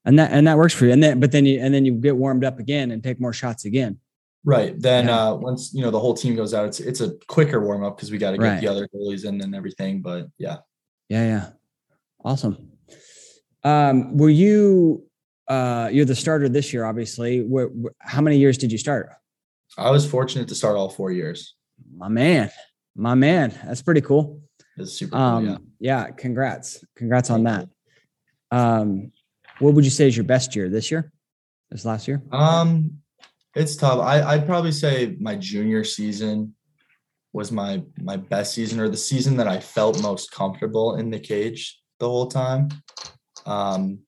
And 0.05 0.18
that, 0.18 0.32
and 0.32 0.47
that 0.47 0.57
works 0.57 0.72
for 0.72 0.86
you. 0.86 0.93
And 0.93 1.03
then, 1.03 1.20
but 1.20 1.32
then 1.32 1.45
you, 1.45 1.61
and 1.61 1.74
then 1.74 1.84
you 1.84 1.93
get 1.93 2.16
warmed 2.16 2.45
up 2.45 2.59
again 2.59 2.91
and 2.91 3.03
take 3.03 3.20
more 3.20 3.32
shots 3.32 3.64
again. 3.66 3.99
Right. 4.45 4.80
Then 4.80 5.09
yeah. 5.09 5.28
uh, 5.28 5.34
once 5.34 5.72
you 5.74 5.82
know 5.82 5.91
the 5.91 5.99
whole 5.99 6.14
team 6.14 6.36
goes 6.36 6.55
out, 6.55 6.66
it's 6.66 6.80
it's 6.80 7.01
a 7.01 7.12
quicker 7.26 7.61
warm 7.61 7.84
up 7.84 7.97
because 7.97 8.11
we 8.11 8.18
got 8.18 8.32
to 8.32 8.39
get 8.39 8.45
right. 8.45 8.61
the 8.61 8.68
other 8.68 8.89
goalies 8.89 9.26
in 9.26 9.41
and 9.41 9.55
everything. 9.55 10.01
But 10.01 10.28
yeah. 10.39 10.59
Yeah, 11.09 11.24
yeah. 11.24 11.51
Awesome. 12.24 12.72
Um, 13.64 14.16
were 14.16 14.30
you 14.30 15.05
uh 15.49 15.89
you're 15.93 16.05
the 16.05 16.14
starter 16.14 16.49
this 16.49 16.72
year, 16.72 16.84
obviously. 16.84 17.41
Where, 17.43 17.70
how 17.99 18.20
many 18.20 18.39
years 18.39 18.59
did 18.59 18.70
you 18.70 18.78
start? 18.78 19.11
I 19.76 19.91
was 19.91 20.09
fortunate 20.09 20.49
to 20.49 20.55
start 20.55 20.76
all 20.76 20.89
four 20.89 21.11
years. 21.11 21.55
My 21.95 22.09
man. 22.09 22.51
My 22.95 23.14
man. 23.14 23.55
That's 23.64 23.82
pretty 23.82 24.01
cool. 24.01 24.43
It's 24.76 24.93
super 24.93 25.12
cool, 25.12 25.20
um, 25.20 25.47
yeah. 25.47 25.57
yeah, 25.80 26.11
congrats. 26.11 26.84
Congrats 26.97 27.30
on 27.30 27.45
that. 27.45 27.68
Um 28.51 29.12
what 29.59 29.74
would 29.74 29.84
you 29.84 29.91
say 29.91 30.07
is 30.07 30.16
your 30.16 30.24
best 30.24 30.55
year 30.55 30.68
this 30.68 30.91
year? 30.91 31.12
This 31.70 31.84
last 31.84 32.07
year? 32.07 32.22
Um 32.30 32.99
it's 33.59 33.76
tough. 33.76 34.00
I, 34.00 34.22
I'd 34.22 34.46
probably 34.46 34.72
say 34.72 35.16
my 35.18 35.34
junior 35.34 35.84
season 35.84 36.54
was 37.32 37.52
my 37.52 37.82
my 38.00 38.16
best 38.16 38.54
season 38.54 38.80
or 38.80 38.88
the 38.88 38.96
season 38.96 39.36
that 39.36 39.48
I 39.48 39.61
felt 39.61 40.02
most 40.02 40.30
comfortable 40.30 40.96
in 40.96 41.11
the 41.11 41.20
cage 41.20 41.80
the 41.98 42.09
whole 42.09 42.28
time. 42.28 42.68
Um, 43.44 44.00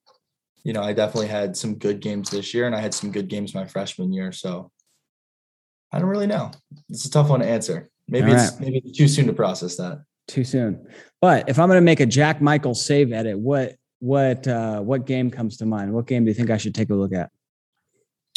you 0.63 0.73
know, 0.73 0.81
I 0.81 0.93
definitely 0.93 1.27
had 1.27 1.57
some 1.57 1.75
good 1.75 1.99
games 1.99 2.29
this 2.29 2.53
year 2.53 2.65
and 2.65 2.75
I 2.75 2.79
had 2.79 2.93
some 2.93 3.11
good 3.11 3.27
games 3.27 3.53
my 3.53 3.65
freshman 3.65 4.13
year. 4.13 4.31
So 4.31 4.71
I 5.91 5.99
don't 5.99 6.09
really 6.09 6.27
know. 6.27 6.51
It's 6.89 7.05
a 7.05 7.11
tough 7.11 7.29
one 7.29 7.41
to 7.41 7.45
answer. 7.45 7.89
Maybe 8.07 8.31
it's 8.31 8.59
maybe 8.59 8.81
it's 8.83 8.97
too 8.97 9.07
soon 9.07 9.27
to 9.27 9.33
process 9.33 9.75
that. 9.77 10.03
Too 10.27 10.43
soon. 10.43 10.87
But 11.19 11.49
if 11.49 11.59
I'm 11.59 11.67
gonna 11.67 11.81
make 11.81 11.99
a 11.99 12.05
Jack 12.05 12.41
Michael 12.41 12.75
save 12.75 13.11
edit, 13.11 13.37
what 13.37 13.75
what 13.99 14.47
uh 14.47 14.79
what 14.81 15.05
game 15.05 15.29
comes 15.29 15.57
to 15.57 15.65
mind? 15.65 15.93
What 15.93 16.07
game 16.07 16.23
do 16.23 16.29
you 16.29 16.35
think 16.35 16.49
I 16.49 16.57
should 16.57 16.75
take 16.75 16.89
a 16.89 16.95
look 16.95 17.13
at? 17.13 17.31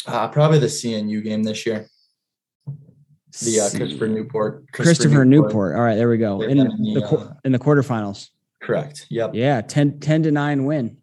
Uh, 0.07 0.27
probably 0.27 0.59
the 0.59 0.67
CNU 0.67 1.23
game 1.23 1.43
this 1.43 1.65
year 1.65 1.87
the 3.41 3.59
uh, 3.59 3.69
Christopher 3.69 4.07
Newport. 4.07 4.71
Christopher, 4.71 4.83
Christopher 4.83 5.25
Newport. 5.25 5.49
Newport. 5.51 5.75
All 5.75 5.81
right, 5.81 5.95
there 5.95 6.09
we 6.09 6.17
go. 6.17 6.41
In 6.41 6.57
the, 6.57 6.99
the 6.99 7.05
uh, 7.05 7.33
in 7.43 7.51
the 7.51 7.59
quarterfinals. 7.59 8.29
Correct. 8.61 9.05
Yep. 9.09 9.31
Yeah, 9.33 9.61
10, 9.61 9.99
10 9.99 10.23
to 10.23 10.31
9 10.31 10.65
win. 10.65 10.97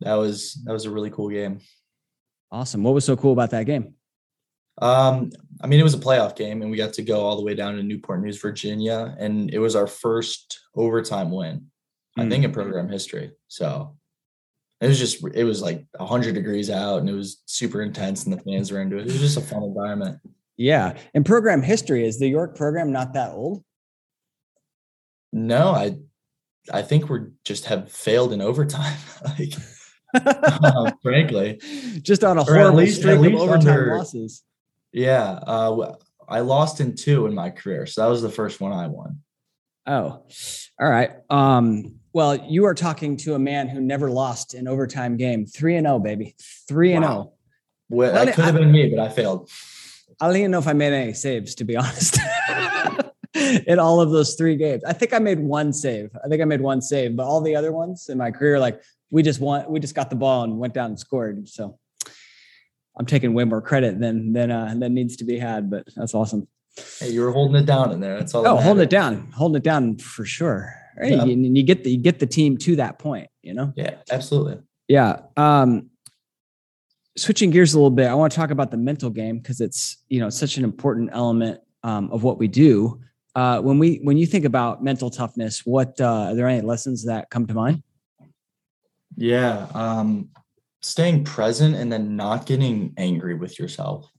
That 0.00 0.14
was 0.14 0.58
that 0.64 0.72
was 0.72 0.86
a 0.86 0.90
really 0.90 1.10
cool 1.10 1.28
game. 1.28 1.60
Awesome. 2.50 2.82
What 2.82 2.94
was 2.94 3.04
so 3.04 3.16
cool 3.16 3.32
about 3.32 3.50
that 3.50 3.66
game? 3.66 3.94
Um, 4.80 5.30
I 5.62 5.66
mean, 5.66 5.78
it 5.78 5.82
was 5.82 5.94
a 5.94 5.98
playoff 5.98 6.36
game, 6.36 6.62
and 6.62 6.70
we 6.70 6.78
got 6.78 6.94
to 6.94 7.02
go 7.02 7.20
all 7.20 7.36
the 7.36 7.42
way 7.42 7.54
down 7.54 7.76
to 7.76 7.82
Newport 7.82 8.22
News, 8.22 8.40
Virginia, 8.40 9.14
and 9.18 9.52
it 9.52 9.58
was 9.58 9.76
our 9.76 9.86
first 9.86 10.58
overtime 10.74 11.30
win, 11.30 11.66
mm. 12.18 12.24
I 12.24 12.28
think, 12.28 12.44
in 12.44 12.50
hmm. 12.50 12.54
program 12.54 12.88
history. 12.88 13.32
So 13.48 13.96
it 14.80 14.88
was 14.88 14.98
just 14.98 15.22
it 15.34 15.44
was 15.44 15.60
like 15.60 15.84
hundred 15.98 16.34
degrees 16.34 16.70
out, 16.70 17.00
and 17.00 17.08
it 17.08 17.14
was 17.14 17.42
super 17.46 17.82
intense, 17.82 18.24
and 18.24 18.32
the 18.32 18.40
fans 18.40 18.72
were 18.72 18.80
into 18.80 18.96
it. 18.96 19.02
It 19.02 19.06
was 19.06 19.20
just 19.20 19.36
a 19.36 19.42
fun 19.42 19.62
environment. 19.62 20.20
Yeah. 20.60 20.98
And 21.14 21.24
program 21.24 21.62
history 21.62 22.06
is 22.06 22.18
the 22.18 22.28
York 22.28 22.54
program 22.54 22.92
not 22.92 23.14
that 23.14 23.32
old? 23.32 23.64
No, 25.32 25.70
I 25.70 25.96
I 26.70 26.82
think 26.82 27.08
we're 27.08 27.30
just 27.44 27.64
have 27.66 27.90
failed 27.90 28.32
in 28.32 28.42
overtime. 28.42 28.98
like 29.38 29.54
um, 30.62 30.92
frankly. 31.02 31.60
Just 32.02 32.24
on 32.24 32.36
a 32.36 32.44
horrible 32.44 32.78
least, 32.78 33.00
streak 33.00 33.18
of 33.18 33.40
overtime 33.40 33.68
under, 33.68 33.96
losses. 33.96 34.42
Yeah. 34.92 35.30
Uh, 35.46 35.94
I 36.28 36.40
lost 36.40 36.80
in 36.80 36.94
two 36.94 37.26
in 37.26 37.34
my 37.34 37.50
career. 37.50 37.86
So 37.86 38.02
that 38.02 38.08
was 38.08 38.20
the 38.20 38.28
first 38.28 38.60
one 38.60 38.72
I 38.72 38.86
won. 38.86 39.20
Oh, 39.86 40.24
all 40.78 40.88
right. 40.88 41.12
Um, 41.30 41.99
well, 42.12 42.36
you 42.36 42.64
are 42.66 42.74
talking 42.74 43.16
to 43.18 43.34
a 43.34 43.38
man 43.38 43.68
who 43.68 43.80
never 43.80 44.10
lost 44.10 44.54
an 44.54 44.66
overtime 44.66 45.16
game. 45.16 45.46
Three 45.46 45.76
and 45.76 45.86
zero, 45.86 45.96
oh, 45.96 45.98
baby. 45.98 46.34
Three 46.68 46.92
and 46.92 47.04
zero. 47.04 47.14
Oh. 47.14 47.32
Well, 47.88 48.12
that 48.12 48.34
could 48.34 48.44
have 48.44 48.54
been 48.54 48.70
me, 48.70 48.88
but 48.88 49.00
I 49.00 49.08
failed. 49.08 49.50
I 50.20 50.26
don't 50.26 50.36
even 50.36 50.50
know 50.50 50.58
if 50.58 50.68
I 50.68 50.72
made 50.72 50.92
any 50.92 51.12
saves, 51.12 51.54
to 51.56 51.64
be 51.64 51.76
honest. 51.78 52.18
in 53.34 53.78
all 53.78 54.00
of 54.00 54.10
those 54.10 54.34
three 54.34 54.56
games. 54.56 54.84
I 54.84 54.92
think 54.92 55.12
I 55.12 55.18
made 55.18 55.38
one 55.38 55.72
save. 55.72 56.10
I 56.24 56.28
think 56.28 56.42
I 56.42 56.44
made 56.44 56.60
one 56.60 56.82
save, 56.82 57.16
but 57.16 57.24
all 57.24 57.40
the 57.40 57.56
other 57.56 57.72
ones 57.72 58.08
in 58.08 58.18
my 58.18 58.30
career, 58.30 58.58
like 58.58 58.82
we 59.10 59.22
just 59.22 59.40
want, 59.40 59.70
we 59.70 59.80
just 59.80 59.94
got 59.94 60.10
the 60.10 60.16
ball 60.16 60.44
and 60.44 60.58
went 60.58 60.74
down 60.74 60.90
and 60.90 60.98
scored. 60.98 61.48
So 61.48 61.78
I'm 62.98 63.06
taking 63.06 63.34
way 63.34 63.44
more 63.44 63.62
credit 63.62 64.00
than 64.00 64.32
than 64.32 64.50
uh, 64.50 64.74
than 64.76 64.94
needs 64.94 65.16
to 65.16 65.24
be 65.24 65.38
had, 65.38 65.70
but 65.70 65.86
that's 65.96 66.14
awesome. 66.14 66.48
Hey, 66.98 67.10
you 67.10 67.22
were 67.22 67.32
holding 67.32 67.62
it 67.62 67.66
down 67.66 67.92
in 67.92 68.00
there. 68.00 68.18
That's 68.18 68.34
all. 68.34 68.46
Oh, 68.46 68.56
holding 68.56 68.82
it 68.82 68.90
down, 68.90 69.30
holding 69.32 69.56
it 69.56 69.62
down 69.62 69.98
for 69.98 70.24
sure. 70.24 70.74
Right? 70.98 71.12
Yeah. 71.12 71.24
You, 71.24 71.36
you 71.36 71.62
get 71.62 71.84
the 71.84 71.90
you 71.90 71.98
get 71.98 72.18
the 72.18 72.26
team 72.26 72.56
to 72.58 72.76
that 72.76 72.98
point. 72.98 73.28
You 73.42 73.54
know. 73.54 73.72
Yeah, 73.76 73.96
absolutely. 74.10 74.58
Yeah. 74.88 75.20
Um, 75.36 75.90
switching 77.16 77.50
gears 77.50 77.74
a 77.74 77.76
little 77.76 77.90
bit, 77.90 78.08
I 78.08 78.14
want 78.14 78.32
to 78.32 78.36
talk 78.36 78.50
about 78.50 78.70
the 78.70 78.76
mental 78.76 79.10
game 79.10 79.38
because 79.38 79.60
it's 79.60 79.98
you 80.08 80.20
know 80.20 80.30
such 80.30 80.56
an 80.56 80.64
important 80.64 81.10
element 81.12 81.60
um, 81.82 82.10
of 82.10 82.22
what 82.22 82.38
we 82.38 82.48
do. 82.48 83.00
Uh, 83.34 83.60
when 83.60 83.78
we 83.78 84.00
when 84.02 84.16
you 84.16 84.26
think 84.26 84.44
about 84.44 84.82
mental 84.82 85.10
toughness, 85.10 85.64
what 85.64 86.00
uh, 86.00 86.28
are 86.30 86.34
there 86.34 86.48
any 86.48 86.60
lessons 86.62 87.04
that 87.04 87.30
come 87.30 87.46
to 87.46 87.54
mind? 87.54 87.82
Yeah, 89.16 89.66
um, 89.74 90.30
staying 90.82 91.24
present 91.24 91.74
and 91.74 91.92
then 91.92 92.16
not 92.16 92.46
getting 92.46 92.94
angry 92.96 93.34
with 93.34 93.58
yourself. 93.58 94.10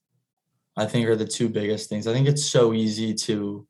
I 0.77 0.85
think 0.85 1.07
are 1.07 1.15
the 1.15 1.27
two 1.27 1.49
biggest 1.49 1.89
things. 1.89 2.07
I 2.07 2.13
think 2.13 2.27
it's 2.27 2.45
so 2.45 2.73
easy 2.73 3.13
to 3.13 3.67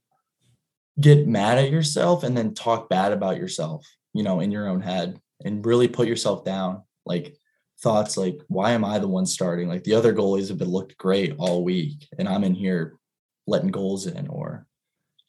get 0.99 1.27
mad 1.27 1.57
at 1.57 1.71
yourself 1.71 2.23
and 2.23 2.35
then 2.35 2.53
talk 2.53 2.89
bad 2.89 3.11
about 3.11 3.37
yourself, 3.37 3.87
you 4.13 4.23
know, 4.23 4.39
in 4.39 4.51
your 4.51 4.67
own 4.67 4.81
head 4.81 5.19
and 5.43 5.65
really 5.65 5.87
put 5.87 6.07
yourself 6.07 6.43
down. 6.43 6.83
Like 7.05 7.35
thoughts 7.81 8.17
like, 8.17 8.39
why 8.47 8.71
am 8.71 8.85
I 8.85 8.99
the 8.99 9.07
one 9.07 9.25
starting? 9.25 9.67
Like 9.67 9.83
the 9.83 9.95
other 9.95 10.13
goalies 10.13 10.49
have 10.49 10.57
been 10.57 10.69
looked 10.69 10.97
great 10.97 11.35
all 11.37 11.63
week, 11.63 12.07
and 12.17 12.27
I'm 12.27 12.43
in 12.43 12.53
here 12.53 12.97
letting 13.47 13.71
goals 13.71 14.07
in, 14.07 14.27
or 14.27 14.65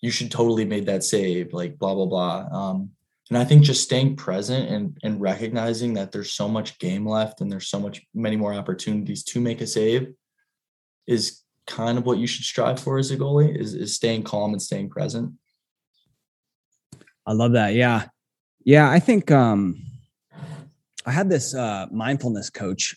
you 0.00 0.10
should 0.10 0.30
totally 0.30 0.64
made 0.64 0.86
that 0.86 1.04
save, 1.04 1.52
like 1.52 1.78
blah 1.78 1.94
blah 1.94 2.06
blah. 2.06 2.48
Um, 2.52 2.90
and 3.30 3.38
I 3.38 3.44
think 3.44 3.62
just 3.62 3.84
staying 3.84 4.16
present 4.16 4.68
and 4.68 4.98
and 5.02 5.20
recognizing 5.20 5.94
that 5.94 6.12
there's 6.12 6.32
so 6.32 6.48
much 6.48 6.78
game 6.78 7.06
left 7.06 7.40
and 7.40 7.50
there's 7.50 7.68
so 7.68 7.80
much 7.80 8.02
many 8.14 8.36
more 8.36 8.52
opportunities 8.52 9.22
to 9.24 9.40
make 9.40 9.60
a 9.60 9.66
save 9.66 10.12
is 11.06 11.40
kind 11.66 11.96
of 11.96 12.04
what 12.04 12.18
you 12.18 12.26
should 12.26 12.44
strive 12.44 12.78
for 12.78 12.98
as 12.98 13.10
a 13.10 13.16
goalie 13.16 13.56
is, 13.58 13.74
is 13.74 13.94
staying 13.94 14.22
calm 14.22 14.52
and 14.52 14.60
staying 14.60 14.90
present. 14.90 15.32
I 17.26 17.32
love 17.32 17.52
that. 17.52 17.74
Yeah. 17.74 18.06
Yeah, 18.64 18.88
I 18.88 19.00
think 19.00 19.30
um, 19.30 19.82
I 21.04 21.10
had 21.10 21.28
this 21.28 21.54
uh, 21.54 21.86
mindfulness 21.90 22.50
coach 22.50 22.94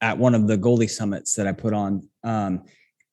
at 0.00 0.18
one 0.18 0.34
of 0.34 0.46
the 0.46 0.56
goalie 0.56 0.90
summits 0.90 1.34
that 1.34 1.46
I 1.46 1.52
put 1.52 1.72
on, 1.72 2.08
um, 2.22 2.64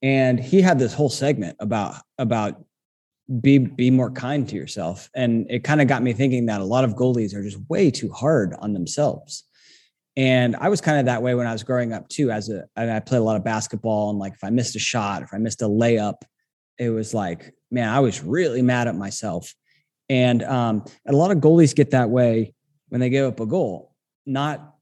and 0.01 0.39
he 0.39 0.61
had 0.61 0.79
this 0.79 0.93
whole 0.93 1.09
segment 1.09 1.57
about 1.59 1.95
about 2.17 2.63
be 3.41 3.57
be 3.57 3.89
more 3.89 4.11
kind 4.11 4.47
to 4.49 4.55
yourself, 4.55 5.09
and 5.15 5.47
it 5.49 5.63
kind 5.63 5.81
of 5.81 5.87
got 5.87 6.03
me 6.03 6.13
thinking 6.13 6.45
that 6.45 6.61
a 6.61 6.65
lot 6.65 6.83
of 6.83 6.93
goalies 6.93 7.33
are 7.33 7.43
just 7.43 7.57
way 7.69 7.89
too 7.89 8.11
hard 8.11 8.55
on 8.59 8.73
themselves. 8.73 9.45
And 10.15 10.55
I 10.57 10.69
was 10.69 10.81
kind 10.81 10.99
of 10.99 11.05
that 11.05 11.23
way 11.23 11.33
when 11.33 11.47
I 11.47 11.53
was 11.53 11.63
growing 11.63 11.93
up 11.93 12.07
too. 12.09 12.29
As 12.29 12.49
a, 12.49 12.65
I 12.75 12.99
played 12.99 13.19
a 13.19 13.23
lot 13.23 13.35
of 13.35 13.43
basketball, 13.43 14.11
and 14.11 14.19
like 14.19 14.33
if 14.33 14.43
I 14.43 14.51
missed 14.51 14.75
a 14.75 14.79
shot, 14.79 15.23
if 15.23 15.33
I 15.33 15.37
missed 15.37 15.63
a 15.63 15.67
layup, 15.67 16.21
it 16.77 16.89
was 16.91 17.13
like, 17.15 17.53
man, 17.71 17.89
I 17.89 17.99
was 17.99 18.23
really 18.23 18.61
mad 18.61 18.87
at 18.87 18.95
myself. 18.95 19.53
And 20.09 20.43
um, 20.43 20.85
a 21.07 21.13
lot 21.13 21.31
of 21.31 21.37
goalies 21.37 21.75
get 21.75 21.91
that 21.91 22.09
way 22.09 22.53
when 22.89 22.99
they 22.99 23.09
give 23.09 23.25
up 23.25 23.39
a 23.39 23.45
goal, 23.45 23.93
not 24.25 24.75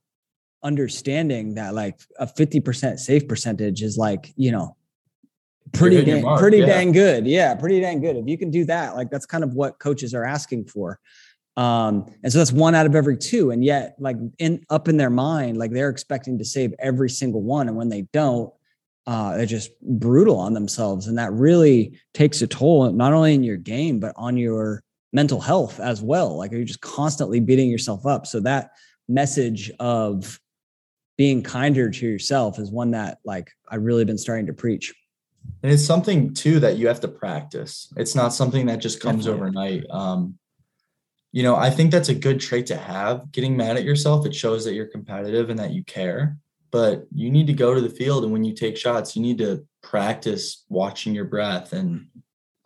understanding 0.63 1.55
that 1.55 1.73
like 1.73 1.99
a 2.19 2.25
50% 2.25 2.97
save 2.97 3.28
percentage 3.28 3.82
is 3.82 3.97
like, 3.97 4.34
you 4.36 4.51
know, 4.51 4.75
pretty 5.73 6.03
dang, 6.03 6.23
mark, 6.23 6.39
pretty 6.39 6.59
yeah. 6.59 6.65
dang 6.65 6.91
good. 6.91 7.28
Yeah, 7.28 7.55
pretty 7.55 7.82
dang 7.82 8.01
good. 8.01 8.15
If 8.15 8.28
you 8.28 8.38
can 8.38 8.49
do 8.51 8.65
that, 8.65 8.95
like 8.95 9.09
that's 9.09 9.25
kind 9.25 9.43
of 9.43 9.53
what 9.53 9.80
coaches 9.80 10.13
are 10.13 10.23
asking 10.23 10.65
for. 10.65 10.99
Um, 11.57 12.05
and 12.23 12.32
so 12.32 12.38
that's 12.38 12.51
one 12.51 12.75
out 12.75 12.86
of 12.86 12.95
every 12.95 13.17
two. 13.17 13.51
And 13.51 13.65
yet, 13.65 13.95
like 13.99 14.17
in 14.38 14.63
up 14.69 14.88
in 14.88 14.97
their 14.97 15.09
mind, 15.09 15.57
like 15.57 15.71
they're 15.71 15.89
expecting 15.89 16.38
to 16.38 16.45
save 16.45 16.73
every 16.80 17.09
single 17.09 17.41
one. 17.41 17.67
And 17.67 17.75
when 17.75 17.89
they 17.89 18.03
don't, 18.13 18.53
uh, 19.07 19.38
they're 19.38 19.45
just 19.45 19.71
brutal 19.82 20.38
on 20.38 20.53
themselves. 20.53 21.07
And 21.07 21.17
that 21.17 21.32
really 21.32 21.99
takes 22.13 22.41
a 22.41 22.47
toll, 22.47 22.91
not 22.91 23.13
only 23.13 23.34
in 23.34 23.43
your 23.43 23.57
game, 23.57 23.99
but 23.99 24.13
on 24.17 24.38
your 24.38 24.84
mental 25.18 25.41
health 25.41 25.80
as 25.80 25.99
well. 25.99 26.38
Like 26.38 26.51
you're 26.51 26.63
just 26.63 26.82
constantly 26.82 27.39
beating 27.39 27.72
yourself 27.72 28.05
up. 28.05 28.28
So 28.28 28.39
that 28.41 28.70
message 29.09 29.72
of 29.80 30.39
being 31.18 31.41
kinder 31.41 31.89
to 31.89 32.05
yourself 32.05 32.59
is 32.59 32.70
one 32.70 32.91
that 32.91 33.18
like 33.26 33.49
I've 33.68 33.82
really 33.82 34.05
been 34.05 34.20
starting 34.20 34.45
to 34.45 34.53
preach. 34.53 34.93
And 35.63 35.72
it's 35.72 35.84
something 35.84 36.36
too 36.36 36.59
that 36.59 36.78
you 36.78 36.88
have 36.88 36.99
to 36.99 37.07
practice. 37.07 37.91
It's 37.97 38.13
not 38.13 38.32
something 38.32 38.68
that 38.68 38.78
just 38.78 39.01
comes 39.01 39.26
Definitely. 39.26 39.47
overnight. 39.47 39.86
Um, 39.89 40.38
you 41.32 41.41
know, 41.41 41.55
I 41.55 41.72
think 41.72 41.89
that's 41.89 42.09
a 42.09 42.15
good 42.15 42.39
trait 42.39 42.68
to 42.68 42.78
have. 42.78 43.32
Getting 43.32 43.57
mad 43.57 43.76
at 43.76 43.84
yourself, 43.84 44.24
it 44.28 44.36
shows 44.36 44.63
that 44.65 44.76
you're 44.76 44.86
competitive 44.86 45.49
and 45.49 45.57
that 45.57 45.72
you 45.72 45.84
care. 45.84 46.38
But 46.70 47.07
you 47.11 47.32
need 47.32 47.47
to 47.47 47.53
go 47.53 47.74
to 47.74 47.82
the 47.82 47.89
field, 47.89 48.24
and 48.24 48.32
when 48.34 48.43
you 48.43 48.53
take 48.53 48.78
shots, 48.78 49.15
you 49.15 49.22
need 49.22 49.38
to 49.39 49.65
practice 49.82 50.65
watching 50.70 51.15
your 51.15 51.26
breath 51.26 51.74
and 51.74 52.07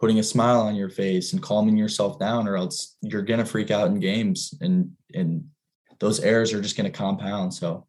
putting 0.01 0.19
a 0.19 0.23
smile 0.23 0.61
on 0.61 0.75
your 0.75 0.89
face 0.89 1.31
and 1.31 1.41
calming 1.41 1.77
yourself 1.77 2.19
down, 2.19 2.47
or 2.47 2.57
else 2.57 2.97
you're 3.01 3.21
gonna 3.21 3.45
freak 3.45 3.71
out 3.71 3.87
in 3.87 3.99
games, 3.99 4.53
and 4.59 4.91
and 5.13 5.47
those 5.99 6.19
errors 6.19 6.51
are 6.51 6.61
just 6.61 6.75
gonna 6.75 6.89
compound. 6.89 7.53
So 7.53 7.87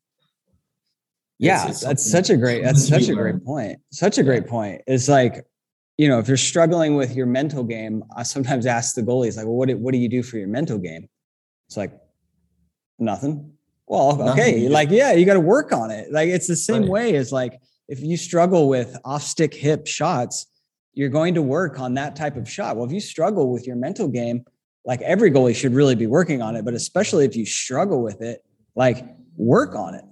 yeah, 1.39 1.63
it's, 1.63 1.71
it's 1.71 1.81
that's 1.87 2.11
such 2.11 2.31
a 2.31 2.37
great 2.37 2.63
that's 2.63 2.87
such 2.87 3.09
a 3.09 3.15
great 3.15 3.43
point. 3.45 3.81
Such 3.91 4.19
a 4.19 4.23
great 4.23 4.47
point. 4.47 4.83
It's 4.87 5.09
like 5.09 5.45
you 5.99 6.09
know, 6.09 6.19
if 6.19 6.29
you're 6.29 6.37
struggling 6.37 6.97
with 6.97 7.15
your 7.15 7.27
mental 7.27 7.63
game, 7.63 8.03
I 8.17 8.23
sometimes 8.23 8.67
ask 8.67 8.95
the 8.95 9.03
goalies, 9.03 9.37
like, 9.37 9.47
well, 9.47 9.55
what 9.55 9.69
do, 9.69 9.77
what 9.77 9.93
do 9.93 9.99
you 9.99 10.09
do 10.09 10.23
for 10.23 10.39
your 10.39 10.49
mental 10.49 10.79
game? 10.79 11.09
It's 11.69 11.77
like, 11.77 11.93
nothing. 12.99 13.53
Well, 13.87 14.21
okay. 14.31 14.53
Nothing. 14.53 14.71
Like, 14.73 14.91
yeah, 14.91 15.13
you 15.13 15.27
got 15.27 15.35
to 15.35 15.41
work 15.41 15.73
on 15.73 15.91
it. 15.91 16.11
Like, 16.11 16.29
it's 16.29 16.47
the 16.47 16.57
same 16.57 16.83
right. 16.83 16.91
way 16.91 17.17
as 17.17 17.31
like, 17.31 17.61
if 17.89 18.01
you 18.01 18.17
struggle 18.17 18.69
with 18.69 18.97
off 19.05 19.23
stick 19.23 19.53
hip 19.53 19.87
shots, 19.87 20.47
you're 20.95 21.09
going 21.09 21.35
to 21.35 21.43
work 21.43 21.81
on 21.81 21.95
that 21.95 22.17
type 22.17 22.37
of 22.37 22.49
shot. 22.49 22.77
Well, 22.77 22.87
if 22.87 22.93
you 22.93 23.01
struggle 23.01 23.51
with 23.51 23.67
your 23.67 23.77
mental 23.77 24.09
game, 24.09 24.45
like 24.85 25.01
every 25.03 25.31
goalie 25.31 25.55
should 25.55 25.75
really 25.75 25.95
be 25.95 26.07
working 26.07 26.43
on 26.43 26.57
it, 26.57 26.65
but 26.65 26.75
especially 26.75 27.25
if 27.25 27.37
you 27.37 27.47
struggle 27.47 28.03
with 28.03 28.21
it, 28.21 28.45
like 28.75 29.05
work 29.37 29.75
on 29.75 29.95
it. 29.95 30.05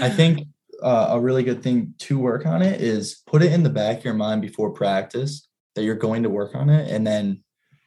I 0.00 0.10
think 0.10 0.46
uh, 0.82 1.08
a 1.10 1.20
really 1.20 1.42
good 1.42 1.62
thing 1.62 1.94
to 1.98 2.18
work 2.18 2.46
on 2.46 2.62
it 2.62 2.80
is 2.80 3.22
put 3.26 3.42
it 3.42 3.52
in 3.52 3.62
the 3.62 3.70
back 3.70 3.98
of 3.98 4.04
your 4.04 4.14
mind 4.14 4.42
before 4.42 4.70
practice 4.70 5.48
that 5.74 5.82
you're 5.82 5.94
going 5.94 6.22
to 6.22 6.30
work 6.30 6.54
on 6.54 6.68
it 6.68 6.90
and 6.90 7.06
then 7.06 7.42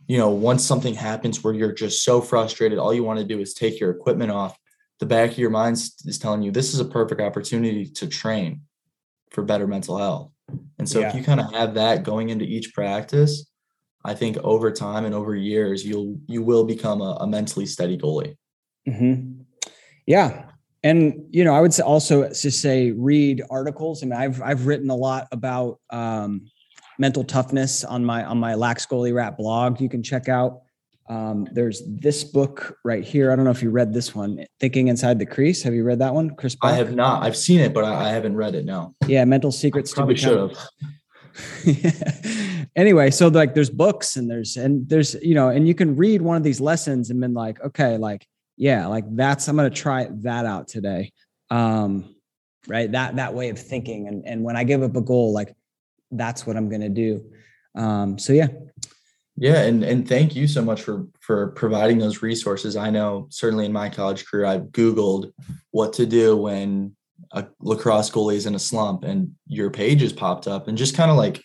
you 0.07 0.17
know 0.17 0.29
once 0.29 0.65
something 0.65 0.93
happens 0.93 1.43
where 1.43 1.53
you're 1.53 1.73
just 1.73 2.03
so 2.03 2.21
frustrated 2.21 2.79
all 2.79 2.93
you 2.93 3.03
want 3.03 3.19
to 3.19 3.25
do 3.25 3.39
is 3.39 3.53
take 3.53 3.79
your 3.79 3.91
equipment 3.91 4.31
off 4.31 4.57
the 4.99 5.05
back 5.05 5.31
of 5.31 5.37
your 5.37 5.49
mind 5.49 5.75
is 5.75 6.17
telling 6.19 6.41
you 6.41 6.51
this 6.51 6.73
is 6.73 6.79
a 6.79 6.85
perfect 6.85 7.21
opportunity 7.21 7.85
to 7.85 8.07
train 8.07 8.61
for 9.31 9.43
better 9.43 9.67
mental 9.67 9.97
health 9.97 10.31
and 10.79 10.87
so 10.87 10.99
yeah. 10.99 11.09
if 11.09 11.15
you 11.15 11.23
kind 11.23 11.39
of 11.39 11.51
have 11.53 11.73
that 11.73 12.03
going 12.03 12.29
into 12.29 12.45
each 12.45 12.73
practice 12.73 13.49
i 14.05 14.13
think 14.13 14.37
over 14.37 14.71
time 14.71 15.05
and 15.05 15.13
over 15.13 15.35
years 15.35 15.85
you'll 15.85 16.17
you 16.27 16.41
will 16.41 16.63
become 16.63 17.01
a, 17.01 17.17
a 17.21 17.27
mentally 17.27 17.65
steady 17.65 17.97
goalie 17.97 18.35
mm-hmm. 18.87 19.41
yeah 20.05 20.45
and 20.83 21.25
you 21.31 21.43
know 21.43 21.53
i 21.53 21.61
would 21.61 21.77
also 21.81 22.27
just 22.29 22.61
say 22.61 22.91
read 22.91 23.41
articles 23.49 24.03
i 24.03 24.05
mean 24.05 24.17
i've 24.17 24.41
i've 24.41 24.65
written 24.67 24.89
a 24.89 24.95
lot 24.95 25.27
about 25.31 25.79
um, 25.89 26.47
mental 26.99 27.23
toughness 27.23 27.83
on 27.83 28.03
my 28.03 28.23
on 28.23 28.39
my 28.39 28.55
lax 28.55 28.85
goalie 28.85 29.13
rat 29.13 29.37
blog 29.37 29.81
you 29.81 29.89
can 29.89 30.01
check 30.01 30.29
out 30.29 30.61
um, 31.09 31.47
there's 31.51 31.83
this 31.87 32.23
book 32.23 32.77
right 32.83 33.03
here 33.03 33.31
i 33.31 33.35
don't 33.35 33.45
know 33.45 33.51
if 33.51 33.63
you 33.63 33.69
read 33.69 33.93
this 33.93 34.13
one 34.13 34.45
thinking 34.59 34.87
inside 34.89 35.19
the 35.19 35.25
crease 35.25 35.63
have 35.63 35.73
you 35.73 35.83
read 35.83 35.99
that 35.99 36.13
one 36.13 36.29
chris 36.35 36.55
Buck? 36.55 36.71
i 36.71 36.75
have 36.75 36.93
not 36.93 37.23
i've 37.23 37.37
seen 37.37 37.59
it 37.59 37.73
but 37.73 37.83
i, 37.83 38.07
I 38.07 38.09
haven't 38.09 38.35
read 38.35 38.55
it 38.55 38.65
no 38.65 38.93
yeah 39.07 39.23
mental 39.25 39.51
secrets 39.51 39.93
I 39.93 39.95
probably 39.95 40.15
should 40.15 40.37
have 40.37 40.57
anyway 42.75 43.11
so 43.11 43.27
like 43.27 43.53
there's 43.53 43.69
books 43.69 44.15
and 44.15 44.29
there's 44.29 44.57
and 44.57 44.89
there's 44.89 45.13
you 45.21 45.35
know 45.35 45.49
and 45.49 45.67
you 45.67 45.75
can 45.75 45.95
read 45.95 46.21
one 46.21 46.35
of 46.35 46.43
these 46.43 46.59
lessons 46.59 47.09
and 47.09 47.21
been 47.21 47.33
like 47.33 47.61
okay 47.61 47.97
like 47.97 48.27
yeah, 48.57 48.87
like 48.87 49.05
that's 49.15 49.47
I'm 49.47 49.55
gonna 49.55 49.69
try 49.69 50.09
that 50.11 50.45
out 50.45 50.67
today. 50.67 51.13
Um, 51.49 52.15
right. 52.67 52.91
That 52.91 53.15
that 53.17 53.33
way 53.33 53.49
of 53.49 53.59
thinking. 53.59 54.07
And 54.07 54.25
and 54.25 54.43
when 54.43 54.57
I 54.57 54.63
give 54.63 54.81
up 54.81 54.95
a 54.95 55.01
goal, 55.01 55.31
like 55.31 55.55
that's 56.11 56.45
what 56.45 56.57
I'm 56.57 56.67
gonna 56.67 56.89
do. 56.89 57.23
Um, 57.75 58.17
so 58.17 58.33
yeah. 58.33 58.47
Yeah, 59.39 59.61
and 59.61 59.83
and 59.83 60.07
thank 60.07 60.35
you 60.35 60.47
so 60.47 60.63
much 60.63 60.81
for 60.81 61.07
for 61.19 61.49
providing 61.49 61.99
those 61.99 62.23
resources. 62.23 62.75
I 62.75 62.89
know 62.89 63.27
certainly 63.29 63.65
in 63.65 63.73
my 63.73 63.87
college 63.87 64.25
career, 64.25 64.45
I've 64.45 64.69
Googled 64.71 65.31
what 65.71 65.93
to 65.93 66.07
do 66.07 66.35
when 66.35 66.95
a 67.31 67.45
lacrosse 67.59 68.09
goalie 68.09 68.35
is 68.35 68.47
in 68.47 68.55
a 68.55 68.59
slump, 68.59 69.03
and 69.03 69.35
your 69.45 69.69
pages 69.69 70.11
popped 70.11 70.47
up, 70.47 70.67
and 70.67 70.77
just 70.77 70.95
kind 70.95 71.11
of 71.11 71.17
like 71.17 71.43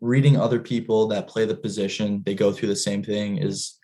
reading 0.00 0.36
other 0.36 0.58
people 0.58 1.06
that 1.06 1.28
play 1.28 1.44
the 1.44 1.54
position, 1.54 2.22
they 2.26 2.34
go 2.34 2.52
through 2.52 2.68
the 2.68 2.76
same 2.76 3.04
thing 3.04 3.38
is 3.38 3.78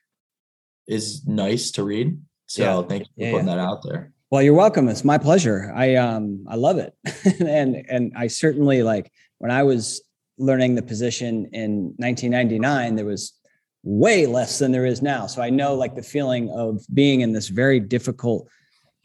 is 0.88 1.24
nice 1.26 1.70
to 1.70 1.84
read. 1.84 2.20
So 2.46 2.80
yeah. 2.80 2.88
thank 2.88 3.02
you 3.02 3.06
for 3.14 3.24
yeah, 3.24 3.32
putting 3.32 3.48
yeah. 3.48 3.54
that 3.54 3.60
out 3.60 3.82
there. 3.84 4.12
Well, 4.30 4.42
you're 4.42 4.54
welcome. 4.54 4.88
It's 4.88 5.04
my 5.04 5.16
pleasure. 5.16 5.72
I 5.74 5.94
um 5.94 6.44
I 6.48 6.56
love 6.56 6.78
it. 6.78 6.92
and 7.40 7.84
and 7.88 8.12
I 8.16 8.26
certainly 8.26 8.82
like 8.82 9.12
when 9.38 9.52
I 9.52 9.62
was 9.62 10.02
learning 10.38 10.74
the 10.74 10.82
position 10.82 11.48
in 11.52 11.94
1999, 11.96 12.96
there 12.96 13.04
was 13.04 13.34
way 13.82 14.26
less 14.26 14.58
than 14.58 14.72
there 14.72 14.86
is 14.86 15.02
now. 15.02 15.26
So 15.26 15.42
I 15.42 15.50
know 15.50 15.74
like 15.74 15.94
the 15.94 16.02
feeling 16.02 16.50
of 16.50 16.84
being 16.92 17.20
in 17.20 17.32
this 17.32 17.48
very 17.48 17.80
difficult 17.80 18.48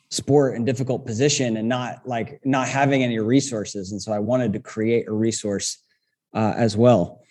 sport 0.10 0.56
and 0.56 0.66
difficult 0.66 1.06
position 1.06 1.58
and 1.58 1.68
not 1.68 2.08
like 2.08 2.40
not 2.44 2.68
having 2.68 3.04
any 3.04 3.20
resources. 3.20 3.92
And 3.92 4.02
so 4.02 4.12
I 4.12 4.20
wanted 4.20 4.54
to 4.54 4.60
create 4.60 5.08
a 5.08 5.14
resource 5.14 5.78
uh, 6.34 6.54
as 6.56 6.78
well. 6.78 7.22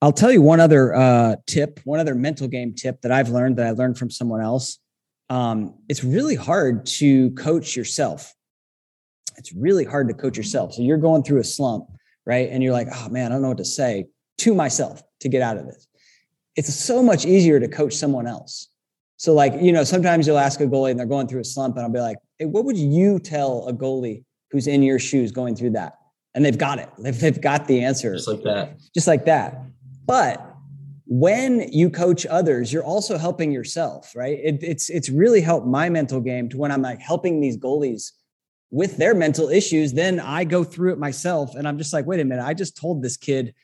I'll 0.00 0.12
tell 0.12 0.32
you 0.32 0.42
one 0.42 0.60
other 0.60 0.94
uh, 0.94 1.36
tip, 1.46 1.80
one 1.84 2.00
other 2.00 2.14
mental 2.14 2.48
game 2.48 2.74
tip 2.74 3.00
that 3.02 3.12
I've 3.12 3.28
learned 3.28 3.56
that 3.56 3.66
I 3.66 3.70
learned 3.70 3.98
from 3.98 4.10
someone 4.10 4.40
else 4.40 4.78
um, 5.32 5.76
it's 5.88 6.04
really 6.04 6.34
hard 6.34 6.84
to 7.00 7.30
coach 7.30 7.74
yourself. 7.74 8.34
It's 9.38 9.50
really 9.54 9.84
hard 9.84 10.08
to 10.08 10.14
coach 10.14 10.36
yourself. 10.36 10.74
So 10.74 10.82
you're 10.82 10.98
going 10.98 11.22
through 11.22 11.40
a 11.40 11.44
slump, 11.44 11.86
right? 12.26 12.48
And 12.50 12.62
you're 12.62 12.72
like, 12.72 12.88
oh 12.92 13.08
man, 13.08 13.32
I 13.32 13.34
don't 13.34 13.42
know 13.42 13.48
what 13.48 13.58
to 13.58 13.64
say 13.64 14.06
to 14.38 14.54
myself 14.54 15.02
to 15.20 15.28
get 15.28 15.42
out 15.42 15.56
of 15.56 15.66
this. 15.66 15.86
It's 16.56 16.74
so 16.74 17.02
much 17.02 17.24
easier 17.24 17.58
to 17.60 17.68
coach 17.68 17.94
someone 17.94 18.26
else. 18.26 18.68
So, 19.16 19.32
like, 19.32 19.54
you 19.60 19.72
know, 19.72 19.84
sometimes 19.84 20.26
you'll 20.26 20.38
ask 20.38 20.60
a 20.60 20.66
goalie 20.66 20.90
and 20.90 20.98
they're 20.98 21.06
going 21.06 21.28
through 21.28 21.40
a 21.40 21.44
slump, 21.44 21.76
and 21.76 21.84
I'll 21.84 21.92
be 21.92 22.00
like, 22.00 22.18
hey, 22.38 22.46
what 22.46 22.64
would 22.64 22.76
you 22.76 23.18
tell 23.18 23.68
a 23.68 23.72
goalie 23.72 24.24
who's 24.50 24.66
in 24.66 24.82
your 24.82 24.98
shoes 24.98 25.30
going 25.30 25.54
through 25.54 25.70
that? 25.70 25.94
And 26.34 26.44
they've 26.44 26.58
got 26.58 26.78
it. 26.78 26.88
They've, 26.98 27.18
they've 27.18 27.40
got 27.40 27.68
the 27.68 27.84
answer. 27.84 28.14
Just 28.14 28.28
like 28.28 28.42
that. 28.42 28.80
Just 28.94 29.06
like 29.06 29.24
that. 29.26 29.62
But 30.06 30.52
when 31.14 31.70
you 31.70 31.90
coach 31.90 32.24
others 32.24 32.72
you're 32.72 32.84
also 32.84 33.18
helping 33.18 33.52
yourself 33.52 34.14
right 34.16 34.38
it, 34.42 34.62
it's 34.62 34.88
it's 34.88 35.10
really 35.10 35.42
helped 35.42 35.66
my 35.66 35.90
mental 35.90 36.22
game 36.22 36.48
to 36.48 36.56
when 36.56 36.72
i'm 36.72 36.80
like 36.80 36.98
helping 37.00 37.38
these 37.38 37.58
goalies 37.58 38.12
with 38.72 38.96
their 38.96 39.14
mental 39.14 39.48
issues 39.48 39.92
then 39.92 40.18
i 40.18 40.42
go 40.42 40.64
through 40.64 40.92
it 40.92 40.98
myself 40.98 41.54
and 41.54 41.68
i'm 41.68 41.78
just 41.78 41.92
like 41.92 42.06
wait 42.06 42.18
a 42.18 42.24
minute 42.24 42.44
i 42.44 42.52
just 42.52 42.76
told 42.76 43.00
this 43.02 43.16
kid 43.16 43.54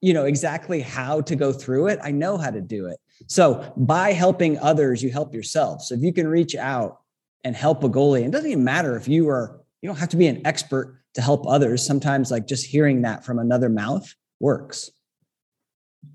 you 0.00 0.12
know 0.12 0.24
exactly 0.24 0.80
how 0.80 1.20
to 1.20 1.36
go 1.36 1.52
through 1.52 1.86
it 1.86 1.98
i 2.02 2.10
know 2.10 2.36
how 2.36 2.50
to 2.50 2.60
do 2.60 2.86
it 2.86 2.98
so 3.28 3.72
by 3.76 4.12
helping 4.12 4.58
others 4.58 5.02
you 5.02 5.10
help 5.10 5.32
yourself 5.32 5.82
so 5.82 5.94
if 5.94 6.02
you 6.02 6.12
can 6.12 6.26
reach 6.26 6.56
out 6.56 7.00
and 7.44 7.54
help 7.54 7.84
a 7.84 7.88
goalie 7.88 8.24
it 8.24 8.32
doesn't 8.32 8.50
even 8.50 8.64
matter 8.64 8.96
if 8.96 9.06
you 9.06 9.28
are 9.28 9.60
you 9.82 9.88
don't 9.88 9.98
have 9.98 10.08
to 10.08 10.16
be 10.16 10.26
an 10.26 10.44
expert 10.44 11.00
to 11.12 11.22
help 11.22 11.46
others 11.46 11.86
sometimes 11.86 12.30
like 12.32 12.46
just 12.46 12.66
hearing 12.66 13.02
that 13.02 13.24
from 13.24 13.38
another 13.38 13.68
mouth 13.68 14.12
works 14.40 14.90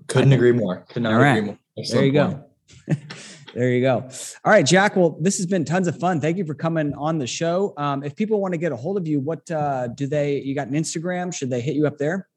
couldn't 0.06 0.32
agree 0.32 0.52
more. 0.52 0.84
Could 0.88 1.02
not 1.02 1.14
All 1.14 1.20
right. 1.20 1.38
agree 1.38 1.46
more. 1.46 1.58
There 1.76 2.04
you 2.04 2.12
point. 2.12 2.42
go. 2.88 2.96
There 3.54 3.70
you 3.70 3.80
go. 3.80 4.08
All 4.44 4.52
right, 4.52 4.64
Jack. 4.64 4.96
Well, 4.96 5.16
this 5.20 5.36
has 5.38 5.46
been 5.46 5.64
tons 5.64 5.88
of 5.88 5.98
fun. 5.98 6.20
Thank 6.20 6.36
you 6.36 6.44
for 6.44 6.54
coming 6.54 6.94
on 6.94 7.18
the 7.18 7.26
show. 7.26 7.74
Um, 7.76 8.04
if 8.04 8.14
people 8.14 8.40
want 8.40 8.54
to 8.54 8.58
get 8.58 8.72
a 8.72 8.76
hold 8.76 8.96
of 8.96 9.08
you, 9.08 9.20
what 9.20 9.50
uh, 9.50 9.88
do 9.88 10.06
they? 10.06 10.40
You 10.40 10.54
got 10.54 10.68
an 10.68 10.74
Instagram? 10.74 11.34
Should 11.34 11.50
they 11.50 11.60
hit 11.60 11.74
you 11.74 11.86
up 11.86 11.98
there? 11.98 12.28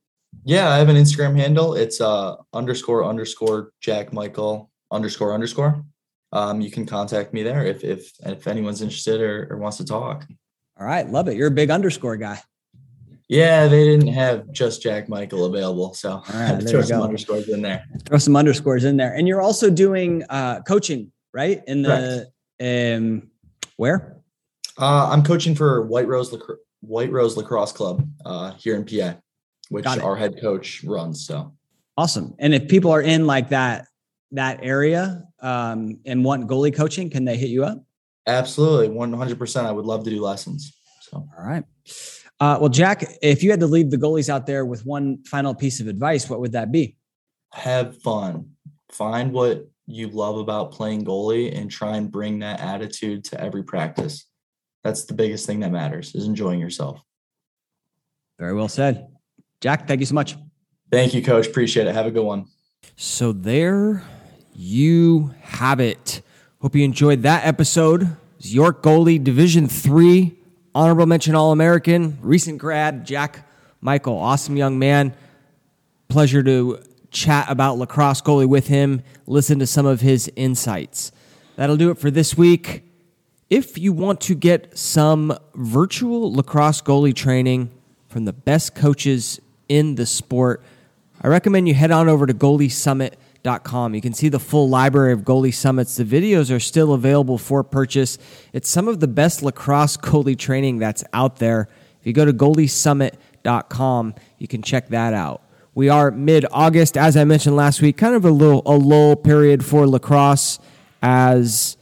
Yeah, 0.44 0.70
I 0.70 0.78
have 0.78 0.90
an 0.90 0.96
Instagram 0.96 1.38
handle. 1.38 1.76
It's 1.76 2.02
uh 2.02 2.36
underscore 2.54 3.06
underscore 3.06 3.72
Jack 3.82 4.12
Michael 4.12 4.72
underscore 4.92 5.34
underscore. 5.34 5.84
Um, 6.32 6.62
you 6.62 6.72
can 6.72 6.86
contact 6.86 7.34
me 7.34 7.44
there 7.44 7.64
if 7.64 7.84
if 7.84 8.12
if 8.26 8.48
anyone's 8.48 8.82
interested 8.82 9.22
or, 9.22 9.48
or 9.52 9.58
wants 9.58 9.78
to 9.78 9.86
talk. 9.86 10.26
All 10.80 10.86
right, 10.88 11.08
love 11.08 11.28
it. 11.28 11.38
You're 11.38 11.50
a 11.50 11.52
big 11.52 11.70
underscore 11.70 12.18
guy. 12.18 12.42
Yeah, 13.30 13.68
they 13.68 13.86
didn't 13.86 14.08
have 14.14 14.52
just 14.52 14.82
Jack 14.82 15.10
Michael 15.10 15.46
available, 15.46 15.94
so 15.94 16.22
right, 16.34 16.62
throw 16.68 16.82
some 16.82 17.00
go. 17.00 17.04
underscores 17.06 17.50
in 17.50 17.62
there. 17.62 17.86
Throw 18.06 18.18
some 18.18 18.36
underscores 18.36 18.84
in 18.84 18.98
there, 18.98 19.14
and 19.14 19.28
you're 19.28 19.42
also 19.42 19.70
doing 19.70 20.24
uh, 20.30 20.62
coaching, 20.62 21.12
right? 21.34 21.62
In 21.68 21.82
the 21.82 22.30
um, 22.62 23.30
where? 23.78 24.18
Uh, 24.78 25.10
I'm 25.12 25.24
coaching 25.24 25.56
for 25.56 25.86
White 25.88 26.08
Rose 26.08 26.36
White 26.82 27.12
Rose 27.12 27.38
Lacrosse 27.38 27.72
Club 27.72 28.08
uh, 28.26 28.52
here 28.54 28.76
in 28.76 28.86
PA, 28.86 29.16
which 29.70 29.86
our 29.86 30.16
head 30.16 30.40
coach 30.42 30.84
runs. 30.84 31.26
So 31.26 31.54
Awesome. 31.98 32.34
And 32.40 32.54
if 32.54 32.68
people 32.68 32.92
are 32.92 33.02
in 33.02 33.28
like 33.28 33.50
that 33.50 33.88
that 34.32 34.60
area 34.64 35.24
um, 35.42 36.00
and 36.06 36.24
want 36.24 36.48
goalie 36.48 36.76
coaching, 36.76 37.10
can 37.10 37.26
they 37.26 37.38
hit 37.38 37.50
you 37.50 37.64
up? 37.64 37.84
absolutely, 38.26 38.88
100. 38.88 39.38
percent 39.38 39.68
I 39.68 39.72
would 39.72 39.86
love 39.86 40.04
to 40.06 40.10
do 40.10 40.22
lessons. 40.22 40.76
So 41.02 41.28
All 41.38 41.46
right. 41.46 41.64
Uh, 42.44 42.58
well, 42.60 42.70
Jack, 42.70 43.06
if 43.22 43.42
you 43.42 43.52
had 43.52 43.62
to 43.62 43.68
leave 43.68 43.90
the 43.90 43.98
goalies 43.98 44.28
out 44.28 44.46
there 44.46 44.66
with 44.66 44.86
one 44.86 45.24
final 45.24 45.56
piece 45.56 45.80
of 45.80 45.88
advice, 45.88 46.30
what 46.30 46.42
would 46.42 46.52
that 46.52 46.72
be? 46.72 46.98
have 47.54 48.02
fun, 48.02 48.50
find 48.92 49.32
what 49.32 49.70
you 49.86 50.10
love 50.10 50.38
about 50.38 50.72
playing 50.72 51.06
goalie, 51.06 51.56
and 51.56 51.70
try 51.70 51.98
and 51.98 52.12
bring 52.12 52.40
that 52.40 52.60
attitude 52.60 53.24
to 53.24 53.40
every 53.40 53.64
practice. 53.64 54.26
That's 54.84 55.06
the 55.06 55.14
biggest 55.14 55.46
thing 55.46 55.60
that 55.62 55.72
matters 55.72 56.16
is 56.16 56.26
enjoying 56.26 56.60
yourself. 56.60 57.00
Very 58.40 58.54
well 58.54 58.68
said. 58.68 59.08
Jack, 59.62 59.88
thank 59.88 60.00
you 60.00 60.06
so 60.06 60.16
much. 60.16 60.36
Thank 60.92 61.14
you, 61.14 61.22
coach. 61.22 61.48
Appreciate 61.48 61.88
it. 61.88 61.94
Have 61.94 62.08
a 62.08 62.12
good 62.12 62.26
one. 62.26 62.46
So 62.96 63.32
there 63.32 64.04
you 64.54 65.34
have 65.42 65.80
it. 65.80 66.22
Hope 66.60 66.76
you 66.76 66.84
enjoyed 66.84 67.22
that 67.22 67.46
episode. 67.46 68.18
It's 68.40 68.52
York 68.52 68.82
goalie, 68.82 69.24
Division 69.24 69.68
Three, 69.68 70.38
honorable 70.76 71.06
mention 71.06 71.36
All 71.36 71.52
American, 71.52 72.18
recent 72.22 72.58
grad, 72.58 73.06
Jack 73.06 73.48
Michael, 73.82 74.18
awesome 74.18 74.58
young 74.58 74.80
man. 74.80 75.14
Pleasure 76.08 76.44
to 76.44 76.80
chat 77.12 77.46
about 77.50 77.78
lacrosse 77.78 78.22
goalie 78.22 78.48
with 78.48 78.68
him, 78.68 79.04
listen 79.28 79.60
to 79.60 79.68
some 79.68 79.86
of 79.86 80.02
his 80.02 80.32
insights. 80.36 81.12
That'll 81.56 81.78
do 81.78 81.92
it 81.92 81.98
for 81.98 82.10
this 82.10 82.36
week. 82.36 82.84
If 83.50 83.78
you 83.78 83.94
want 83.94 84.20
to 84.22 84.36
get 84.36 84.78
some 84.78 85.38
virtual 85.54 86.34
lacrosse 86.34 86.82
goalie 86.82 87.16
training 87.16 87.70
from 88.08 88.26
the 88.26 88.34
best 88.34 88.74
coaches 88.74 89.40
in 89.70 89.96
the 89.96 90.06
sport, 90.06 90.64
I 91.22 91.28
recommend 91.28 91.68
you 91.68 91.74
head 91.76 91.92
on 91.92 92.10
over 92.10 92.26
to 92.26 92.34
goaliesummit.com. 92.34 93.23
You 93.44 94.02
can 94.02 94.14
see 94.14 94.30
the 94.30 94.40
full 94.40 94.70
library 94.70 95.12
of 95.12 95.22
goalie 95.22 95.54
summits. 95.54 95.98
The 95.98 96.06
videos 96.06 96.54
are 96.54 96.62
still 96.62 96.94
available 96.94 97.38
for 97.38 97.62
purchase. 97.62 98.18
It's 98.54 98.70
some 98.70 98.88
of 98.88 99.02
the 99.02 99.08
best 99.08 99.44
lacrosse 99.44 99.98
goalie 99.98 100.38
training 100.38 100.80
that's 100.80 101.04
out 101.12 101.38
there. 101.38 101.68
If 102.00 102.08
you 102.08 102.14
go 102.14 102.24
to 102.24 102.32
goaliesummit.com, 102.32 104.16
you 104.38 104.48
can 104.48 104.62
check 104.62 104.88
that 104.90 105.14
out. 105.14 105.42
We 105.76 105.90
are 105.90 106.12
mid 106.12 106.46
August, 106.52 106.98
as 106.98 107.18
I 107.18 107.26
mentioned 107.26 107.56
last 107.56 107.82
week, 107.82 107.98
kind 107.98 108.16
of 108.16 108.24
a 108.24 108.32
little 108.32 108.62
a 108.66 108.78
lull 108.78 109.16
period 109.18 109.66
for 109.66 109.88
lacrosse 109.88 110.60
as 111.02 111.76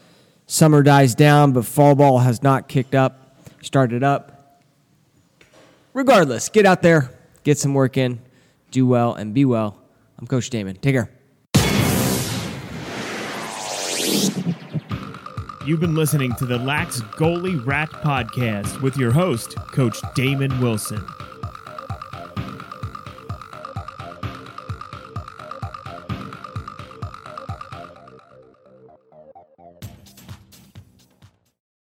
summer 0.48 0.82
dies 0.82 1.14
down, 1.14 1.52
but 1.52 1.66
fall 1.66 1.94
ball 1.94 2.20
has 2.20 2.42
not 2.42 2.70
kicked 2.70 2.96
up, 2.96 3.36
started 3.62 4.02
up. 4.02 4.62
Regardless, 5.94 6.50
get 6.50 6.66
out 6.66 6.82
there, 6.82 7.12
get 7.44 7.60
some 7.60 7.74
work 7.74 7.98
in, 7.98 8.20
do 8.72 8.88
well, 8.88 9.14
and 9.14 9.34
be 9.34 9.46
well. 9.46 9.78
I'm 10.18 10.26
Coach 10.26 10.50
Damon. 10.50 10.78
Take 10.78 10.96
care. 10.96 11.12
You've 15.64 15.80
been 15.80 15.94
listening 15.94 16.34
to 16.36 16.46
the 16.48 16.58
Lax 16.58 17.02
Goalie 17.02 17.64
Rat 17.64 17.92
Podcast 17.92 18.82
with 18.82 18.98
your 18.98 19.12
host, 19.12 19.56
Coach 19.72 20.02
Damon 20.16 20.60
Wilson. 20.60 21.06